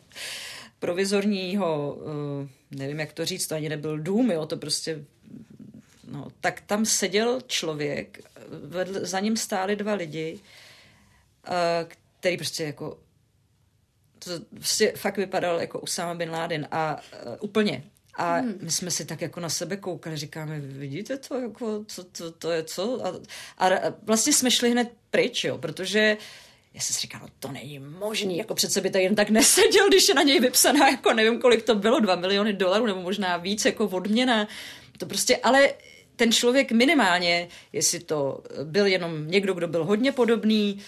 provizorního, 0.79 1.97
eh, 2.43 2.47
nevím 2.71 2.99
jak 2.99 3.13
to 3.13 3.25
říct, 3.25 3.47
to 3.47 3.55
ani 3.55 3.69
nebyl 3.69 3.99
dům, 3.99 4.31
jo, 4.31 4.45
to 4.45 4.57
prostě, 4.57 5.05
no, 6.11 6.27
tak 6.41 6.61
tam 6.61 6.85
seděl 6.85 7.41
člověk, 7.47 8.19
vedle, 8.49 9.05
za 9.05 9.19
ním 9.19 9.37
stáli 9.37 9.75
dva 9.75 9.93
lidi, 9.93 10.39
eh, 11.47 11.87
který 12.19 12.37
prostě 12.37 12.63
jako, 12.63 12.99
to 14.19 14.31
prostě 14.53 14.93
fakt 14.95 15.17
vypadal 15.17 15.59
jako 15.59 15.79
Usama 15.79 16.13
bin 16.13 16.31
Laden 16.31 16.67
a 16.71 16.95
uh, 16.95 17.35
úplně. 17.39 17.83
A 18.15 18.35
hmm. 18.35 18.53
my 18.61 18.71
jsme 18.71 18.91
si 18.91 19.05
tak 19.05 19.21
jako 19.21 19.39
na 19.39 19.49
sebe 19.49 19.77
koukali, 19.77 20.17
říkáme, 20.17 20.59
vidíte 20.59 21.17
to, 21.17 21.39
jako, 21.39 21.85
co, 21.87 22.03
to, 22.03 22.31
to 22.31 22.51
je 22.51 22.63
co? 22.63 23.05
A, 23.05 23.19
a 23.57 23.69
vlastně 24.03 24.33
jsme 24.33 24.51
šli 24.51 24.71
hned 24.71 24.91
pryč, 25.11 25.43
jo, 25.43 25.57
protože 25.57 26.17
uh, 26.19 26.23
já 26.73 26.81
jsem 26.81 26.93
si 26.93 27.01
říkala, 27.01 27.23
no 27.23 27.29
to 27.39 27.51
není 27.51 27.79
možný, 27.79 28.37
jako 28.37 28.55
přece 28.55 28.81
by 28.81 28.89
to 28.89 28.97
jen 28.97 29.15
tak 29.15 29.29
neseděl, 29.29 29.87
když 29.87 30.07
je 30.07 30.13
na 30.13 30.21
něj 30.21 30.39
vypsaná, 30.39 30.89
jako 30.89 31.13
nevím, 31.13 31.41
kolik 31.41 31.63
to 31.63 31.75
bylo, 31.75 31.99
dva 31.99 32.15
miliony 32.15 32.53
dolarů, 32.53 32.85
nebo 32.85 33.01
možná 33.01 33.37
víc, 33.37 33.65
jako 33.65 33.85
odměna. 33.85 34.47
To 34.97 35.05
prostě, 35.05 35.37
ale 35.37 35.73
ten 36.15 36.31
člověk 36.31 36.71
minimálně, 36.71 37.47
jestli 37.73 37.99
to 37.99 38.43
byl 38.63 38.85
jenom 38.85 39.27
někdo, 39.27 39.53
kdo 39.53 39.67
byl 39.67 39.85
hodně 39.85 40.11
podobný, 40.11 40.79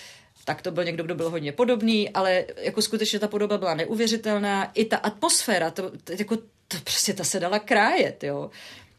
tak 0.45 0.61
to 0.61 0.71
byl 0.71 0.83
někdo, 0.83 1.03
kdo 1.03 1.15
byl 1.15 1.29
hodně 1.29 1.51
podobný, 1.51 2.09
ale 2.09 2.45
jako 2.57 2.81
skutečně 2.81 3.19
ta 3.19 3.27
podoba 3.27 3.57
byla 3.57 3.73
neuvěřitelná. 3.73 4.71
I 4.73 4.85
ta 4.85 4.97
atmosféra, 4.97 5.71
to, 5.71 5.91
to, 6.03 6.13
jako, 6.19 6.37
to 6.67 6.77
prostě 6.83 7.13
ta 7.13 7.23
se 7.23 7.39
dala 7.39 7.59
krájet, 7.59 8.23
jo. 8.23 8.49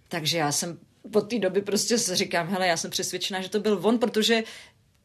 Takže 0.09 0.39
já 0.39 0.53
jsem 0.53 0.79
po 1.13 1.21
té 1.21 1.39
doby 1.39 1.63
prostě 1.63 1.99
říkám, 1.99 2.49
hele, 2.49 2.67
já 2.67 2.77
jsem 2.77 2.91
přesvědčená, 2.91 3.41
že 3.41 3.49
to 3.49 3.61
byl 3.61 3.81
on, 3.83 3.99
protože 3.99 4.43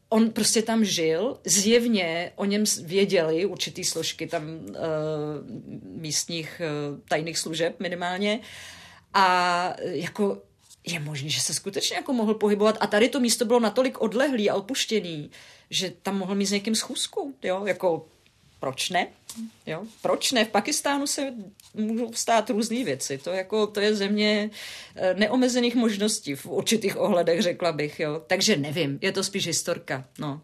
on 0.08 0.30
prostě 0.30 0.62
tam 0.62 0.84
žil, 0.84 1.40
zjevně 1.44 2.32
o 2.36 2.44
něm 2.44 2.64
věděli 2.82 3.46
určitý 3.46 3.84
složky 3.84 4.26
tam 4.26 4.42
uh, 4.44 4.74
místních 5.82 6.62
uh, 6.64 7.00
tajných 7.08 7.38
služeb 7.38 7.80
minimálně 7.80 8.40
a 9.14 9.74
jako 9.80 10.42
je 10.86 11.00
možné, 11.00 11.28
že 11.28 11.40
se 11.40 11.54
skutečně 11.54 11.96
jako 11.96 12.12
mohl 12.12 12.34
pohybovat 12.34 12.76
a 12.80 12.86
tady 12.86 13.08
to 13.08 13.20
místo 13.20 13.44
bylo 13.44 13.60
natolik 13.60 14.00
odlehlý 14.00 14.50
a 14.50 14.54
opuštěný, 14.54 15.30
že 15.70 15.92
tam 16.02 16.18
mohl 16.18 16.34
mít 16.34 16.46
s 16.46 16.52
někým 16.52 16.74
schůzku, 16.74 17.34
jo, 17.42 17.64
jako 17.66 18.06
proč 18.60 18.90
ne? 18.90 19.06
Jo? 19.66 19.82
Proč 20.02 20.32
ne? 20.32 20.44
V 20.44 20.48
Pakistánu 20.48 21.06
se 21.06 21.34
můžou 21.74 22.12
stát 22.12 22.50
různé 22.50 22.84
věci. 22.84 23.18
To, 23.18 23.30
jako, 23.30 23.66
to 23.66 23.80
je 23.80 23.94
země 23.94 24.50
eh, 24.96 25.14
neomezených 25.14 25.74
možností 25.74 26.34
v 26.34 26.46
určitých 26.46 26.96
ohledech, 26.96 27.42
řekla 27.42 27.72
bych. 27.72 28.00
Jo? 28.00 28.22
Takže 28.26 28.56
nevím, 28.56 28.98
je 29.02 29.12
to 29.12 29.24
spíš 29.24 29.46
historka. 29.46 30.04
No. 30.18 30.40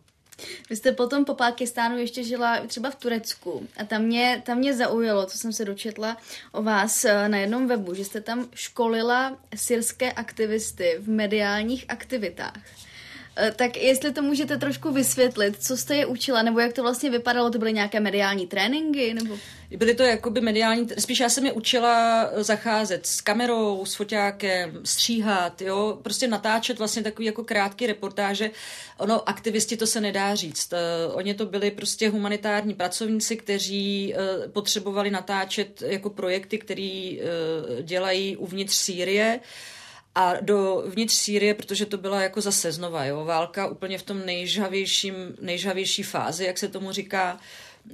Vy 0.71 0.77
jste 0.77 0.93
potom 0.93 1.25
po 1.25 1.35
Pakistánu 1.35 1.99
ještě 1.99 2.25
žila 2.25 2.67
třeba 2.67 2.91
v 2.91 2.95
Turecku 2.95 3.69
a 3.77 3.85
tam 3.85 4.03
mě, 4.03 4.43
tam 4.47 4.59
mě 4.59 4.75
zaujalo, 4.75 5.27
co 5.27 5.39
jsem 5.39 5.53
se 5.53 5.65
dočetla 5.65 6.17
o 6.53 6.63
vás 6.63 7.05
eh, 7.05 7.29
na 7.29 7.39
jednom 7.39 7.69
webu, 7.69 7.95
že 7.95 8.05
jste 8.05 8.21
tam 8.21 8.49
školila 8.55 9.39
syrské 9.55 10.13
aktivisty 10.13 10.97
v 10.99 11.09
mediálních 11.09 11.85
aktivitách. 11.89 12.61
Eh, 13.37 13.53
tak 13.57 13.77
jestli 13.77 14.13
to 14.13 14.23
můžete 14.23 14.57
trošku 14.57 14.93
vysvětlit, 14.93 15.57
co 15.61 15.77
jste 15.77 15.97
je 15.97 16.07
učila, 16.07 16.43
nebo 16.43 16.61
jak 16.61 16.73
to 16.73 16.83
vlastně 16.83 17.11
vypadalo, 17.11 17.51
to 17.51 17.59
byly 17.59 17.73
nějaké 17.73 18.01
mediální 18.01 18.47
tréninky, 18.47 19.15
nebo... 19.15 19.39
Byly 19.77 19.95
to 19.95 20.03
jakoby 20.03 20.41
mediální, 20.41 20.89
spíš 20.99 21.21
já 21.21 21.29
jsem 21.29 21.47
je 21.47 21.53
učila 21.53 22.25
eh, 22.33 22.45
zacházet 22.45 23.07
s 23.07 23.21
kamerou, 23.21 23.85
s 23.87 23.95
foťákem, 23.95 24.81
stříhat, 24.85 25.63
jo, 25.63 25.99
prostě 26.03 26.29
natáčet 26.29 26.79
vlastně 26.79 27.03
takový 27.03 27.27
jako 27.27 27.45
krátký 27.45 27.87
reportáže. 27.87 28.51
Ono, 28.99 29.29
aktivisti 29.29 29.77
to 29.77 29.87
se 29.87 30.01
nedá 30.01 30.35
říct. 30.35 30.73
Uh, 30.73 31.17
oni 31.17 31.35
to 31.35 31.47
byli 31.47 31.71
prostě 31.71 32.09
humanitární 32.09 32.75
pracovníci, 32.75 33.37
kteří 33.37 34.15
potřebovali 34.53 35.11
natáčet 35.11 35.83
jako 35.83 36.11
projekty, 36.11 36.59
které 36.59 37.11
dělají 37.83 38.37
uvnitř 38.37 38.75
Sýrie, 38.75 39.41
a 40.15 40.35
do 40.41 40.85
vnitř 40.87 41.15
Sýrie, 41.15 41.55
protože 41.55 41.87
to 41.87 41.99
byla 41.99 42.23
jako 42.23 42.41
zase 42.41 42.73
znova, 42.73 43.05
jo, 43.05 43.25
válka 43.25 43.67
úplně 43.67 43.99
v 43.99 44.03
tom 44.03 44.27
nejžhavějším, 44.27 45.15
nejžhavější 45.41 46.03
fázi, 46.03 46.45
jak 46.45 46.59
se 46.59 46.69
tomu 46.69 46.93
říká, 46.93 47.41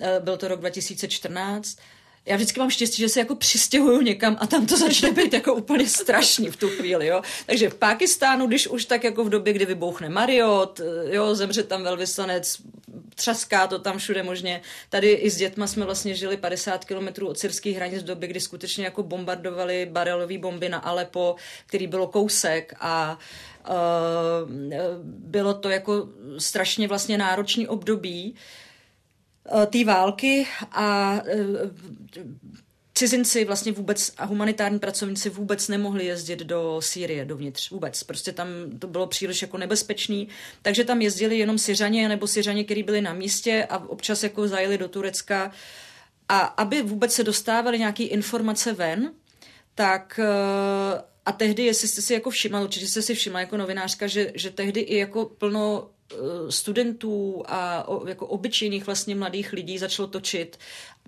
eh, 0.00 0.20
byl 0.20 0.36
to 0.36 0.48
rok 0.48 0.60
2014, 0.60 1.78
já 2.26 2.36
vždycky 2.36 2.60
mám 2.60 2.70
štěstí, 2.70 3.02
že 3.02 3.08
se 3.08 3.20
jako 3.20 3.34
přistěhuju 3.34 4.00
někam 4.00 4.36
a 4.40 4.46
tam 4.46 4.66
to 4.66 4.76
začne 4.76 5.12
být 5.12 5.32
jako 5.32 5.54
úplně 5.54 5.88
strašný 5.88 6.48
v 6.50 6.56
tu 6.56 6.68
chvíli, 6.68 7.06
jo. 7.06 7.22
Takže 7.46 7.70
v 7.70 7.74
Pákistánu, 7.74 8.46
když 8.46 8.66
už 8.66 8.84
tak 8.84 9.04
jako 9.04 9.24
v 9.24 9.28
době, 9.28 9.52
kdy 9.52 9.64
vybouchne 9.64 10.08
Mariot, 10.08 10.80
eh, 10.80 11.14
jo, 11.14 11.34
zemře 11.34 11.62
tam 11.62 11.82
velvyslanec, 11.82 12.58
třaská 13.20 13.66
to 13.66 13.78
tam 13.78 13.98
všude 13.98 14.22
možně. 14.22 14.60
Tady 14.88 15.10
i 15.10 15.30
s 15.30 15.36
dětma 15.36 15.66
jsme 15.66 15.84
vlastně 15.84 16.14
žili 16.14 16.36
50 16.36 16.84
kilometrů 16.84 17.28
od 17.28 17.38
syrských 17.38 17.76
hranic 17.76 18.02
v 18.02 18.06
době, 18.06 18.28
kdy 18.28 18.40
skutečně 18.40 18.84
jako 18.84 19.02
bombardovali 19.02 19.88
barelové 19.92 20.38
bomby 20.38 20.68
na 20.68 20.78
Alepo, 20.78 21.36
který 21.66 21.86
bylo 21.86 22.06
kousek 22.06 22.74
a 22.80 23.18
uh, 23.68 23.74
bylo 25.04 25.54
to 25.54 25.68
jako 25.68 26.08
strašně 26.38 26.88
vlastně 26.88 27.18
náročný 27.18 27.68
období. 27.68 28.34
Eh, 29.52 29.66
té 29.66 29.84
války 29.84 30.46
a 30.72 31.20
eh, 31.26 32.22
cizinci 33.01 33.44
vlastně 33.44 33.72
vůbec 33.72 34.12
a 34.18 34.24
humanitární 34.24 34.78
pracovníci 34.78 35.30
vůbec 35.30 35.68
nemohli 35.68 36.05
jezdit 36.07 36.38
do 36.38 36.80
Sýrie 36.80 37.24
dovnitř 37.24 37.70
vůbec. 37.70 38.03
Prostě 38.03 38.32
tam 38.32 38.48
to 38.78 38.86
bylo 38.86 39.07
příliš 39.07 39.42
jako 39.42 39.59
nebezpečný, 39.59 40.28
takže 40.62 40.84
tam 40.84 41.03
jezdili 41.03 41.38
jenom 41.38 41.59
Syřaně 41.59 42.09
nebo 42.09 42.26
Syřaně, 42.26 42.64
kteří 42.64 42.82
byli 42.82 43.01
na 43.01 43.12
místě 43.12 43.66
a 43.70 43.78
občas 43.78 44.22
jako 44.22 44.48
zajeli 44.48 44.78
do 44.78 44.88
Turecka 44.88 45.53
a 46.28 46.40
aby 46.40 46.82
vůbec 46.82 47.12
se 47.12 47.24
dostávaly 47.24 47.78
nějaké 47.78 48.05
informace 48.05 48.72
ven, 48.72 49.12
tak 49.74 50.20
eh, 50.22 51.03
a 51.26 51.32
tehdy, 51.32 51.62
jestli 51.62 51.88
jste 51.88 52.03
si 52.03 52.14
jako 52.14 52.30
všimla, 52.30 52.61
určitě 52.61 52.86
jste 52.86 53.03
si 53.03 53.14
všimla 53.14 53.40
jako 53.40 53.57
novinářka, 53.57 54.07
že, 54.07 54.32
že 54.34 54.51
tehdy 54.51 54.80
i 54.80 54.96
jako 54.96 55.24
plno 55.24 55.90
studentů 56.48 57.42
a 57.46 57.86
jako 58.08 58.26
obyčejných 58.26 58.86
vlastně 58.86 59.14
mladých 59.14 59.52
lidí 59.52 59.78
začalo 59.78 60.08
točit 60.08 60.58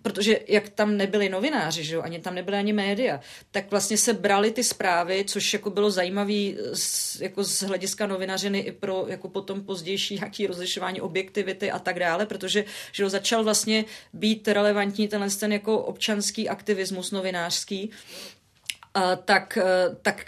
protože 0.03 0.41
jak 0.49 0.69
tam 0.69 0.97
nebyli 0.97 1.29
novináři, 1.29 1.85
že 1.85 1.95
jo, 1.95 2.03
ani 2.03 2.21
tam 2.21 2.35
nebyly 2.35 2.57
ani 2.57 2.73
média, 2.73 3.21
tak 3.51 3.71
vlastně 3.71 3.99
se 3.99 4.13
brali 4.13 4.51
ty 4.51 4.65
zprávy, 4.65 5.25
což 5.29 5.53
jako 5.53 5.71
bylo 5.71 5.91
zajímavé 5.91 6.53
z, 6.73 7.21
jako 7.21 7.45
z 7.45 7.63
hlediska 7.63 8.07
novinařiny 8.07 8.59
i 8.59 8.73
pro 8.73 9.05
jako 9.09 9.29
potom 9.29 9.63
pozdější 9.63 10.15
jaký 10.15 10.47
rozlišování 10.47 11.01
objektivity 11.01 11.71
a 11.71 11.79
tak 11.79 11.99
dále, 11.99 12.27
protože 12.27 12.65
že 12.93 13.03
jo, 13.03 13.09
začal 13.09 13.45
vlastně 13.45 13.85
být 14.13 14.49
relevantní 14.49 15.09
tenhle 15.09 15.31
ten 15.31 15.53
jako 15.53 15.79
občanský 15.79 16.49
aktivismus 16.49 17.11
novinářský, 17.11 17.91
a 18.95 19.17
tak, 19.17 19.59
eh, 19.63 19.97
tak 20.03 20.25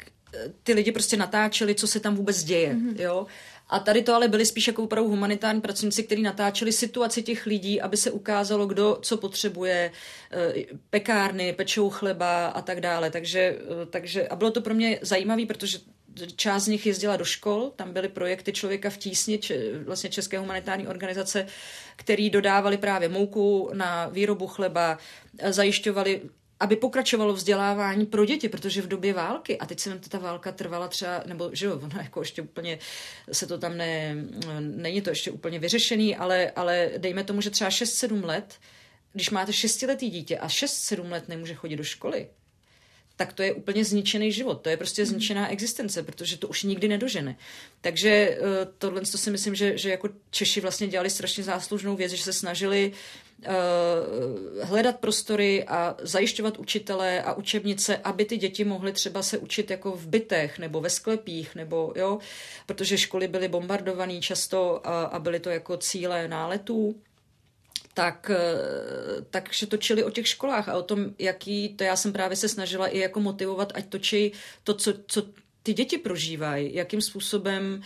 ty 0.62 0.72
lidi 0.72 0.92
prostě 0.92 1.16
natáčeli, 1.16 1.74
co 1.74 1.86
se 1.86 2.00
tam 2.00 2.14
vůbec 2.14 2.44
děje, 2.44 2.74
mm-hmm. 2.74 3.00
jo. 3.00 3.26
A 3.68 3.78
tady 3.78 4.02
to 4.02 4.14
ale 4.14 4.28
byly 4.28 4.46
spíš 4.46 4.66
jako 4.66 4.82
opravdu 4.82 5.10
humanitární 5.10 5.60
pracovníci, 5.60 6.02
kteří 6.02 6.22
natáčeli 6.22 6.72
situaci 6.72 7.22
těch 7.22 7.46
lidí, 7.46 7.80
aby 7.80 7.96
se 7.96 8.10
ukázalo, 8.10 8.66
kdo 8.66 8.98
co 9.02 9.16
potřebuje, 9.16 9.92
eh, 10.32 10.54
pekárny, 10.90 11.52
pečou 11.52 11.90
chleba 11.90 12.46
a 12.46 12.62
tak 12.62 12.80
dále. 12.80 13.10
Takže, 13.10 13.40
eh, 13.40 13.86
takže 13.86 14.28
a 14.28 14.36
bylo 14.36 14.50
to 14.50 14.60
pro 14.60 14.74
mě 14.74 14.98
zajímavé, 15.02 15.46
protože 15.46 15.78
část 16.36 16.64
z 16.64 16.68
nich 16.68 16.86
jezdila 16.86 17.16
do 17.16 17.24
škol, 17.24 17.72
tam 17.76 17.92
byly 17.92 18.08
projekty 18.08 18.52
Člověka 18.52 18.90
v 18.90 18.96
tísni, 18.96 19.38
če, 19.38 19.78
vlastně 19.78 20.10
České 20.10 20.38
humanitární 20.38 20.86
organizace, 20.86 21.46
který 21.96 22.30
dodávali 22.30 22.76
právě 22.76 23.08
mouku 23.08 23.70
na 23.72 24.06
výrobu 24.06 24.46
chleba, 24.46 24.98
zajišťovali 25.48 26.20
aby 26.64 26.76
pokračovalo 26.76 27.32
vzdělávání 27.32 28.06
pro 28.06 28.24
děti, 28.24 28.48
protože 28.48 28.82
v 28.82 28.88
době 28.88 29.12
války, 29.12 29.58
a 29.58 29.66
teď 29.66 29.80
se 29.80 29.98
ta 30.08 30.18
válka 30.18 30.52
trvala 30.52 30.88
třeba, 30.88 31.22
nebo 31.26 31.50
že 31.52 31.66
jo, 31.66 31.80
ono 31.82 32.02
jako 32.02 32.20
ještě 32.20 32.42
úplně 32.42 32.78
se 33.32 33.46
to 33.46 33.58
tam 33.58 33.76
ne, 33.76 34.16
není 34.60 35.00
to 35.00 35.10
ještě 35.10 35.30
úplně 35.30 35.58
vyřešený, 35.58 36.16
ale, 36.16 36.50
ale 36.56 36.90
dejme 36.98 37.24
tomu, 37.24 37.40
že 37.40 37.50
třeba 37.50 37.70
6-7 37.70 38.24
let, 38.24 38.54
když 39.12 39.30
máte 39.30 39.52
šestiletý 39.52 40.10
dítě 40.10 40.38
a 40.38 40.48
6-7 40.48 41.10
let 41.10 41.28
nemůže 41.28 41.54
chodit 41.54 41.76
do 41.76 41.84
školy, 41.84 42.28
tak 43.16 43.32
to 43.32 43.42
je 43.42 43.52
úplně 43.52 43.84
zničený 43.84 44.32
život. 44.32 44.54
To 44.54 44.68
je 44.68 44.76
prostě 44.76 45.02
mhm. 45.02 45.10
zničená 45.10 45.52
existence, 45.52 46.02
protože 46.02 46.36
to 46.36 46.48
už 46.48 46.62
nikdy 46.62 46.88
nedožene. 46.88 47.36
Takže 47.80 48.10
eh, 48.10 48.38
tohle 48.78 49.00
to 49.00 49.18
si 49.18 49.30
myslím, 49.30 49.54
že, 49.54 49.78
že 49.78 49.90
jako 49.90 50.08
Češi 50.30 50.60
vlastně 50.60 50.86
dělali 50.88 51.10
strašně 51.10 51.44
záslužnou 51.44 51.96
věc, 51.96 52.12
že 52.12 52.22
se 52.22 52.32
snažili 52.32 52.92
uh, 52.92 53.23
hledat 54.62 54.96
prostory 55.00 55.64
a 55.64 55.96
zajišťovat 56.02 56.58
učitele 56.58 57.22
a 57.22 57.32
učebnice, 57.32 57.96
aby 57.96 58.24
ty 58.24 58.36
děti 58.36 58.64
mohly 58.64 58.92
třeba 58.92 59.22
se 59.22 59.38
učit 59.38 59.70
jako 59.70 59.90
v 59.90 60.06
bytech 60.06 60.58
nebo 60.58 60.80
ve 60.80 60.90
sklepích, 60.90 61.54
nebo 61.54 61.92
jo, 61.96 62.18
protože 62.66 62.98
školy 62.98 63.28
byly 63.28 63.48
bombardované 63.48 64.20
často 64.20 64.86
a, 64.86 65.02
a 65.04 65.18
byly 65.18 65.40
to 65.40 65.50
jako 65.50 65.76
cíle 65.76 66.28
náletů 66.28 66.96
tak, 67.94 68.30
eh, 68.30 69.22
takže 69.30 69.66
točili 69.66 70.04
o 70.04 70.10
těch 70.10 70.28
školách 70.28 70.68
a 70.68 70.76
o 70.76 70.82
tom, 70.82 71.06
jaký, 71.18 71.68
to 71.68 71.84
já 71.84 71.96
jsem 71.96 72.12
právě 72.12 72.36
se 72.36 72.48
snažila 72.48 72.88
i 72.88 72.98
jako 72.98 73.20
motivovat, 73.20 73.72
ať 73.74 73.86
točí 73.86 74.32
to, 74.64 74.74
co, 74.74 74.94
co 75.06 75.22
ty 75.62 75.74
děti 75.74 75.98
prožívají, 75.98 76.74
jakým 76.74 77.00
způsobem 77.00 77.74
uh, 77.78 77.84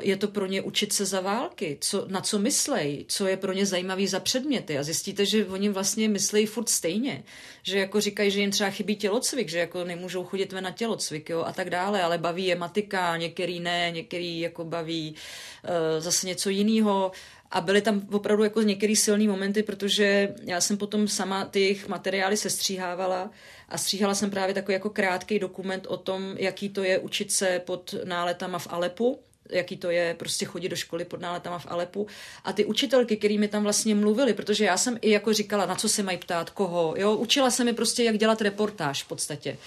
je 0.00 0.16
to 0.16 0.28
pro 0.28 0.46
ně 0.46 0.62
učit 0.62 0.92
se 0.92 1.04
za 1.04 1.20
války, 1.20 1.78
co, 1.80 2.04
na 2.08 2.20
co 2.20 2.38
myslej, 2.38 3.04
co 3.08 3.26
je 3.26 3.36
pro 3.36 3.52
ně 3.52 3.66
zajímavý 3.66 4.06
za 4.06 4.20
předměty? 4.20 4.78
A 4.78 4.82
zjistíte, 4.82 5.26
že 5.26 5.46
oni 5.46 5.68
vlastně 5.68 6.08
myslejí 6.08 6.46
furt 6.46 6.68
stejně, 6.68 7.24
že 7.62 7.78
jako 7.78 8.00
říkají, 8.00 8.30
že 8.30 8.40
jim 8.40 8.50
třeba 8.50 8.70
chybí 8.70 8.96
tělocvik, 8.96 9.48
že 9.48 9.58
jako 9.58 9.84
nemůžou 9.84 10.24
chodit 10.24 10.52
ven 10.52 10.64
na 10.64 10.70
tělocvik 10.70 11.30
jo, 11.30 11.42
a 11.42 11.52
tak 11.52 11.70
dále, 11.70 12.02
ale 12.02 12.18
baví 12.18 12.46
je 12.46 12.56
matika, 12.56 13.16
některý 13.16 13.60
ne, 13.60 13.90
některý 13.90 14.40
jako 14.40 14.64
baví 14.64 15.14
uh, 15.14 15.70
zase 16.02 16.26
něco 16.26 16.50
jiného. 16.50 17.12
A 17.52 17.60
byly 17.60 17.82
tam 17.82 18.08
opravdu 18.12 18.44
jako 18.44 18.62
některé 18.62 18.96
silné 18.96 19.24
momenty, 19.24 19.62
protože 19.62 20.34
já 20.42 20.60
jsem 20.60 20.76
potom 20.76 21.08
sama 21.08 21.44
ty 21.44 21.60
jejich 21.60 21.88
materiály 21.88 22.36
sestříhávala 22.36 23.30
a 23.70 23.78
stříhala 23.78 24.14
jsem 24.14 24.30
právě 24.30 24.54
takový 24.54 24.72
jako 24.72 24.90
krátký 24.90 25.38
dokument 25.38 25.86
o 25.86 25.96
tom, 25.96 26.34
jaký 26.38 26.68
to 26.68 26.82
je 26.82 26.98
učit 26.98 27.32
se 27.32 27.62
pod 27.64 27.94
náletama 28.04 28.58
v 28.58 28.66
Alepu, 28.70 29.20
jaký 29.50 29.76
to 29.76 29.90
je 29.90 30.14
prostě 30.18 30.44
chodit 30.44 30.68
do 30.68 30.76
školy 30.76 31.04
pod 31.04 31.20
náletama 31.20 31.58
v 31.58 31.66
Alepu. 31.70 32.06
A 32.44 32.52
ty 32.52 32.64
učitelky, 32.64 33.16
kterými 33.16 33.48
tam 33.48 33.62
vlastně 33.62 33.94
mluvili, 33.94 34.34
protože 34.34 34.64
já 34.64 34.76
jsem 34.76 34.98
i 35.00 35.10
jako 35.10 35.32
říkala, 35.32 35.66
na 35.66 35.74
co 35.74 35.88
se 35.88 36.02
mají 36.02 36.18
ptát, 36.18 36.50
koho, 36.50 36.94
jo, 36.96 37.16
učila 37.16 37.50
se 37.50 37.64
mi 37.64 37.72
prostě, 37.72 38.04
jak 38.04 38.18
dělat 38.18 38.40
reportáž 38.40 39.02
v 39.02 39.08
podstatě. 39.08 39.58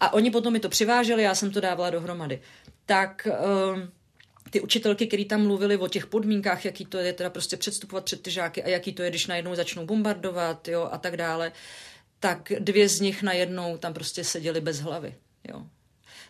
A 0.00 0.12
oni 0.12 0.30
potom 0.30 0.52
mi 0.52 0.60
to 0.60 0.68
přiváželi, 0.68 1.22
já 1.22 1.34
jsem 1.34 1.50
to 1.50 1.60
dávala 1.60 1.90
dohromady. 1.90 2.40
Tak... 2.86 3.28
Uh, 3.72 3.80
ty 4.50 4.60
učitelky, 4.60 5.06
které 5.06 5.24
tam 5.24 5.46
mluvili 5.46 5.76
o 5.76 5.88
těch 5.88 6.06
podmínkách, 6.06 6.64
jaký 6.64 6.84
to 6.84 6.98
je 6.98 7.12
teda 7.12 7.30
prostě 7.30 7.56
předstupovat 7.56 8.04
před 8.04 8.22
ty 8.22 8.30
žáky 8.30 8.62
a 8.62 8.68
jaký 8.68 8.92
to 8.92 9.02
je, 9.02 9.10
když 9.10 9.26
najednou 9.26 9.54
začnou 9.54 9.86
bombardovat, 9.86 10.68
jo, 10.68 10.88
a 10.92 10.98
tak 10.98 11.16
dále, 11.16 11.52
tak 12.22 12.52
dvě 12.58 12.88
z 12.88 13.00
nich 13.00 13.22
najednou 13.22 13.76
tam 13.76 13.94
prostě 13.94 14.24
seděly 14.24 14.60
bez 14.60 14.80
hlavy, 14.80 15.14
jo. 15.48 15.62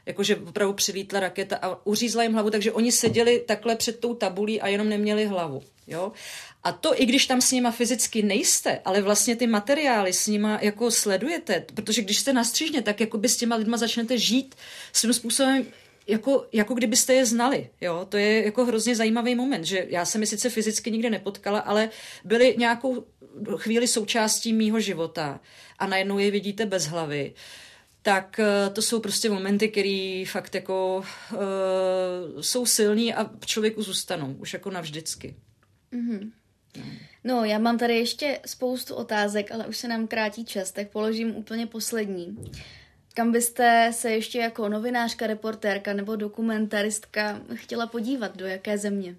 Jakože 0.07 0.37
opravdu 0.37 0.75
přilítla 0.75 1.21
raketa 1.21 1.57
a 1.63 1.87
uřízla 1.87 2.23
jim 2.23 2.33
hlavu, 2.33 2.51
takže 2.51 2.73
oni 2.73 2.93
seděli 2.93 3.45
takhle 3.47 3.77
před 3.77 4.01
tou 4.01 4.15
tabulí 4.15 4.61
a 4.61 4.69
jenom 4.69 4.89
neměli 4.89 5.25
hlavu, 5.25 5.63
jo. 5.87 6.13
A 6.63 6.73
to, 6.73 7.03
i 7.03 7.07
když 7.07 7.27
tam 7.27 7.41
s 7.41 7.53
nima 7.53 7.71
fyzicky 7.71 8.23
nejste, 8.23 8.81
ale 8.85 9.03
vlastně 9.03 9.37
ty 9.37 9.47
materiály 9.47 10.13
s 10.13 10.27
nima 10.27 10.59
jako 10.63 10.91
sledujete, 10.91 11.65
protože 11.75 12.03
když 12.03 12.19
jste 12.19 12.33
na 12.33 12.45
střížně, 12.45 12.83
tak 12.83 13.01
jako 13.01 13.19
by 13.19 13.29
s 13.29 13.37
těma 13.37 13.57
lidma 13.57 13.77
začnete 13.77 14.19
žít 14.19 14.55
svým 14.93 15.13
způsobem 15.13 15.67
jako, 16.07 16.47
jako 16.53 16.75
kdybyste 16.75 17.15
je 17.15 17.27
znali. 17.27 17.71
Jo? 17.81 18.07
To 18.09 18.17
je 18.17 18.45
jako 18.45 18.65
hrozně 18.65 18.97
zajímavý 18.97 19.35
moment, 19.35 19.65
že 19.65 19.87
já 19.89 20.05
jsem 20.05 20.21
je 20.21 20.27
sice 20.27 20.51
fyzicky 20.51 20.91
nikdy 20.91 21.11
nepotkala, 21.11 21.59
ale 21.59 21.91
byli 22.25 22.55
nějakou 22.59 23.05
chvíli 23.57 23.89
součástí 23.89 24.53
mýho 24.53 24.81
života 24.81 25.41
a 25.79 25.87
najednou 25.87 26.19
je 26.19 26.31
vidíte 26.31 26.67
bez 26.67 26.87
hlavy. 26.87 27.35
Tak 28.03 28.41
eh, 28.41 28.71
to 28.71 28.83
jsou 28.83 29.01
prostě 29.01 29.31
momenty, 29.31 29.69
které 29.69 30.25
fakt 30.27 30.55
jako 30.55 31.05
uh, 31.33 31.39
jsou 32.41 32.67
silní 32.67 33.15
a 33.15 33.31
člověku 33.47 33.83
zůstanou, 33.83 34.37
už 34.39 34.53
jako 34.53 34.71
navždycky. 34.71 35.35
Mm-hmm. 35.93 36.31
No, 37.25 37.45
já 37.45 37.59
mám 37.59 37.79
tady 37.79 37.99
ještě 37.99 38.41
spoustu 38.47 38.95
otázek, 38.95 39.53
ale 39.53 39.67
už 39.67 39.77
se 39.77 39.89
nám 39.89 40.07
krátí 40.07 40.45
čas, 40.45 40.73
tak 40.73 40.91
položím 40.91 41.37
úplně 41.37 41.67
poslední. 41.67 42.39
Kam 43.15 43.33
byste 43.33 43.91
se 43.95 44.11
ještě 44.11 44.39
jako 44.39 44.69
novinářka, 44.69 45.27
reportérka 45.27 45.93
nebo 45.93 46.17
dokumentaristka 46.17 47.41
chtěla 47.55 47.87
podívat? 47.87 48.37
Do 48.37 48.47
jaké 48.47 48.79
země? 48.79 49.17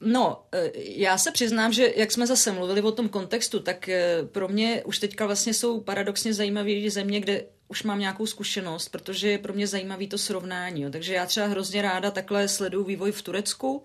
No, 0.00 0.42
e, 0.52 0.70
já 0.74 1.18
se 1.18 1.30
přiznám, 1.32 1.72
že 1.72 1.92
jak 1.96 2.12
jsme 2.12 2.26
zase 2.26 2.52
mluvili 2.52 2.82
o 2.82 2.92
tom 2.92 3.08
kontextu, 3.08 3.60
tak 3.60 3.88
e, 3.88 4.22
pro 4.24 4.48
mě 4.48 4.82
už 4.84 4.98
teďka 4.98 5.26
vlastně 5.26 5.54
jsou 5.54 5.80
paradoxně 5.80 6.34
zajímavé 6.34 6.90
země, 6.90 7.20
kde 7.20 7.44
už 7.68 7.82
mám 7.82 7.98
nějakou 7.98 8.26
zkušenost, 8.26 8.88
protože 8.88 9.30
je 9.30 9.38
pro 9.38 9.52
mě 9.52 9.66
zajímavý 9.66 10.08
to 10.08 10.18
srovnání. 10.18 10.82
Jo. 10.82 10.90
Takže 10.90 11.14
já 11.14 11.26
třeba 11.26 11.46
hrozně 11.46 11.82
ráda 11.82 12.10
takhle 12.10 12.48
sleduju 12.48 12.84
vývoj 12.84 13.12
v 13.12 13.22
Turecku, 13.22 13.82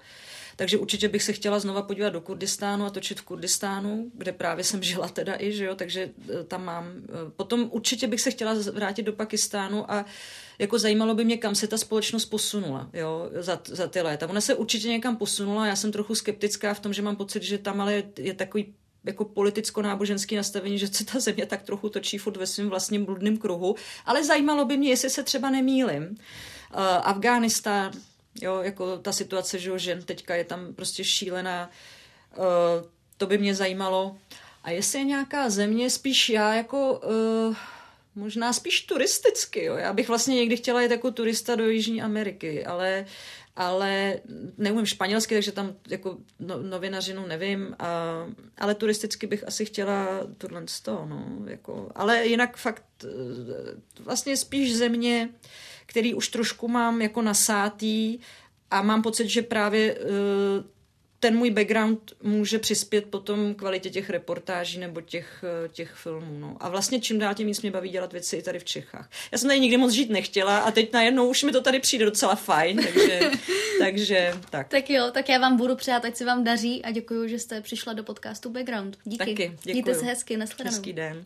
takže 0.60 0.78
určitě 0.78 1.08
bych 1.08 1.24
se 1.24 1.34
chtěla 1.34 1.60
znova 1.60 1.82
podívat 1.82 2.10
do 2.10 2.22
Kurdistánu 2.22 2.86
a 2.86 2.90
točit 2.90 3.20
v 3.20 3.24
Kurdistánu, 3.24 4.12
kde 4.14 4.32
právě 4.32 4.64
jsem 4.64 4.84
žila 4.84 5.08
teda 5.08 5.36
i, 5.40 5.52
že 5.52 5.66
jo, 5.66 5.76
takže 5.76 6.10
e, 6.40 6.44
tam 6.44 6.66
mám. 6.66 6.86
E, 6.88 7.32
potom 7.36 7.70
určitě 7.72 8.08
bych 8.08 8.22
se 8.22 8.32
chtěla 8.32 8.54
vrátit 8.74 9.04
do 9.04 9.14
Pakistánu 9.14 9.92
a 9.92 10.06
jako 10.60 10.80
zajímalo 10.80 11.16
by 11.16 11.26
mě, 11.26 11.38
kam 11.38 11.56
se 11.56 11.68
ta 11.68 11.78
společnost 11.78 12.26
posunula 12.26 12.90
jo, 12.94 13.30
za, 13.40 13.62
za 13.68 13.88
ty 13.88 14.02
léta. 14.02 14.30
Ona 14.30 14.42
se 14.42 14.56
určitě 14.56 14.88
někam 14.88 15.18
posunula, 15.18 15.68
já 15.68 15.76
jsem 15.76 15.92
trochu 15.92 16.16
skeptická 16.16 16.74
v 16.74 16.80
tom, 16.80 16.94
že 16.94 17.02
mám 17.02 17.16
pocit, 17.16 17.44
že 17.44 17.58
tam 17.58 17.82
ale 17.82 17.94
je, 17.94 18.04
je 18.18 18.34
takový 18.34 18.74
jako 19.04 19.26
politicko-náboženský 19.26 20.36
nastavení, 20.36 20.80
že 20.80 20.88
se 20.88 21.06
ta 21.06 21.20
země 21.20 21.46
tak 21.46 21.64
trochu 21.64 21.90
točí 21.90 22.18
furt 22.18 22.38
ve 22.38 22.48
svém 22.48 22.70
vlastním 22.70 23.06
bludným 23.06 23.38
kruhu, 23.38 23.76
ale 24.06 24.24
zajímalo 24.24 24.66
by 24.66 24.78
mě, 24.78 24.90
jestli 24.90 25.10
se 25.10 25.24
třeba 25.24 25.50
nemýlim. 25.50 26.04
Uh, 26.04 26.80
Afghánistán, 27.04 27.92
Jo, 28.42 28.62
jako 28.62 28.98
ta 28.98 29.12
situace, 29.12 29.60
že 29.60 29.80
žen 29.80 30.02
teďka 30.02 30.36
je 30.36 30.44
tam 30.44 30.74
prostě 30.74 31.04
šílená. 31.04 31.70
Uh, 32.38 32.46
to 33.18 33.28
by 33.28 33.38
mě 33.38 33.56
zajímalo. 33.56 34.18
A 34.64 34.72
jestli 34.72 35.00
je 35.00 35.06
nějaká 35.06 35.50
země, 35.50 35.90
spíš 35.90 36.30
já 36.30 36.54
jako 36.54 37.02
uh, 37.48 37.56
možná 38.16 38.54
spíš 38.54 38.82
turisticky, 38.82 39.64
jo. 39.64 39.76
Já 39.76 39.94
bych 39.94 40.08
vlastně 40.08 40.36
někdy 40.36 40.58
chtěla 40.58 40.82
jít 40.82 40.92
jako 40.92 41.12
turista 41.12 41.56
do 41.56 41.70
Jižní 41.70 42.02
Ameriky, 42.02 42.66
ale 42.66 43.06
ale 43.60 44.20
neumím 44.58 44.86
španělsky, 44.86 45.36
takže 45.36 45.52
tam 45.52 45.76
jako 45.88 46.18
no, 46.40 46.64
novinařinu 46.64 47.28
nevím, 47.28 47.76
a, 47.80 48.26
ale 48.58 48.76
turisticky 48.76 49.28
bych 49.28 49.48
asi 49.48 49.66
chtěla 49.66 50.08
tohle 50.38 50.64
z 50.66 50.82
toho, 50.82 51.06
no, 51.06 51.26
jako, 51.46 51.92
ale 51.96 52.26
jinak 52.26 52.58
fakt 52.58 52.84
eh, 53.04 53.10
vlastně 54.00 54.38
spíš 54.38 54.78
země, 54.78 55.30
který 55.90 56.14
už 56.14 56.28
trošku 56.28 56.68
mám 56.68 57.02
jako 57.02 57.22
nasátý 57.22 58.20
a 58.72 58.82
mám 58.82 59.02
pocit, 59.02 59.28
že 59.28 59.42
právě 59.42 59.98
eh, 60.00 60.64
ten 61.20 61.38
můj 61.38 61.50
background 61.50 62.14
může 62.24 62.60
přispět 62.60 63.06
potom 63.06 63.56
kvalitě 63.56 63.90
těch 63.90 64.10
reportáží 64.10 64.80
nebo 64.80 65.02
těch, 65.02 65.44
eh, 65.66 65.70
těch 65.70 65.94
filmů. 65.94 66.40
No. 66.40 66.58
A 66.60 66.70
vlastně 66.70 67.00
čím 67.02 67.20
dál 67.20 67.34
tím 67.36 67.48
víc 67.48 67.62
mě 67.62 67.72
baví 67.72 67.90
dělat 67.90 68.14
věci 68.14 68.38
i 68.38 68.42
tady 68.42 68.60
v 68.60 68.64
Čechách. 68.64 69.10
Já 69.32 69.38
jsem 69.38 69.50
tady 69.50 69.60
nikdy 69.60 69.78
moc 69.78 69.92
žít 69.92 70.10
nechtěla 70.10 70.60
a 70.60 70.72
teď 70.72 70.94
najednou 70.94 71.30
už 71.30 71.44
mi 71.44 71.52
to 71.52 71.62
tady 71.62 71.80
přijde 71.80 72.06
docela 72.06 72.36
fajn, 72.36 72.84
takže, 72.84 73.32
takže 73.80 74.34
tak. 74.50 74.68
Tak 74.68 74.90
jo, 74.90 75.10
tak 75.12 75.30
já 75.30 75.40
vám 75.40 75.58
budu 75.58 75.76
přát, 75.76 76.06
ať 76.06 76.16
se 76.16 76.26
vám 76.26 76.44
daří 76.44 76.84
a 76.84 76.92
děkuji, 76.92 77.28
že 77.28 77.40
jste 77.40 77.62
přišla 77.62 77.94
do 77.94 78.04
podcastu 78.04 78.50
Background. 78.50 78.98
Díky. 79.04 79.18
Taky, 79.18 79.34
děkuji. 79.34 79.72
Mějte 79.72 79.96
se 79.96 80.06
hezky, 80.06 80.38
nashledanou. 80.38 80.76
Hezký 80.76 80.94
den. 80.94 81.26